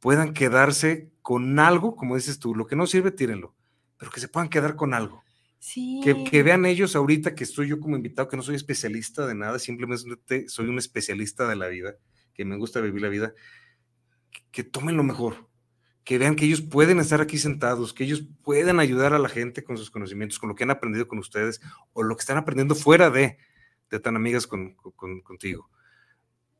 puedan 0.00 0.32
quedarse 0.32 1.10
con 1.22 1.58
algo, 1.58 1.96
como 1.96 2.16
dices 2.16 2.38
tú, 2.38 2.54
lo 2.54 2.66
que 2.66 2.76
no 2.76 2.86
sirve, 2.86 3.10
tírenlo, 3.10 3.54
pero 3.96 4.10
que 4.10 4.20
se 4.20 4.28
puedan 4.28 4.48
quedar 4.48 4.76
con 4.76 4.94
algo. 4.94 5.22
Sí. 5.58 6.00
Que, 6.04 6.22
que 6.22 6.42
vean 6.44 6.64
ellos 6.66 6.94
ahorita 6.94 7.34
que 7.34 7.42
estoy 7.42 7.68
yo 7.68 7.80
como 7.80 7.96
invitado, 7.96 8.28
que 8.28 8.36
no 8.36 8.42
soy 8.42 8.54
especialista 8.54 9.26
de 9.26 9.34
nada, 9.34 9.58
simplemente 9.58 10.48
soy 10.48 10.68
un 10.68 10.78
especialista 10.78 11.48
de 11.48 11.56
la 11.56 11.66
vida, 11.66 11.96
que 12.32 12.44
me 12.44 12.56
gusta 12.56 12.80
vivir 12.80 13.02
la 13.02 13.08
vida, 13.08 13.34
que, 14.30 14.42
que 14.52 14.64
tomen 14.64 14.96
lo 14.96 15.02
mejor, 15.02 15.47
que 16.08 16.16
vean 16.16 16.36
que 16.36 16.46
ellos 16.46 16.62
pueden 16.62 17.00
estar 17.00 17.20
aquí 17.20 17.36
sentados, 17.36 17.92
que 17.92 18.02
ellos 18.02 18.22
pueden 18.42 18.80
ayudar 18.80 19.12
a 19.12 19.18
la 19.18 19.28
gente 19.28 19.62
con 19.62 19.76
sus 19.76 19.90
conocimientos, 19.90 20.38
con 20.38 20.48
lo 20.48 20.54
que 20.54 20.64
han 20.64 20.70
aprendido 20.70 21.06
con 21.06 21.18
ustedes 21.18 21.60
o 21.92 22.02
lo 22.02 22.16
que 22.16 22.20
están 22.20 22.38
aprendiendo 22.38 22.74
fuera 22.74 23.10
de, 23.10 23.36
de 23.90 24.00
tan 24.00 24.16
amigas 24.16 24.46
con, 24.46 24.74
con- 24.74 25.20
contigo. 25.20 25.68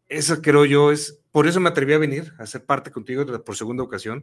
Eso 0.07 0.42
creo 0.42 0.66
yo 0.66 0.92
es, 0.92 1.22
por 1.32 1.46
eso 1.46 1.61
me 1.61 1.70
atreví 1.70 1.94
a 1.94 1.99
venir 1.99 2.34
a 2.38 2.44
ser 2.44 2.66
parte 2.66 2.90
contigo 2.90 3.24
por 3.42 3.57
segunda 3.57 3.82
ocasión, 3.82 4.22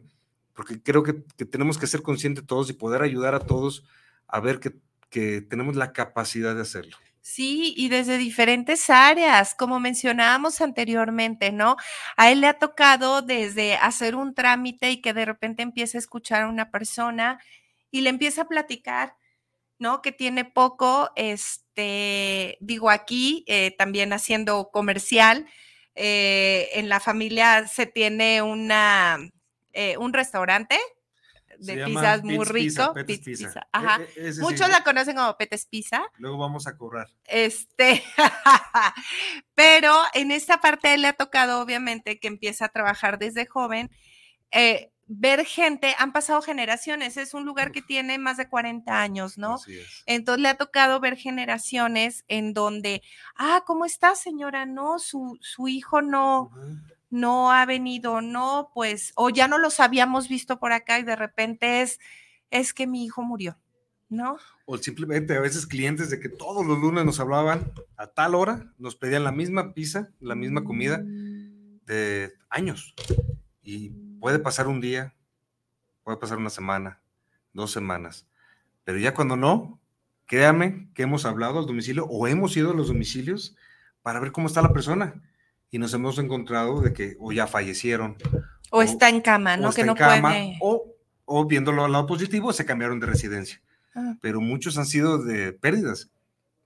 porque 0.54 0.80
creo 0.80 1.02
que, 1.02 1.24
que 1.36 1.44
tenemos 1.44 1.76
que 1.76 1.88
ser 1.88 2.02
conscientes 2.02 2.46
todos 2.46 2.70
y 2.70 2.74
poder 2.74 3.02
ayudar 3.02 3.34
a 3.34 3.40
todos 3.40 3.84
a 4.28 4.38
ver 4.38 4.60
que, 4.60 4.76
que 5.10 5.40
tenemos 5.40 5.74
la 5.74 5.92
capacidad 5.92 6.54
de 6.54 6.60
hacerlo. 6.60 6.96
Sí, 7.28 7.74
y 7.76 7.88
desde 7.88 8.18
diferentes 8.18 8.88
áreas, 8.88 9.56
como 9.56 9.80
mencionábamos 9.80 10.60
anteriormente, 10.60 11.50
¿no? 11.50 11.74
A 12.16 12.30
él 12.30 12.40
le 12.40 12.46
ha 12.46 12.56
tocado 12.60 13.20
desde 13.20 13.74
hacer 13.74 14.14
un 14.14 14.32
trámite 14.32 14.92
y 14.92 15.00
que 15.02 15.12
de 15.12 15.24
repente 15.24 15.64
empieza 15.64 15.98
a 15.98 16.00
escuchar 16.00 16.42
a 16.42 16.48
una 16.48 16.70
persona 16.70 17.40
y 17.90 18.02
le 18.02 18.10
empieza 18.10 18.42
a 18.42 18.48
platicar, 18.48 19.16
¿no? 19.78 20.02
Que 20.02 20.12
tiene 20.12 20.44
poco, 20.44 21.10
este, 21.16 22.58
digo 22.60 22.90
aquí, 22.90 23.44
eh, 23.48 23.72
también 23.78 24.12
haciendo 24.12 24.70
comercial, 24.72 25.46
eh, 25.96 26.70
en 26.74 26.88
la 26.88 27.00
familia 27.00 27.66
se 27.68 27.86
tiene 27.86 28.42
una, 28.42 29.18
eh, 29.72 29.96
un 29.98 30.12
restaurante 30.12 30.78
de 31.58 31.84
pizzas 31.84 32.22
muy 32.22 32.38
Pizza, 32.38 32.52
rico. 32.52 32.94
Pete's 32.94 33.18
Pete's 33.18 33.24
Pizza. 33.24 33.48
Pizza, 33.48 33.68
Ajá. 33.72 34.00
E- 34.16 34.28
e- 34.28 34.32
sí, 34.32 34.40
Muchos 34.40 34.68
la 34.68 34.82
conocen 34.82 35.16
como 35.16 35.36
Petes 35.36 35.66
Pizza. 35.66 36.02
Luego 36.18 36.38
vamos 36.38 36.66
a 36.66 36.76
cobrar. 36.76 37.08
Este, 37.24 38.02
pero 39.54 39.94
en 40.14 40.30
esta 40.30 40.60
parte 40.60 40.96
le 40.98 41.08
ha 41.08 41.12
tocado, 41.12 41.60
obviamente, 41.60 42.18
que 42.18 42.28
empieza 42.28 42.66
a 42.66 42.68
trabajar 42.68 43.18
desde 43.18 43.46
joven, 43.46 43.90
eh, 44.50 44.90
ver 45.06 45.44
gente, 45.44 45.94
han 45.98 46.12
pasado 46.12 46.42
generaciones, 46.42 47.16
es 47.16 47.32
un 47.32 47.44
lugar 47.44 47.70
que 47.70 47.82
tiene 47.82 48.18
más 48.18 48.36
de 48.36 48.48
40 48.48 49.00
años, 49.00 49.38
¿no? 49.38 49.54
Así 49.54 49.78
es. 49.78 50.02
Entonces 50.06 50.42
le 50.42 50.48
ha 50.48 50.56
tocado 50.56 50.98
ver 51.00 51.16
generaciones 51.16 52.24
en 52.28 52.52
donde, 52.52 53.02
ah, 53.36 53.62
¿cómo 53.66 53.84
está 53.84 54.14
señora? 54.16 54.66
No, 54.66 54.98
su, 54.98 55.38
su 55.40 55.68
hijo 55.68 56.02
no. 56.02 56.50
No 57.16 57.50
ha 57.50 57.64
venido, 57.64 58.20
no, 58.20 58.70
pues, 58.74 59.12
o 59.16 59.30
ya 59.30 59.48
no 59.48 59.58
los 59.58 59.80
habíamos 59.80 60.28
visto 60.28 60.58
por 60.58 60.72
acá 60.72 60.98
y 60.98 61.02
de 61.02 61.16
repente 61.16 61.80
es, 61.80 61.98
es 62.50 62.74
que 62.74 62.86
mi 62.86 63.04
hijo 63.04 63.22
murió, 63.22 63.58
¿no? 64.08 64.38
O 64.66 64.76
simplemente 64.76 65.34
a 65.34 65.40
veces 65.40 65.66
clientes 65.66 66.10
de 66.10 66.20
que 66.20 66.28
todos 66.28 66.66
los 66.66 66.78
lunes 66.78 67.04
nos 67.04 67.18
hablaban 67.18 67.72
a 67.96 68.08
tal 68.08 68.34
hora, 68.34 68.72
nos 68.78 68.96
pedían 68.96 69.24
la 69.24 69.32
misma 69.32 69.72
pizza, 69.72 70.10
la 70.20 70.34
misma 70.34 70.62
comida 70.62 71.02
de 71.02 72.34
años. 72.50 72.94
Y 73.62 73.90
puede 74.20 74.38
pasar 74.38 74.68
un 74.68 74.80
día, 74.80 75.14
puede 76.04 76.18
pasar 76.18 76.36
una 76.36 76.50
semana, 76.50 77.00
dos 77.54 77.70
semanas. 77.70 78.26
Pero 78.84 78.98
ya 78.98 79.14
cuando 79.14 79.36
no, 79.36 79.80
créame 80.26 80.90
que 80.92 81.04
hemos 81.04 81.24
hablado 81.24 81.60
al 81.60 81.66
domicilio 81.66 82.04
o 82.06 82.26
hemos 82.26 82.56
ido 82.56 82.72
a 82.72 82.74
los 82.74 82.88
domicilios 82.88 83.56
para 84.02 84.20
ver 84.20 84.32
cómo 84.32 84.48
está 84.48 84.60
la 84.60 84.72
persona. 84.72 85.22
Y 85.70 85.78
nos 85.78 85.92
hemos 85.94 86.18
encontrado 86.18 86.80
de 86.80 86.92
que 86.92 87.16
o 87.18 87.32
ya 87.32 87.46
fallecieron, 87.46 88.16
O 88.70 88.78
O- 88.78 88.82
está 88.82 89.08
en 89.08 89.20
cama, 89.20 89.56
¿no? 89.56 89.72
Que 89.72 89.84
no 89.84 89.94
cama, 89.94 90.30
puede. 90.30 90.58
o, 90.60 90.84
o 91.24 91.44
viéndolo 91.46 91.84
al 91.84 91.92
lado 91.92 92.06
positivo, 92.06 92.52
se 92.52 92.64
cambiaron 92.66 92.98
de 93.00 93.06
residencia. 93.06 93.60
Ah. 93.94 94.14
Pero 94.20 94.40
muchos 94.40 94.76
han 94.78 94.86
sido 94.86 95.18
de 95.18 95.52
pérdidas, 95.52 96.10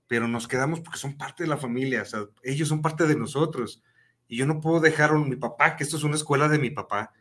pero 0.07 0.27
nos 0.27 0.47
quedamos 0.47 0.79
porque 0.81 0.99
son 0.99 1.17
parte 1.17 1.43
de 1.43 1.49
la 1.49 1.57
familia, 1.57 2.01
o 2.01 2.05
sea, 2.05 2.21
ellos 2.43 2.67
son 2.67 2.81
parte 2.81 3.05
de 3.07 3.15
nosotros. 3.15 3.81
Y 4.27 4.37
yo 4.37 4.45
no 4.45 4.59
puedo 4.61 4.79
dejar 4.79 5.11
a 5.11 5.17
mi 5.17 5.35
papá, 5.35 5.75
que 5.75 5.83
esto 5.83 5.97
es 5.97 6.03
una 6.03 6.15
escuela 6.15 6.47
de 6.47 6.57
mi 6.59 6.69
papá, 6.69 7.11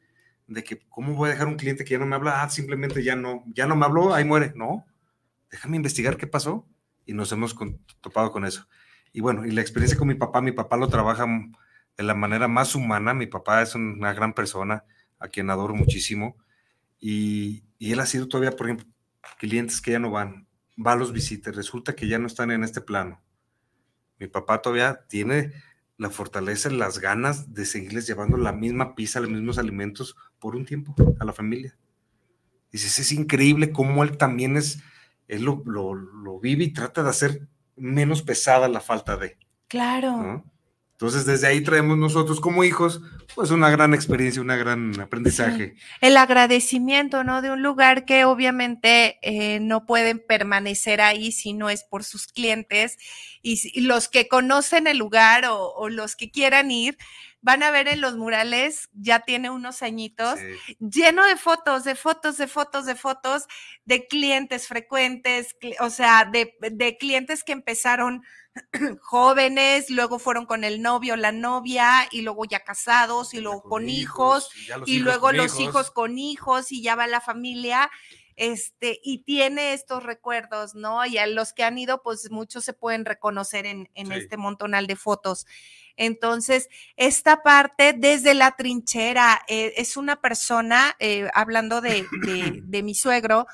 de 0.46 0.64
que 0.64 0.78
cómo 0.88 1.14
voy 1.14 1.28
a 1.28 1.32
dejar 1.32 1.46
a 1.46 1.50
un 1.50 1.56
cliente 1.56 1.84
que 1.84 1.92
ya 1.92 1.98
no 1.98 2.06
me 2.06 2.16
habla, 2.16 2.42
ah, 2.42 2.50
simplemente 2.50 3.02
ya 3.04 3.16
no, 3.16 3.44
ya 3.54 3.66
no 3.66 3.76
me 3.76 3.84
habló, 3.86 4.14
ahí 4.14 4.24
muere. 4.24 4.52
No, 4.56 4.84
déjame 5.50 5.76
investigar 5.76 6.16
qué 6.16 6.26
pasó. 6.26 6.66
Y 7.06 7.12
nos 7.12 7.30
hemos 7.32 7.54
con- 7.54 7.78
topado 8.00 8.30
con 8.32 8.44
eso. 8.44 8.66
Y 9.12 9.20
bueno, 9.20 9.44
y 9.44 9.50
la 9.50 9.60
experiencia 9.60 9.98
con 9.98 10.08
mi 10.08 10.14
papá, 10.14 10.40
mi 10.40 10.52
papá 10.52 10.76
lo 10.76 10.88
trabaja 10.88 11.26
de 11.96 12.04
la 12.04 12.14
manera 12.14 12.48
más 12.48 12.74
humana. 12.74 13.14
Mi 13.14 13.26
papá 13.26 13.62
es 13.62 13.74
una 13.74 14.12
gran 14.12 14.32
persona 14.34 14.84
a 15.18 15.28
quien 15.28 15.50
adoro 15.50 15.74
muchísimo. 15.74 16.36
Y, 16.98 17.64
y 17.78 17.92
él 17.92 18.00
ha 18.00 18.06
sido 18.06 18.28
todavía, 18.28 18.52
por 18.56 18.66
ejemplo, 18.66 18.86
clientes 19.38 19.80
que 19.80 19.92
ya 19.92 19.98
no 19.98 20.10
van, 20.10 20.46
va 20.84 20.92
a 20.92 20.96
los 20.96 21.12
visitas, 21.12 21.54
resulta 21.56 21.94
que 21.94 22.08
ya 22.08 22.18
no 22.18 22.26
están 22.26 22.50
en 22.50 22.64
este 22.64 22.80
plano. 22.80 23.22
Mi 24.18 24.26
papá 24.26 24.60
todavía 24.60 25.06
tiene 25.08 25.52
la 25.96 26.10
fortaleza, 26.10 26.70
las 26.70 26.98
ganas 26.98 27.52
de 27.54 27.64
seguirles 27.66 28.06
llevando 28.06 28.36
la 28.36 28.52
misma 28.52 28.94
pizza, 28.94 29.20
los 29.20 29.30
mismos 29.30 29.58
alimentos 29.58 30.16
por 30.38 30.56
un 30.56 30.64
tiempo 30.64 30.94
a 31.18 31.24
la 31.24 31.32
familia. 31.32 31.76
Dices, 32.72 32.98
es 32.98 33.12
increíble 33.12 33.72
cómo 33.72 34.02
él 34.04 34.16
también 34.16 34.56
es, 34.56 34.82
él 35.28 35.42
lo, 35.44 35.62
lo- 35.66 35.94
lo 35.94 36.38
vive 36.40 36.64
y 36.64 36.72
trata 36.72 37.02
de 37.02 37.10
hacer 37.10 37.48
menos 37.76 38.22
pesada 38.22 38.68
la 38.68 38.80
falta 38.80 39.16
de. 39.16 39.38
Claro. 39.68 40.16
¿no? 40.16 40.52
Entonces, 41.00 41.24
desde 41.24 41.46
ahí 41.46 41.62
traemos 41.62 41.96
nosotros 41.96 42.42
como 42.42 42.62
hijos, 42.62 43.00
pues 43.34 43.50
una 43.50 43.70
gran 43.70 43.94
experiencia, 43.94 44.42
una 44.42 44.56
gran 44.56 45.00
aprendizaje. 45.00 45.74
El 46.02 46.18
agradecimiento, 46.18 47.24
¿no? 47.24 47.40
De 47.40 47.50
un 47.50 47.62
lugar 47.62 48.04
que 48.04 48.26
obviamente 48.26 49.18
eh, 49.22 49.60
no 49.60 49.86
pueden 49.86 50.18
permanecer 50.18 51.00
ahí 51.00 51.32
si 51.32 51.54
no 51.54 51.70
es 51.70 51.84
por 51.84 52.04
sus 52.04 52.26
clientes 52.26 52.98
y, 53.40 53.80
los 53.80 54.10
que 54.10 54.28
conocen 54.28 54.86
el 54.86 54.98
lugar 54.98 55.46
o 55.48 55.88
los 55.88 56.16
que 56.16 56.30
quieran 56.30 56.70
ir, 56.70 56.98
van 57.42 57.62
a 57.62 57.70
ver 57.70 57.88
en 57.88 58.00
los 58.00 58.16
murales, 58.16 58.88
ya 58.92 59.20
tiene 59.20 59.50
unos 59.50 59.82
añitos, 59.82 60.38
lleno 60.78 61.24
de 61.24 61.36
fotos, 61.36 61.84
de 61.84 61.94
fotos, 61.94 62.36
de 62.36 62.46
fotos, 62.46 62.86
de 62.86 62.94
fotos 62.94 63.46
de 63.84 64.06
clientes 64.06 64.68
frecuentes, 64.68 65.56
o 65.80 65.90
sea, 65.90 66.24
de, 66.24 66.54
de 66.60 66.96
clientes 66.98 67.42
que 67.42 67.52
empezaron 67.52 68.22
jóvenes, 69.00 69.90
luego 69.90 70.18
fueron 70.18 70.46
con 70.46 70.64
el 70.64 70.82
novio, 70.82 71.16
la 71.16 71.32
novia, 71.32 72.08
y 72.10 72.22
luego 72.22 72.44
ya 72.44 72.60
casados, 72.60 73.34
y 73.34 73.40
luego 73.40 73.62
con, 73.62 73.88
hijos, 73.88 74.50
y, 74.86 74.98
luego 74.98 75.32
los 75.32 75.58
hijos 75.60 75.90
con 75.90 76.18
hijos, 76.18 76.72
y 76.72 76.82
ya 76.82 76.94
va 76.94 77.06
la 77.06 77.20
familia. 77.20 77.90
Este, 78.36 78.98
y 79.02 79.18
tiene 79.24 79.74
estos 79.74 80.02
recuerdos, 80.02 80.74
¿no? 80.74 81.04
Y 81.04 81.18
a 81.18 81.26
los 81.26 81.52
que 81.52 81.62
han 81.62 81.76
ido, 81.76 82.02
pues 82.02 82.30
muchos 82.30 82.64
se 82.64 82.72
pueden 82.72 83.04
reconocer 83.04 83.66
en, 83.66 83.88
este 83.94 84.38
montonal 84.38 84.86
de 84.86 84.96
fotos. 84.96 85.46
Entonces, 86.00 86.70
esta 86.96 87.42
parte 87.42 87.92
desde 87.92 88.32
la 88.32 88.52
trinchera, 88.52 89.42
eh, 89.48 89.74
es 89.76 89.98
una 89.98 90.22
persona, 90.22 90.96
eh, 90.98 91.28
hablando 91.34 91.82
de, 91.82 92.06
de 92.64 92.82
mi 92.82 92.94
suegro, 92.94 93.46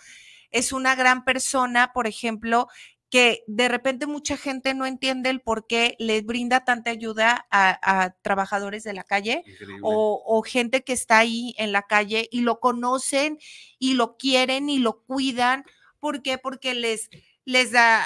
es 0.53 0.73
una 0.73 0.95
gran 0.95 1.25
persona, 1.25 1.93
por 1.93 2.07
ejemplo, 2.07 2.69
que 3.11 3.43
de 3.49 3.67
repente 3.67 4.07
mucha 4.07 4.37
gente 4.37 4.75
no 4.75 4.87
entiende 4.87 5.29
el 5.31 5.41
por 5.41 5.67
qué 5.67 5.97
les 5.99 6.25
brinda 6.25 6.65
tanta 6.65 6.91
ayuda 6.91 7.49
a, 7.51 8.15
trabajadores 8.23 8.85
de 8.85 8.93
la 8.93 9.03
calle 9.03 9.43
o, 9.83 10.43
gente 10.43 10.85
que 10.85 10.93
está 10.93 11.19
ahí 11.19 11.53
en 11.59 11.73
la 11.73 11.83
calle 11.83 12.29
y 12.31 12.43
lo 12.43 12.61
conocen 12.61 13.39
y 13.81 13.95
lo 13.95 14.17
quieren 14.17 14.71
y 14.71 14.79
lo 14.79 15.03
cuidan. 15.03 15.65
¿Por 15.99 16.23
qué? 16.23 16.39
Porque 16.39 16.75
les, 16.75 17.11
les 17.47 17.71
da 17.71 18.05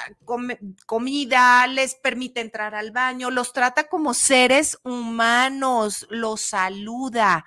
comida, 0.85 1.65
les 1.65 1.95
permite 1.95 2.41
entrar 2.41 2.75
al 2.75 2.91
baño, 2.91 3.31
los 3.31 3.53
trata 3.53 3.89
como 3.89 4.13
seres 4.13 4.77
humanos, 4.83 6.05
los 6.11 6.41
saluda. 6.41 7.43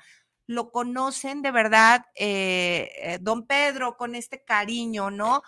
Lo 0.47 0.72
conocen 0.72 1.40
de 1.40 1.53
verdad, 1.53 2.05
eh, 2.16 2.90
eh, 2.99 3.18
don 3.20 3.47
Pedro, 3.47 3.97
con 3.97 4.16
este 4.16 4.42
cariño, 4.42 5.12
¿no? 5.12 5.42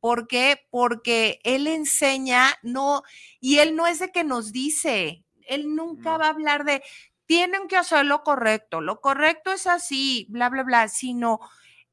¿Por 0.00 0.26
qué? 0.26 0.66
Porque 0.70 1.38
él 1.44 1.66
enseña, 1.66 2.46
no, 2.62 3.02
y 3.38 3.58
él 3.58 3.76
no 3.76 3.86
es 3.86 3.98
de 3.98 4.10
que 4.10 4.24
nos 4.24 4.52
dice, 4.52 5.22
él 5.46 5.76
nunca 5.76 6.16
va 6.16 6.26
a 6.26 6.30
hablar 6.30 6.64
de, 6.64 6.82
tienen 7.26 7.68
que 7.68 7.76
hacer 7.76 8.06
lo 8.06 8.22
correcto, 8.22 8.80
lo 8.80 9.02
correcto 9.02 9.52
es 9.52 9.66
así, 9.66 10.26
bla, 10.30 10.48
bla, 10.48 10.62
bla, 10.62 10.88
sino 10.88 11.40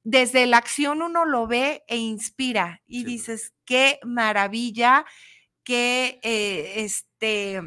desde 0.10 0.46
la 0.46 0.56
acción 0.56 1.02
uno 1.02 1.26
lo 1.26 1.48
ve 1.48 1.84
e 1.90 1.98
inspira 1.98 2.82
y 2.88 3.04
dices, 3.04 3.54
qué 3.66 4.00
maravilla, 4.06 5.06
qué 5.66 6.22
eh, 6.24 6.76
este, 6.78 7.62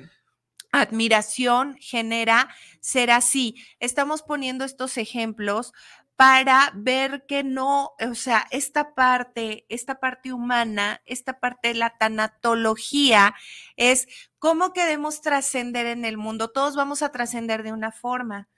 admiración 0.73 1.77
genera 1.79 2.49
ser 2.81 3.11
así. 3.11 3.57
Estamos 3.79 4.23
poniendo 4.23 4.65
estos 4.65 4.97
ejemplos 4.97 5.75
para 6.17 6.73
ver 6.75 7.27
que 7.27 7.45
no, 7.45 7.93
o 8.01 8.15
sea, 8.15 8.47
esta 8.51 8.95
parte, 8.95 9.67
esta 9.69 10.01
parte 10.01 10.33
humana, 10.33 11.03
esta 11.05 11.41
parte 11.41 11.69
de 11.69 11.75
la 11.75 11.99
tanatología 11.99 13.35
es 13.77 14.09
cómo 14.39 14.73
queremos 14.73 15.21
trascender 15.21 15.85
en 15.85 16.07
el 16.07 16.17
mundo. 16.17 16.51
Todos 16.51 16.75
vamos 16.75 17.03
a 17.03 17.13
trascender 17.13 17.63
de 17.63 17.75
una 17.75 17.93
forma 17.93 18.49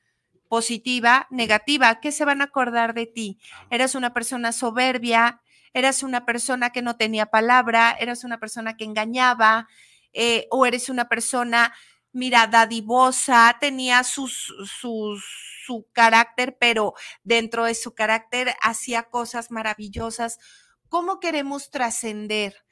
positiva, 0.52 1.26
negativa. 1.30 1.98
¿Qué 1.98 2.12
se 2.12 2.26
van 2.26 2.42
a 2.42 2.44
acordar 2.44 2.92
de 2.92 3.06
ti? 3.06 3.38
Eras 3.70 3.94
una 3.94 4.12
persona 4.12 4.52
soberbia, 4.52 5.40
eras 5.72 6.02
una 6.02 6.26
persona 6.26 6.72
que 6.72 6.82
no 6.82 6.96
tenía 6.96 7.24
palabra, 7.24 7.96
eras 7.98 8.22
una 8.22 8.38
persona 8.38 8.76
que 8.76 8.84
engañaba, 8.84 9.66
eh, 10.12 10.48
o 10.50 10.66
eres 10.66 10.90
una 10.90 11.08
persona, 11.08 11.72
mira, 12.12 12.48
dadivosa, 12.48 13.56
tenía 13.60 14.04
sus, 14.04 14.52
sus 14.78 15.24
su 15.64 15.86
carácter, 15.94 16.58
pero 16.60 16.92
dentro 17.24 17.64
de 17.64 17.74
su 17.74 17.94
carácter 17.94 18.54
hacía 18.60 19.04
cosas 19.04 19.50
maravillosas. 19.50 20.38
¿Cómo 20.90 21.18
queremos 21.18 21.70
trascender? 21.70 22.62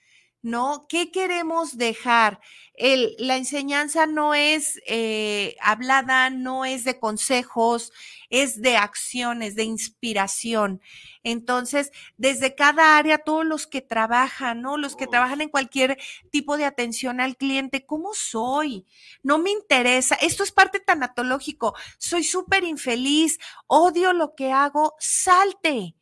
¿No? 0.42 0.86
¿Qué 0.88 1.10
queremos 1.10 1.76
dejar? 1.76 2.40
El, 2.74 3.14
la 3.18 3.36
enseñanza 3.36 4.06
no 4.06 4.34
es 4.34 4.80
eh, 4.86 5.56
hablada, 5.60 6.30
no 6.30 6.64
es 6.64 6.84
de 6.84 6.98
consejos, 6.98 7.92
es 8.30 8.62
de 8.62 8.76
acciones, 8.76 9.54
de 9.54 9.64
inspiración. 9.64 10.80
Entonces, 11.22 11.92
desde 12.16 12.54
cada 12.54 12.96
área, 12.96 13.18
todos 13.18 13.44
los 13.44 13.66
que 13.66 13.82
trabajan, 13.82 14.62
¿no? 14.62 14.78
Los 14.78 14.96
que 14.96 15.06
trabajan 15.06 15.42
en 15.42 15.50
cualquier 15.50 15.98
tipo 16.30 16.56
de 16.56 16.64
atención 16.64 17.20
al 17.20 17.36
cliente, 17.36 17.84
¿cómo 17.84 18.14
soy? 18.14 18.86
No 19.22 19.38
me 19.38 19.50
interesa. 19.50 20.14
Esto 20.14 20.42
es 20.42 20.52
parte 20.52 20.80
tanatológico. 20.80 21.74
Soy 21.98 22.24
súper 22.24 22.64
infeliz, 22.64 23.38
odio 23.66 24.14
lo 24.14 24.34
que 24.34 24.52
hago, 24.52 24.94
salte 24.98 25.94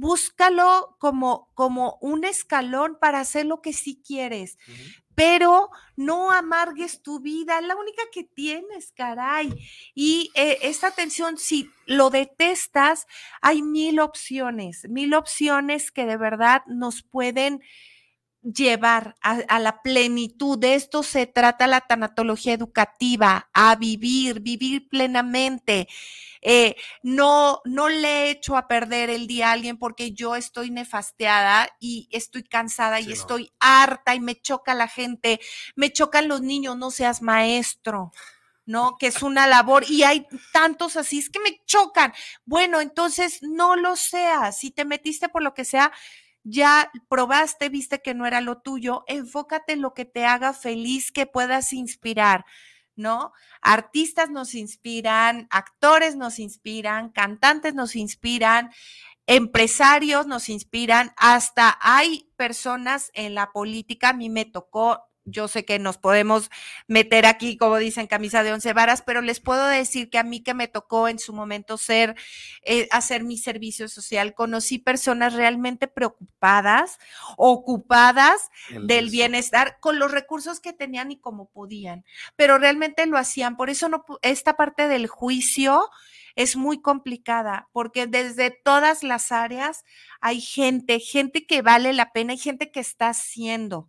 búscalo 0.00 0.96
como, 0.98 1.50
como 1.54 1.98
un 2.00 2.24
escalón 2.24 2.96
para 3.00 3.20
hacer 3.20 3.46
lo 3.46 3.60
que 3.62 3.72
sí 3.72 4.02
quieres. 4.04 4.58
Pero 5.14 5.70
no 5.96 6.32
amargues 6.32 7.02
tu 7.02 7.20
vida, 7.20 7.58
es 7.58 7.66
la 7.66 7.76
única 7.76 8.02
que 8.10 8.24
tienes, 8.24 8.92
caray. 8.92 9.52
Y 9.94 10.30
eh, 10.34 10.58
esta 10.62 10.86
atención, 10.86 11.36
si 11.36 11.70
lo 11.84 12.08
detestas, 12.08 13.06
hay 13.42 13.60
mil 13.60 14.00
opciones, 14.00 14.88
mil 14.88 15.12
opciones 15.12 15.92
que 15.92 16.06
de 16.06 16.16
verdad 16.16 16.62
nos 16.66 17.02
pueden 17.02 17.60
llevar 18.42 19.16
a, 19.20 19.58
la 19.58 19.82
plenitud. 19.82 20.58
De 20.58 20.74
esto 20.74 21.02
se 21.02 21.26
trata 21.26 21.66
la 21.66 21.82
tanatología 21.82 22.54
educativa, 22.54 23.48
a 23.52 23.76
vivir, 23.76 24.40
vivir 24.40 24.88
plenamente. 24.88 25.88
Eh, 26.42 26.76
no, 27.02 27.60
no 27.64 27.88
le 27.88 28.08
he 28.08 28.30
hecho 28.30 28.56
a 28.56 28.66
perder 28.66 29.10
el 29.10 29.26
día 29.26 29.48
a 29.48 29.52
alguien 29.52 29.76
porque 29.76 30.12
yo 30.12 30.36
estoy 30.36 30.70
nefasteada 30.70 31.68
y 31.80 32.08
estoy 32.10 32.42
cansada 32.42 33.00
y 33.00 33.12
estoy 33.12 33.52
harta 33.60 34.14
y 34.14 34.20
me 34.20 34.40
choca 34.40 34.72
la 34.74 34.88
gente, 34.88 35.38
me 35.76 35.92
chocan 35.92 36.28
los 36.28 36.40
niños, 36.40 36.76
no 36.76 36.90
seas 36.90 37.22
maestro. 37.22 38.10
¿no? 38.66 38.96
Que 38.98 39.08
es 39.08 39.22
una 39.22 39.48
labor 39.48 39.84
y 39.88 40.04
hay 40.04 40.28
tantos 40.52 40.96
así, 40.96 41.18
es 41.18 41.28
que 41.28 41.40
me 41.40 41.60
chocan. 41.66 42.12
Bueno, 42.44 42.80
entonces 42.80 43.42
no 43.42 43.74
lo 43.74 43.96
seas. 43.96 44.58
Si 44.58 44.70
te 44.70 44.84
metiste 44.84 45.28
por 45.28 45.42
lo 45.42 45.54
que 45.54 45.64
sea, 45.64 45.92
ya 46.44 46.90
probaste, 47.08 47.68
viste 47.68 48.00
que 48.00 48.14
no 48.14 48.26
era 48.26 48.40
lo 48.40 48.58
tuyo, 48.58 49.04
enfócate 49.06 49.74
en 49.74 49.82
lo 49.82 49.94
que 49.94 50.04
te 50.04 50.24
haga 50.24 50.52
feliz, 50.52 51.12
que 51.12 51.26
puedas 51.26 51.72
inspirar. 51.72 52.44
¿no? 52.96 53.32
Artistas 53.62 54.30
nos 54.30 54.54
inspiran, 54.54 55.48
actores 55.50 56.16
nos 56.16 56.38
inspiran, 56.38 57.10
cantantes 57.10 57.74
nos 57.74 57.96
inspiran, 57.96 58.70
empresarios 59.26 60.26
nos 60.26 60.48
inspiran, 60.48 61.12
hasta 61.16 61.78
hay 61.80 62.30
personas 62.36 63.10
en 63.14 63.34
la 63.34 63.52
política, 63.52 64.10
a 64.10 64.12
mí 64.12 64.28
me 64.28 64.44
tocó 64.44 65.09
yo 65.24 65.48
sé 65.48 65.64
que 65.64 65.78
nos 65.78 65.98
podemos 65.98 66.50
meter 66.86 67.26
aquí, 67.26 67.56
como 67.56 67.76
dicen, 67.76 68.06
camisa 68.06 68.42
de 68.42 68.52
once 68.52 68.72
varas, 68.72 69.02
pero 69.02 69.20
les 69.20 69.40
puedo 69.40 69.66
decir 69.66 70.10
que 70.10 70.18
a 70.18 70.24
mí 70.24 70.42
que 70.42 70.54
me 70.54 70.68
tocó 70.68 71.08
en 71.08 71.18
su 71.18 71.32
momento 71.32 71.78
ser, 71.78 72.16
eh, 72.62 72.88
hacer 72.90 73.24
mi 73.24 73.36
servicio 73.36 73.88
social, 73.88 74.34
conocí 74.34 74.78
personas 74.78 75.34
realmente 75.34 75.88
preocupadas, 75.88 76.98
ocupadas 77.36 78.50
del 78.86 79.10
bienestar 79.10 79.78
con 79.80 79.98
los 79.98 80.10
recursos 80.10 80.60
que 80.60 80.72
tenían 80.72 81.10
y 81.12 81.18
como 81.18 81.48
podían, 81.50 82.04
pero 82.36 82.58
realmente 82.58 83.06
lo 83.06 83.18
hacían. 83.18 83.56
Por 83.56 83.70
eso 83.70 83.88
no, 83.88 84.04
esta 84.22 84.56
parte 84.56 84.88
del 84.88 85.06
juicio 85.06 85.90
es 86.36 86.56
muy 86.56 86.80
complicada 86.80 87.68
porque 87.72 88.06
desde 88.06 88.50
todas 88.50 89.02
las 89.02 89.32
áreas 89.32 89.84
hay 90.20 90.40
gente, 90.40 91.00
gente 91.00 91.46
que 91.46 91.62
vale 91.62 91.92
la 91.92 92.12
pena 92.12 92.34
y 92.34 92.38
gente 92.38 92.70
que 92.70 92.80
está 92.80 93.08
haciendo. 93.08 93.88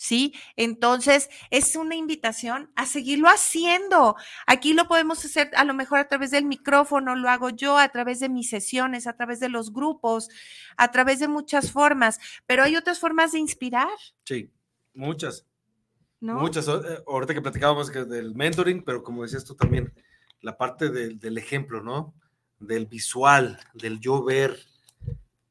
¿Sí? 0.00 0.32
Entonces, 0.56 1.28
es 1.50 1.76
una 1.76 1.94
invitación 1.94 2.72
a 2.74 2.86
seguirlo 2.86 3.28
haciendo. 3.28 4.16
Aquí 4.46 4.72
lo 4.72 4.88
podemos 4.88 5.22
hacer 5.22 5.50
a 5.54 5.64
lo 5.64 5.74
mejor 5.74 5.98
a 5.98 6.08
través 6.08 6.30
del 6.30 6.46
micrófono, 6.46 7.14
lo 7.16 7.28
hago 7.28 7.50
yo 7.50 7.76
a 7.76 7.90
través 7.90 8.18
de 8.18 8.30
mis 8.30 8.48
sesiones, 8.48 9.06
a 9.06 9.12
través 9.12 9.40
de 9.40 9.50
los 9.50 9.74
grupos, 9.74 10.30
a 10.78 10.90
través 10.90 11.20
de 11.20 11.28
muchas 11.28 11.70
formas, 11.70 12.18
pero 12.46 12.62
hay 12.62 12.76
otras 12.76 12.98
formas 12.98 13.32
de 13.32 13.40
inspirar. 13.40 13.90
Sí, 14.24 14.50
muchas. 14.94 15.46
Muchas. 16.20 16.66
Eh, 16.66 17.02
ahorita 17.06 17.34
que 17.34 17.42
platicábamos 17.42 17.92
del 17.92 18.34
mentoring, 18.34 18.82
pero 18.82 19.02
como 19.02 19.22
decías 19.22 19.44
tú 19.44 19.54
también, 19.54 19.92
la 20.40 20.56
parte 20.56 20.88
del 20.88 21.38
ejemplo, 21.38 21.82
¿no? 21.82 22.14
Del 22.58 22.86
visual, 22.86 23.60
del 23.74 24.00
yo 24.00 24.24
ver, 24.24 24.58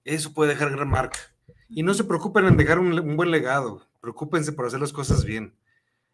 eso 0.04 0.34
puede 0.34 0.54
dejar 0.54 0.72
gran 0.72 0.90
marca. 0.90 1.20
Y 1.70 1.84
no 1.84 1.94
se 1.94 2.04
preocupen 2.04 2.46
en 2.46 2.58
dejar 2.58 2.80
un 2.80 3.16
buen 3.16 3.30
legado 3.30 3.89
Preocúpense 4.00 4.52
por 4.52 4.66
hacer 4.66 4.80
las 4.80 4.94
cosas 4.94 5.26
bien. 5.26 5.56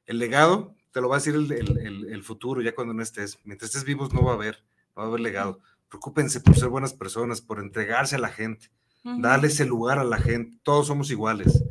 El 0.06 0.20
legado 0.20 0.76
te 0.92 1.02
lo 1.02 1.10
va 1.10 1.18
a 1.18 1.20
decir 1.20 1.36
el, 1.36 2.24
futuro, 2.24 2.62
ya 2.62 2.74
cuando 2.74 2.94
no 2.94 3.04
estés. 3.04 3.40
Mientras 3.44 3.70
estés 3.70 3.84
vivos 3.84 4.14
no 4.14 4.24
va 4.24 4.32
a 4.32 4.36
haber, 4.36 4.64
no 4.96 5.02
va 5.02 5.04
a 5.04 5.08
haber 5.08 5.20
legado. 5.20 5.60
Preocúpense 5.90 6.40
por 6.40 6.56
ser 6.56 6.70
buenas 6.70 6.94
personas, 6.94 7.42
por 7.42 7.60
entregarse 7.60 8.16
a 8.16 8.20
la 8.20 8.30
gente, 8.30 8.72
darle 9.04 9.48
ese 9.48 9.66
lugar 9.66 10.00
a 10.00 10.04
la 10.04 10.18
gente. 10.18 10.58
Todos 10.64 10.88
somos 10.88 11.12
iguales. 11.12 11.64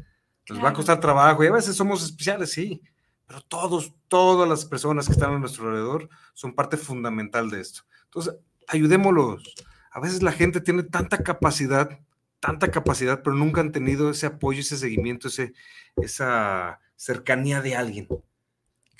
Nos 0.49 0.63
va 0.63 0.71
a 0.71 0.75
costar 0.75 1.01
trabajo 1.01 1.43
y 1.43 1.47
a 1.47 1.53
veces 1.53 1.75
somos 1.75 2.05
especiales, 2.05 2.53
sí, 2.53 2.83
pero 3.27 3.41
todos, 3.41 3.95
todas 4.09 4.49
las 4.49 4.65
personas 4.67 5.07
que 5.07 5.13
están 5.13 5.33
a 5.33 5.39
nuestro 5.39 5.67
alrededor 5.69 6.09
son 6.35 6.55
parte 6.55 6.77
fundamental 6.77 7.49
de 7.51 7.61
esto. 7.61 7.83
Entonces, 8.05 8.35
ayudémoslos. 8.69 9.55
A 9.91 10.01
veces 10.01 10.23
la 10.23 10.33
gente 10.33 10.61
tiene 10.61 10.83
tanta 10.83 11.19
capacidad, 11.19 11.99
tanta 12.45 12.71
capacidad, 12.71 13.23
pero 13.23 13.37
nunca 13.37 13.61
han 13.61 13.73
tenido 13.73 14.11
ese 14.11 14.27
apoyo, 14.27 14.61
ese 14.61 14.77
seguimiento, 14.77 15.29
ese, 15.29 15.55
esa 15.97 16.81
cercanía 16.97 17.63
de 17.63 17.77
alguien. 17.77 18.09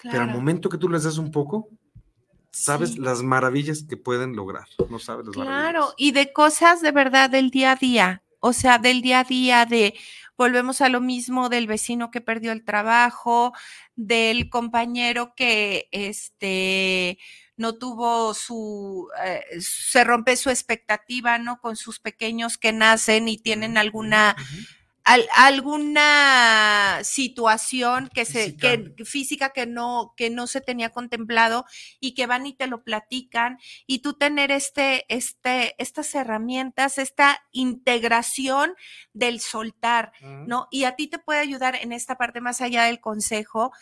Pero 0.03 0.23
al 0.23 0.31
momento 0.31 0.69
que 0.69 0.79
tú 0.79 0.89
les 0.89 1.05
das 1.05 1.19
un 1.19 1.31
poco, 1.31 1.69
sabes 2.51 2.99
las 2.99 3.23
maravillas 3.23 3.85
que 3.89 3.97
pueden 3.97 4.35
lograr. 4.35 4.67
No 4.89 4.99
sabes 4.99 5.27
las 5.27 5.35
claro, 5.35 5.95
y 5.97 6.13
de 6.13 6.33
cosas 6.33 6.81
de 6.81 6.93
verdad 6.93 7.31
del 7.31 7.51
día 7.51 7.73
a 7.73 7.77
día. 7.77 8.23
O 8.41 8.53
sea, 8.53 8.79
del 8.79 9.03
día 9.03 9.21
a 9.21 9.25
día 9.25 9.67
de 9.67 9.95
volvemos 10.37 10.81
a 10.81 10.89
lo 10.89 11.01
mismo 11.01 11.49
del 11.49 11.67
vecino 11.67 12.11
que 12.11 12.21
perdió 12.21 12.53
el 12.53 12.65
trabajo, 12.65 13.53
del 13.95 14.51
compañero 14.51 15.35
que 15.35 15.89
este 15.93 17.19
no 17.57 17.75
tuvo 17.75 18.35
su, 18.35 19.09
eh, 19.25 19.43
se 19.61 20.05
rompe 20.05 20.37
su 20.37 20.51
expectativa, 20.51 21.39
¿no? 21.39 21.61
Con 21.61 21.77
sus 21.77 22.01
pequeños 22.01 22.59
que 22.59 22.73
nacen 22.73 23.29
y 23.29 23.39
tienen 23.39 23.79
alguna 23.79 24.37
alguna 25.37 27.01
situación 27.03 28.09
que 28.15 28.25
se 28.25 28.45
física. 28.45 28.77
que 28.97 29.05
física 29.05 29.51
que 29.51 29.67
no 29.67 30.15
que 30.17 30.31
no 30.31 30.47
se 30.47 30.63
tenía 30.63 30.91
contemplado 30.91 31.67
y 32.01 32.15
que 32.15 32.27
van 32.27 32.47
y 32.47 32.55
te 32.55 32.67
lo 32.67 32.83
platican 32.83 33.59
y 33.87 33.99
tú 33.99 34.15
tener 34.15 34.51
este 34.51 35.05
este 35.15 35.75
estas 35.77 36.15
herramientas 36.15 36.97
esta 36.97 37.45
integración 37.53 38.75
del 39.13 39.41
soltar 39.41 40.13
no 40.23 40.69
y 40.71 40.85
a 40.85 40.97
ti 40.97 41.07
te 41.09 41.19
puede 41.19 41.41
ayudar 41.41 41.77
en 41.77 41.93
esta 41.93 42.17
parte 42.17 42.41
más 42.41 42.63
allá 42.63 42.85
del 42.85 43.01
consejo 43.01 43.73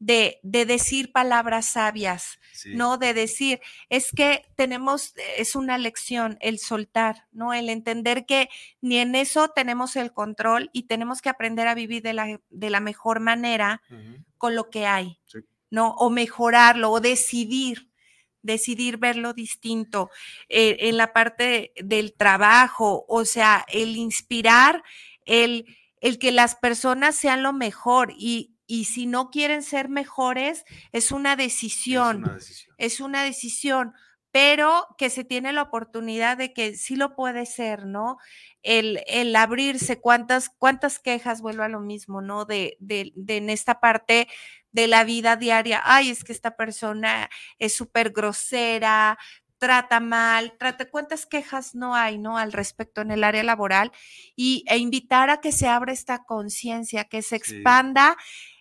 de, 0.00 0.40
decir 0.42 1.12
palabras 1.12 1.66
sabias, 1.66 2.40
¿no? 2.64 2.96
De 2.96 3.14
decir, 3.14 3.60
es 3.90 4.10
que 4.10 4.46
tenemos, 4.56 5.14
es 5.36 5.54
una 5.54 5.76
lección 5.78 6.38
el 6.40 6.58
soltar, 6.58 7.28
¿no? 7.32 7.52
El 7.52 7.68
entender 7.68 8.24
que 8.24 8.48
ni 8.80 8.96
en 8.96 9.14
eso 9.14 9.48
tenemos 9.50 9.96
el 9.96 10.12
control 10.12 10.70
y 10.72 10.84
tenemos 10.84 11.20
que 11.20 11.28
aprender 11.28 11.68
a 11.68 11.74
vivir 11.74 12.02
de 12.02 12.14
la, 12.14 12.40
de 12.48 12.70
la 12.70 12.80
mejor 12.80 13.20
manera 13.20 13.82
con 14.38 14.56
lo 14.56 14.70
que 14.70 14.86
hay, 14.86 15.20
¿no? 15.70 15.90
O 15.90 16.10
mejorarlo 16.10 16.90
o 16.90 17.00
decidir 17.00 17.88
decidir 18.42 18.96
verlo 18.96 19.34
distinto 19.34 20.08
eh, 20.48 20.78
en 20.80 20.96
la 20.96 21.12
parte 21.12 21.74
del 21.76 22.14
trabajo, 22.14 23.04
o 23.06 23.26
sea, 23.26 23.66
el 23.68 23.98
inspirar, 23.98 24.82
el, 25.26 25.66
el 26.00 26.18
que 26.18 26.32
las 26.32 26.56
personas 26.56 27.16
sean 27.16 27.42
lo 27.42 27.52
mejor 27.52 28.14
y, 28.16 28.54
y 28.70 28.84
si 28.84 29.06
no 29.06 29.30
quieren 29.30 29.64
ser 29.64 29.88
mejores, 29.88 30.64
es 30.92 31.10
una 31.10 31.34
decisión. 31.34 32.24
Es 32.78 33.00
una 33.00 33.24
decisión. 33.24 33.94
pero 34.32 34.86
que 34.96 35.10
se 35.10 35.24
tiene 35.24 35.52
la 35.52 35.62
oportunidad 35.62 36.36
de 36.36 36.52
que 36.52 36.76
sí 36.76 36.94
lo 36.94 37.16
puede 37.16 37.46
ser, 37.46 37.86
¿no? 37.86 38.18
El, 38.62 39.02
el 39.08 39.34
abrirse, 39.34 40.00
cuántas, 40.00 40.50
cuántas 40.50 41.00
quejas, 41.00 41.40
vuelvo 41.42 41.64
a 41.64 41.68
lo 41.68 41.80
mismo, 41.80 42.22
¿no? 42.22 42.44
De, 42.44 42.76
de, 42.78 43.12
de, 43.16 43.38
en 43.38 43.50
esta 43.50 43.80
parte 43.80 44.28
de 44.70 44.86
la 44.86 45.02
vida 45.02 45.34
diaria, 45.34 45.82
ay, 45.84 46.10
es 46.10 46.22
que 46.22 46.32
esta 46.32 46.54
persona 46.56 47.28
es 47.58 47.74
súper 47.74 48.10
grosera, 48.10 49.18
trata 49.58 50.00
mal, 50.00 50.56
trata, 50.58 50.88
cuántas 50.88 51.26
quejas 51.26 51.74
no 51.74 51.94
hay, 51.94 52.18
¿no? 52.18 52.38
Al 52.38 52.52
respecto 52.52 53.02
en 53.02 53.10
el 53.10 53.24
área 53.24 53.42
laboral 53.42 53.92
y, 54.36 54.64
e 54.68 54.78
invitar 54.78 55.28
a 55.28 55.40
que 55.40 55.52
se 55.52 55.68
abra 55.68 55.92
esta 55.92 56.24
conciencia, 56.24 57.04
que 57.04 57.20
se 57.22 57.36
expanda 57.36 58.16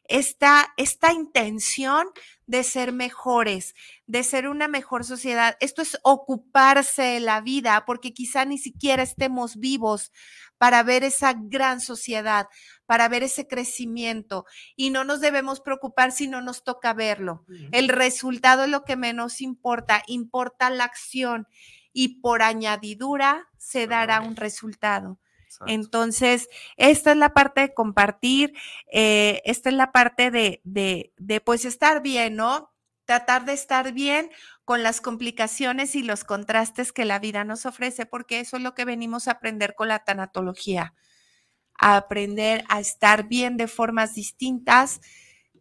esta, 0.10 0.74
esta 0.76 1.14
intención 1.14 2.08
de 2.48 2.64
ser 2.64 2.92
mejores, 2.92 3.76
de 4.08 4.24
ser 4.24 4.48
una 4.48 4.68
mejor 4.68 5.06
sociedad. 5.06 5.56
Esto 5.60 5.82
es 5.82 6.00
ocuparse 6.04 7.04
de 7.04 7.20
la 7.20 7.42
vida, 7.42 7.84
porque 7.86 8.14
quizá 8.14 8.44
ni 8.44 8.58
siquiera 8.58 9.04
estemos 9.04 9.58
vivos 9.58 10.12
para 10.58 10.84
ver 10.84 11.04
esa 11.04 11.34
gran 11.38 11.80
sociedad, 11.80 12.48
para 12.86 13.08
ver 13.08 13.24
ese 13.24 13.48
crecimiento. 13.48 14.46
Y 14.76 14.90
no 14.90 15.04
nos 15.04 15.22
debemos 15.22 15.62
preocupar 15.62 16.12
si 16.12 16.28
no 16.28 16.42
nos 16.42 16.64
toca 16.64 16.94
verlo. 16.94 17.46
El 17.72 17.88
resultado 17.88 18.64
es 18.64 18.70
lo 18.70 18.84
que 18.84 18.96
menos 18.96 19.42
importa, 19.42 20.04
importa 20.08 20.70
la 20.70 20.84
acción 20.84 21.48
y 21.94 22.20
por 22.20 22.42
añadidura 22.42 23.48
se 23.58 23.88
dará 23.88 24.22
un 24.22 24.36
resultado. 24.36 25.20
Entonces, 25.66 26.48
esta 26.78 27.12
es 27.12 27.18
la 27.18 27.34
parte 27.34 27.62
de 27.62 27.74
compartir, 27.74 28.54
eh, 28.92 29.42
esta 29.46 29.70
es 29.70 29.76
la 29.76 29.92
parte 29.92 30.32
de, 30.32 30.62
de, 30.64 31.14
de, 31.18 31.42
pues, 31.42 31.66
estar 31.66 32.02
bien, 32.02 32.36
¿no? 32.36 32.72
Tratar 33.06 33.46
de 33.46 33.54
estar 33.54 33.92
bien 33.94 34.30
con 34.66 34.84
las 34.84 35.02
complicaciones 35.02 35.96
y 35.96 36.04
los 36.04 36.24
contrastes 36.24 36.92
que 36.94 37.06
la 37.06 37.20
vida 37.20 37.44
nos 37.44 37.66
ofrece, 37.66 38.06
porque 38.06 38.40
eso 38.40 38.58
es 38.58 38.64
lo 38.64 38.76
que 38.76 38.86
venimos 38.86 39.28
a 39.28 39.32
aprender 39.32 39.76
con 39.76 39.88
la 39.88 40.00
tanatología, 40.04 40.94
a 41.78 41.98
aprender 41.98 42.64
a 42.70 42.80
estar 42.80 43.28
bien 43.28 43.58
de 43.58 43.68
formas 43.68 44.14
distintas, 44.16 45.02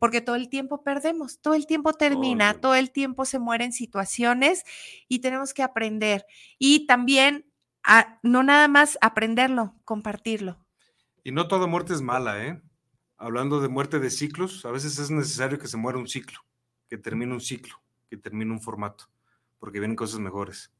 porque 0.00 0.20
todo 0.20 0.36
el 0.36 0.48
tiempo 0.48 0.82
perdemos, 0.84 1.40
todo 1.40 1.54
el 1.54 1.66
tiempo 1.66 1.92
termina, 1.94 2.60
todo 2.60 2.74
el 2.76 2.92
tiempo 2.92 3.24
se 3.24 3.38
mueren 3.40 3.72
situaciones 3.72 4.64
y 5.08 5.20
tenemos 5.20 5.54
que 5.54 5.62
aprender. 5.64 6.26
Y 6.58 6.86
también 6.86 7.47
no 8.22 8.42
nada 8.42 8.68
más 8.68 8.98
aprenderlo, 9.00 9.74
compartirlo. 9.84 10.58
Y 11.24 11.32
no 11.32 11.48
toda 11.48 11.66
muerte 11.66 11.94
es 11.94 12.00
mala, 12.00 12.44
¿eh? 12.44 12.62
Hablando 13.16 13.60
de 13.60 13.68
muerte 13.68 13.98
de 13.98 14.10
ciclos, 14.10 14.64
a 14.64 14.70
veces 14.70 14.98
es 14.98 15.10
necesario 15.10 15.58
que 15.58 15.68
se 15.68 15.76
muera 15.76 15.98
un 15.98 16.08
ciclo, 16.08 16.38
que 16.88 16.98
termine 16.98 17.32
un 17.32 17.40
ciclo, 17.40 17.82
que 18.08 18.16
termine 18.16 18.52
un 18.52 18.60
formato, 18.60 19.10
porque 19.58 19.80
vienen 19.80 19.96
cosas 19.96 20.20
mejores. 20.20 20.72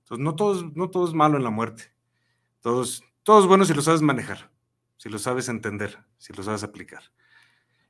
Entonces, 0.00 0.24
no 0.24 0.34
todo 0.34 0.54
es, 0.54 0.76
no 0.76 0.90
todo 0.90 1.06
es 1.06 1.14
malo 1.14 1.36
en 1.36 1.44
la 1.44 1.50
muerte. 1.50 1.94
Todo 2.60 2.82
es, 2.82 3.02
todo 3.22 3.40
es 3.40 3.46
bueno 3.46 3.64
si 3.64 3.74
lo 3.74 3.82
sabes 3.82 4.02
manejar, 4.02 4.50
si 4.96 5.08
lo 5.08 5.18
sabes 5.18 5.48
entender, 5.48 6.04
si 6.18 6.32
lo 6.32 6.42
sabes 6.42 6.62
aplicar. 6.62 7.02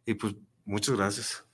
Y 0.04 0.14
pues, 0.14 0.34
muchas 0.64 0.96
gracias. 0.96 1.44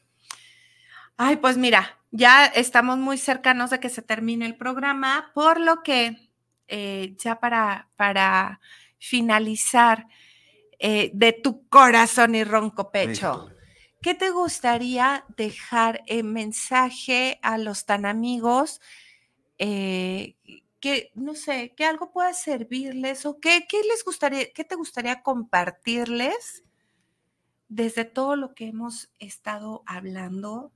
Ay, 1.16 1.36
pues 1.36 1.56
mira, 1.56 1.98
ya 2.11 2.46
estamos 2.46 2.98
muy 2.98 3.18
cercanos 3.18 3.70
de 3.70 3.78
que 3.78 3.88
se 3.88 4.02
termine 4.02 4.46
el 4.46 4.56
programa, 4.56 5.30
por 5.34 5.61
lo 5.61 5.82
que 5.82 6.30
eh, 6.71 7.14
ya 7.18 7.41
para, 7.41 7.91
para 7.97 8.61
finalizar, 8.99 10.07
eh, 10.79 11.11
de 11.12 11.33
tu 11.35 11.68
corazón 11.68 12.35
y 12.35 12.43
ronco 12.43 12.91
pecho, 12.91 13.51
¿qué 14.01 14.14
te 14.14 14.31
gustaría 14.31 15.27
dejar 15.37 16.03
en 16.07 16.33
mensaje 16.33 17.39
a 17.43 17.59
los 17.59 17.85
tan 17.85 18.07
amigos? 18.07 18.81
Eh, 19.59 20.37
que, 20.81 21.11
no 21.14 21.35
sé, 21.35 21.75
que 21.77 21.85
algo 21.85 22.12
pueda 22.12 22.33
servirles 22.33 23.27
o 23.27 23.41
qué, 23.41 23.66
qué 23.68 23.83
les 23.83 24.03
gustaría, 24.05 24.51
qué 24.55 24.64
te 24.64 24.75
gustaría 24.75 25.23
compartirles 25.23 26.64
desde 27.68 28.07
todo 28.07 28.37
lo 28.37 28.55
que 28.55 28.68
hemos 28.68 29.12
estado 29.18 29.83
hablando. 29.85 30.73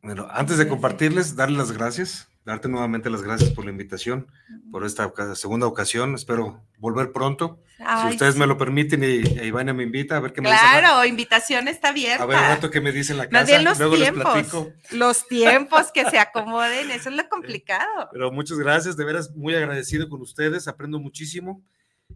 Bueno, 0.00 0.28
antes 0.30 0.58
de 0.58 0.68
compartirles, 0.68 1.34
darles 1.34 1.58
las 1.58 1.72
gracias 1.72 2.28
darte 2.44 2.68
nuevamente 2.68 3.08
las 3.08 3.22
gracias 3.22 3.50
por 3.50 3.64
la 3.64 3.70
invitación, 3.70 4.30
por 4.70 4.84
esta 4.84 5.10
segunda 5.34 5.66
ocasión. 5.66 6.14
Espero 6.14 6.62
volver 6.78 7.10
pronto. 7.10 7.60
si 7.78 8.08
ustedes 8.12 8.36
me 8.36 8.46
lo 8.46 8.58
permiten 8.58 9.02
y, 9.02 9.46
Ivana 9.46 9.72
me 9.72 9.84
invita 9.84 10.16
a 10.16 10.20
ver 10.20 10.32
qué 10.32 10.42
me 10.42 10.50
Claro, 10.50 10.80
Claro, 10.80 11.04
invitación 11.06 11.68
está 11.68 11.88
abierta. 11.88 12.22
A 12.22 12.26
ver 12.26 12.38
el 12.38 12.44
rato 12.44 12.70
que 12.70 12.80
me 12.80 12.92
dicen 12.92 13.16
la 13.16 13.28
casa. 13.28 13.62
los 13.62 13.78
luego 13.78 13.96
tiempos, 13.96 14.36
les 14.36 14.46
platico. 14.46 14.72
Los 14.90 15.26
tiempos 15.28 15.90
que 15.92 16.08
se 16.10 16.18
acomoden, 16.18 16.90
eso 16.90 17.08
es 17.08 17.16
lo 17.16 17.28
complicado. 17.28 18.10
Pero 18.12 18.30
muchas 18.30 18.58
gracias, 18.58 18.96
de 18.96 19.04
veras 19.04 19.34
muy 19.34 19.54
agradecido 19.54 20.08
con 20.08 20.20
ustedes, 20.20 20.68
aprendo 20.68 20.98
muchísimo. 20.98 21.64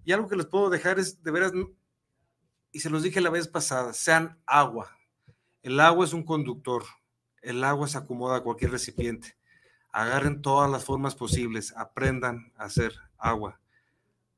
Y 0.04 0.12
algo 0.12 0.28
que 0.28 0.36
les 0.36 0.46
puedo 0.46 0.68
dejar 0.68 0.98
es, 0.98 1.22
de 1.22 1.30
veras, 1.30 1.52
y 2.70 2.80
se 2.80 2.90
los 2.90 3.02
dije 3.02 3.22
la 3.22 3.30
vez 3.30 3.48
pasada, 3.48 3.94
sean 3.94 4.38
agua. 4.44 4.94
El 5.62 5.80
agua 5.80 6.04
es 6.04 6.12
un 6.12 6.22
conductor, 6.22 6.84
el 7.40 7.64
agua 7.64 7.88
se 7.88 7.96
acomoda 7.96 8.36
a 8.36 8.40
cualquier 8.42 8.70
recipiente 8.70 9.37
agarren 9.92 10.42
todas 10.42 10.70
las 10.70 10.84
formas 10.84 11.14
posibles, 11.14 11.74
aprendan 11.76 12.52
a 12.56 12.64
hacer 12.64 12.94
agua, 13.16 13.60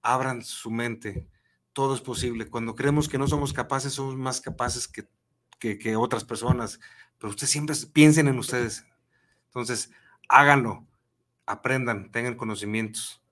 abran 0.02 0.42
su 0.42 0.70
mente, 0.70 1.28
todo 1.72 1.94
es 1.94 2.00
posible. 2.00 2.48
Cuando 2.48 2.74
creemos 2.74 3.08
que 3.08 3.18
no 3.18 3.26
somos 3.26 3.52
capaces, 3.52 3.92
somos 3.92 4.16
más 4.16 4.40
capaces 4.40 4.88
que, 4.88 5.08
que, 5.58 5.96
otras 5.96 6.24
personas, 6.24 6.80
pero 7.18 7.30
ustedes 7.30 7.50
siempre 7.50 7.76
piensen 7.92 8.28
en 8.28 8.38
ustedes. 8.38 8.86
Entonces, 9.46 9.90
háganlo, 10.28 10.86
aprendan, 11.46 12.10
tengan 12.10 12.36
conocimientos, 12.36 13.22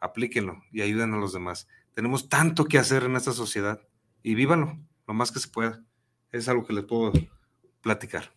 aplíquenlo 0.00 0.62
y 0.72 0.82
ayuden 0.82 1.14
a 1.14 1.18
los 1.18 1.32
demás. 1.32 1.68
Tenemos 1.94 2.28
tanto 2.28 2.64
que 2.66 2.78
hacer 2.78 3.04
en 3.04 3.16
esta 3.16 3.32
sociedad 3.32 3.80
y 4.22 4.34
vívanlo 4.34 4.78
lo 5.06 5.14
más 5.14 5.32
que 5.32 5.40
se 5.40 5.48
pueda. 5.48 5.82
Es 6.30 6.48
algo 6.48 6.66
que 6.66 6.72
les 6.72 6.84
puedo 6.84 7.12
platicar 7.82 8.32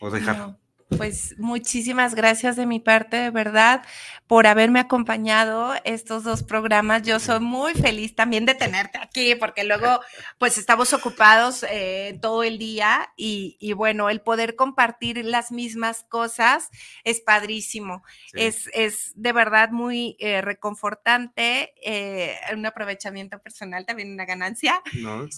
o 0.00 0.10
dejar. 0.10 0.58
Pues 0.96 1.34
muchísimas 1.38 2.14
gracias 2.14 2.56
de 2.56 2.66
mi 2.66 2.80
parte, 2.80 3.16
de 3.16 3.30
verdad, 3.30 3.82
por 4.26 4.46
haberme 4.46 4.80
acompañado 4.80 5.74
estos 5.84 6.24
dos 6.24 6.42
programas. 6.42 7.02
Yo 7.02 7.20
soy 7.20 7.40
muy 7.40 7.74
feliz 7.74 8.14
también 8.14 8.46
de 8.46 8.54
tenerte 8.54 8.98
aquí, 8.98 9.34
porque 9.34 9.64
luego 9.64 10.00
pues 10.38 10.58
estamos 10.58 10.92
ocupados 10.92 11.64
eh, 11.70 12.18
todo 12.20 12.42
el 12.42 12.58
día 12.58 13.12
y, 13.16 13.72
bueno, 13.72 14.10
el 14.10 14.20
poder 14.20 14.56
compartir 14.56 15.24
las 15.24 15.52
mismas 15.52 16.04
cosas 16.08 16.70
es 17.04 17.20
padrísimo. 17.20 18.02
Es, 18.34 18.68
es, 18.72 19.12
de 19.14 19.32
verdad 19.32 19.70
muy 19.70 20.16
eh, 20.18 20.42
reconfortante, 20.42 21.72
eh, 21.84 22.36
un 22.52 22.66
aprovechamiento 22.66 23.38
personal, 23.40 23.86
también 23.86 24.12
una 24.12 24.26
ganancia. 24.26 24.82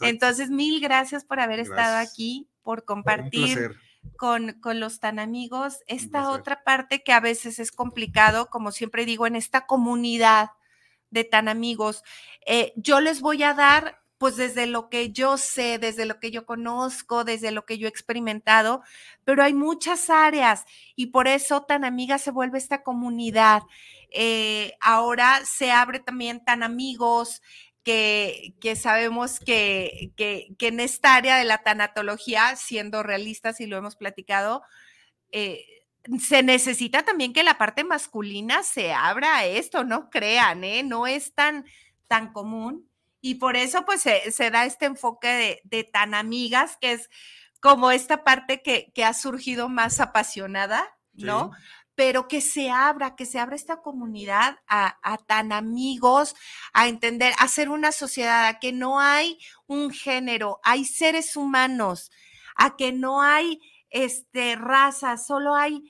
Entonces, 0.01 0.51
mil 0.51 0.81
gracias 0.81 1.25
por 1.25 1.41
haber 1.41 1.61
estado 1.61 1.99
aquí, 1.99 2.49
por 2.63 2.85
compartir 2.85 3.77
con, 4.17 4.57
los 4.75 5.01
tan 5.01 5.19
amigos, 5.19 5.79
esta 5.87 6.31
otra 6.31 6.63
parte 6.65 7.03
que 7.03 7.13
a 7.13 7.21
veces 7.21 7.59
es 7.59 7.73
complicado, 7.73 8.49
como 8.51 8.73
siempre 8.73 9.05
digo, 9.05 9.27
en 9.27 9.37
esta 9.37 9.67
comunidad 9.67 10.51
de 11.11 11.25
tan 11.25 11.49
amigos, 11.49 12.03
eh, 12.47 12.73
yo 12.77 13.01
les 13.01 13.21
voy 13.21 13.43
a 13.43 13.55
dar 13.55 14.03
pues 14.19 14.37
desde 14.37 14.69
lo 14.69 14.89
que 14.89 15.11
yo 15.11 15.37
sé, 15.37 15.79
desde 15.79 16.07
lo 16.07 16.21
que 16.21 16.31
yo 16.31 16.47
conozco, 16.47 17.25
desde 17.25 17.51
lo 17.51 17.67
que 17.67 17.77
yo 17.77 17.89
he 17.89 17.91
experimentado, 17.91 18.83
pero 19.25 19.43
hay 19.43 19.53
muchas 19.53 20.11
áreas 20.11 20.65
y 20.95 21.07
por 21.07 21.27
eso 21.27 21.63
tan 21.63 21.85
amiga 21.85 22.19
se 22.19 22.31
vuelve 22.31 22.59
esta 22.59 22.85
comunidad. 22.85 23.63
Eh, 24.11 24.75
ahora 24.81 25.41
se 25.45 25.73
abre 25.73 25.99
también 25.99 26.45
tan 26.45 26.63
amigos, 26.63 27.43
que, 27.83 28.77
sabemos 28.77 29.41
que, 29.41 30.13
en 30.17 30.81
esta 30.81 31.15
área 31.15 31.37
de 31.37 31.45
la 31.45 31.59
tanatología, 31.59 32.57
siendo 32.57 33.03
realistas 33.03 33.61
y 33.61 33.67
lo 33.67 33.77
hemos 33.77 33.97
platicado, 33.97 34.63
eh, 35.31 35.65
se 36.21 36.43
necesita 36.43 37.05
también 37.05 37.33
que 37.33 37.43
la 37.43 37.59
parte 37.59 37.85
masculina 37.85 38.63
se 38.63 38.93
abra 38.93 39.39
a 39.39 39.45
esto, 39.45 39.85
no 39.85 40.11
crean, 40.11 40.65
¿eh? 40.65 40.83
no 40.83 41.07
es 41.07 41.35
tan, 41.35 41.65
tan 42.09 42.33
común. 42.33 42.89
Y 43.21 43.37
por 43.37 43.57
eso 43.57 43.85
pues 43.85 44.03
se, 44.03 44.51
da 44.51 44.65
este 44.65 44.87
enfoque 44.87 45.29
de, 45.29 45.61
de, 45.65 45.85
tan 45.85 46.15
amigas, 46.15 46.77
que 46.81 46.93
es 46.93 47.09
como 47.61 47.93
esta 47.93 48.25
parte 48.25 48.63
que, 48.63 48.91
que 48.93 49.05
ha 49.05 49.15
surgido 49.15 49.69
más 49.69 50.01
apasionada, 50.01 50.85
¿no? 51.13 51.53
Pero 52.03 52.27
que 52.27 52.41
se 52.41 52.69
abra, 52.69 53.15
que 53.15 53.25
se 53.25 53.39
abra 53.39 53.55
esta 53.55 53.81
comunidad 53.81 54.59
a, 54.67 55.19
tan 55.29 55.53
amigos, 55.53 56.35
a 56.73 56.89
entender, 56.89 57.33
a 57.39 57.47
ser 57.47 57.69
una 57.69 57.93
sociedad, 57.93 58.49
a 58.49 58.59
que 58.59 58.73
no 58.73 58.99
hay 58.99 59.39
un 59.69 59.93
género, 59.93 60.59
hay 60.65 60.85
seres 60.85 61.37
humanos, 61.37 62.11
a 62.57 62.75
que 62.75 62.91
no 62.93 63.23
hay 63.23 63.61
este, 63.89 64.57
razas, 64.57 65.29
solo 65.29 65.55
hay 65.55 65.81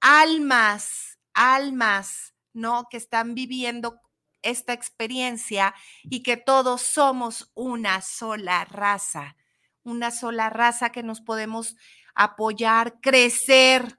almas, 0.00 1.20
almas, 1.32 2.34
¿no? 2.52 2.88
Que 2.90 2.96
están 2.96 3.36
viviendo 3.36 4.00
esta 4.42 4.72
experiencia 4.72 5.76
y 6.02 6.24
que 6.24 6.36
todos 6.36 6.82
somos 6.82 7.52
una 7.54 8.00
sola 8.00 8.64
raza, 8.64 9.36
una 9.84 10.10
sola 10.10 10.50
raza 10.50 10.90
que 10.90 11.04
nos 11.04 11.20
podemos 11.20 11.76
apoyar, 12.16 13.00
crecer, 13.00 13.96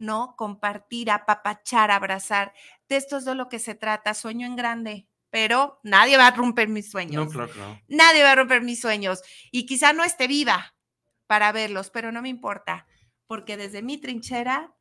¿no? 0.00 0.34
Compartir, 0.36 1.10
apapachar, 1.10 1.90
abrazar. 1.92 2.52
De 2.88 2.96
esto 2.96 3.18
es 3.18 3.24
de 3.24 3.36
lo 3.36 3.48
que 3.48 3.60
se 3.60 3.76
trata, 3.76 4.14
sueño 4.14 4.46
en 4.46 4.56
grande, 4.56 5.06
pero 5.30 5.78
nadie 5.84 6.16
va 6.16 6.26
a 6.26 6.30
romper 6.32 6.68
mis 6.68 6.90
sueños. 6.90 7.26
No, 7.26 7.30
claro, 7.30 7.52
claro. 7.52 7.80
Nadie 7.86 8.24
va 8.24 8.32
a 8.32 8.36
romper 8.36 8.62
mis 8.62 8.80
sueños. 8.80 9.22
Y 9.52 9.66
quizá 9.66 9.92
no 9.92 10.02
esté 10.02 10.26
viva 10.26 10.74
para 11.26 11.52
verlos, 11.52 11.90
pero 11.90 12.10
no 12.10 12.22
me 12.22 12.28
importa, 12.28 12.86
porque 13.28 13.56
desde 13.56 13.82
mi 13.82 13.98
trinchera 13.98 14.74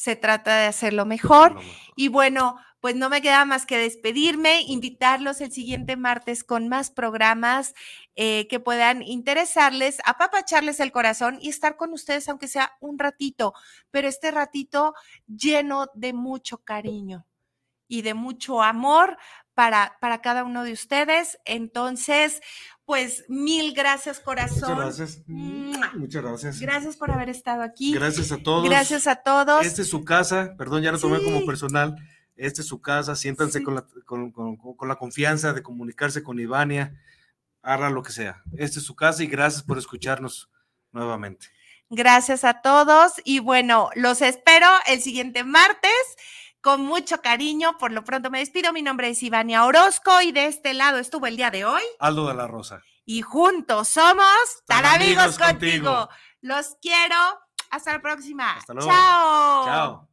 se 0.00 0.16
trata 0.16 0.56
de 0.56 0.66
hacerlo 0.66 1.04
mejor. 1.04 1.60
Y 1.94 2.08
bueno, 2.08 2.56
pues 2.80 2.96
no 2.96 3.10
me 3.10 3.20
queda 3.20 3.44
más 3.44 3.66
que 3.66 3.76
despedirme, 3.76 4.62
invitarlos 4.62 5.42
el 5.42 5.52
siguiente 5.52 5.94
martes 5.94 6.42
con 6.42 6.68
más 6.68 6.90
programas 6.90 7.74
eh, 8.16 8.48
que 8.48 8.60
puedan 8.60 9.02
interesarles, 9.02 9.98
apapacharles 10.06 10.80
el 10.80 10.90
corazón 10.90 11.36
y 11.42 11.50
estar 11.50 11.76
con 11.76 11.92
ustedes, 11.92 12.26
aunque 12.30 12.48
sea 12.48 12.72
un 12.80 12.98
ratito, 12.98 13.52
pero 13.90 14.08
este 14.08 14.30
ratito 14.30 14.94
lleno 15.26 15.88
de 15.92 16.14
mucho 16.14 16.64
cariño 16.64 17.26
y 17.86 18.00
de 18.00 18.14
mucho 18.14 18.62
amor 18.62 19.18
para, 19.60 19.98
para 20.00 20.22
cada 20.22 20.42
uno 20.42 20.64
de 20.64 20.72
ustedes. 20.72 21.38
Entonces, 21.44 22.40
pues 22.86 23.26
mil 23.28 23.74
gracias, 23.74 24.18
corazón. 24.18 24.72
Muchas 24.72 24.96
gracias. 24.96 25.22
Muchas 25.26 26.22
gracias. 26.22 26.60
Gracias 26.60 26.96
por 26.96 27.10
haber 27.10 27.28
estado 27.28 27.60
aquí. 27.62 27.92
Gracias 27.92 28.32
a 28.32 28.38
todos. 28.38 28.66
Gracias 28.66 29.06
a 29.06 29.16
todos. 29.16 29.66
Esta 29.66 29.82
es 29.82 29.90
su 29.90 30.02
casa, 30.02 30.54
perdón, 30.56 30.82
ya 30.82 30.92
lo 30.92 30.98
tomé 30.98 31.22
como 31.22 31.44
personal 31.44 31.94
esta 32.36 32.62
es 32.62 32.68
su 32.68 32.80
casa, 32.80 33.16
siéntanse 33.16 33.62
con, 33.62 33.74
la, 33.74 33.86
con, 34.06 34.32
la, 34.88 34.96
confianza 34.96 35.52
de 35.52 35.62
comunicarse 35.62 36.22
con 36.22 36.38
Ivania, 36.38 36.98
haga 37.60 37.90
lo 37.90 38.02
que 38.02 38.12
sea. 38.12 38.42
Esta 38.56 38.78
es 38.78 38.86
su 38.86 38.96
casa 38.96 39.22
y 39.22 39.26
gracias 39.26 39.62
por 39.62 39.76
escucharnos 39.76 40.48
nuevamente. 40.90 41.48
Gracias 41.90 42.44
a 42.44 42.62
todos 42.62 43.20
y 43.24 43.40
bueno, 43.40 43.90
los 43.94 44.22
espero 44.22 44.68
el 44.86 45.02
siguiente 45.02 45.44
martes 45.44 45.92
con 46.60 46.82
mucho 46.82 47.20
cariño. 47.20 47.76
Por 47.78 47.92
lo 47.92 48.04
pronto 48.04 48.30
me 48.30 48.40
despido. 48.40 48.72
Mi 48.72 48.82
nombre 48.82 49.10
es 49.10 49.22
Ivania 49.22 49.64
Orozco 49.64 50.20
y 50.22 50.32
de 50.32 50.46
este 50.46 50.74
lado 50.74 50.98
estuvo 50.98 51.26
el 51.26 51.36
día 51.36 51.50
de 51.50 51.64
hoy. 51.64 51.82
Aldo 51.98 52.28
de 52.28 52.34
la 52.34 52.46
Rosa. 52.46 52.82
Y 53.04 53.22
juntos 53.22 53.88
somos 53.88 54.24
tan, 54.66 54.84
amigos, 54.84 55.38
contigo. 55.38 56.08
Los 56.40 56.76
quiero. 56.80 57.16
Hasta 57.70 57.92
la 57.92 58.02
próxima. 58.02 58.52
Hasta 58.56 58.74
luego. 58.74 58.90
Chao. 58.90 59.64
Chao. 59.64 60.09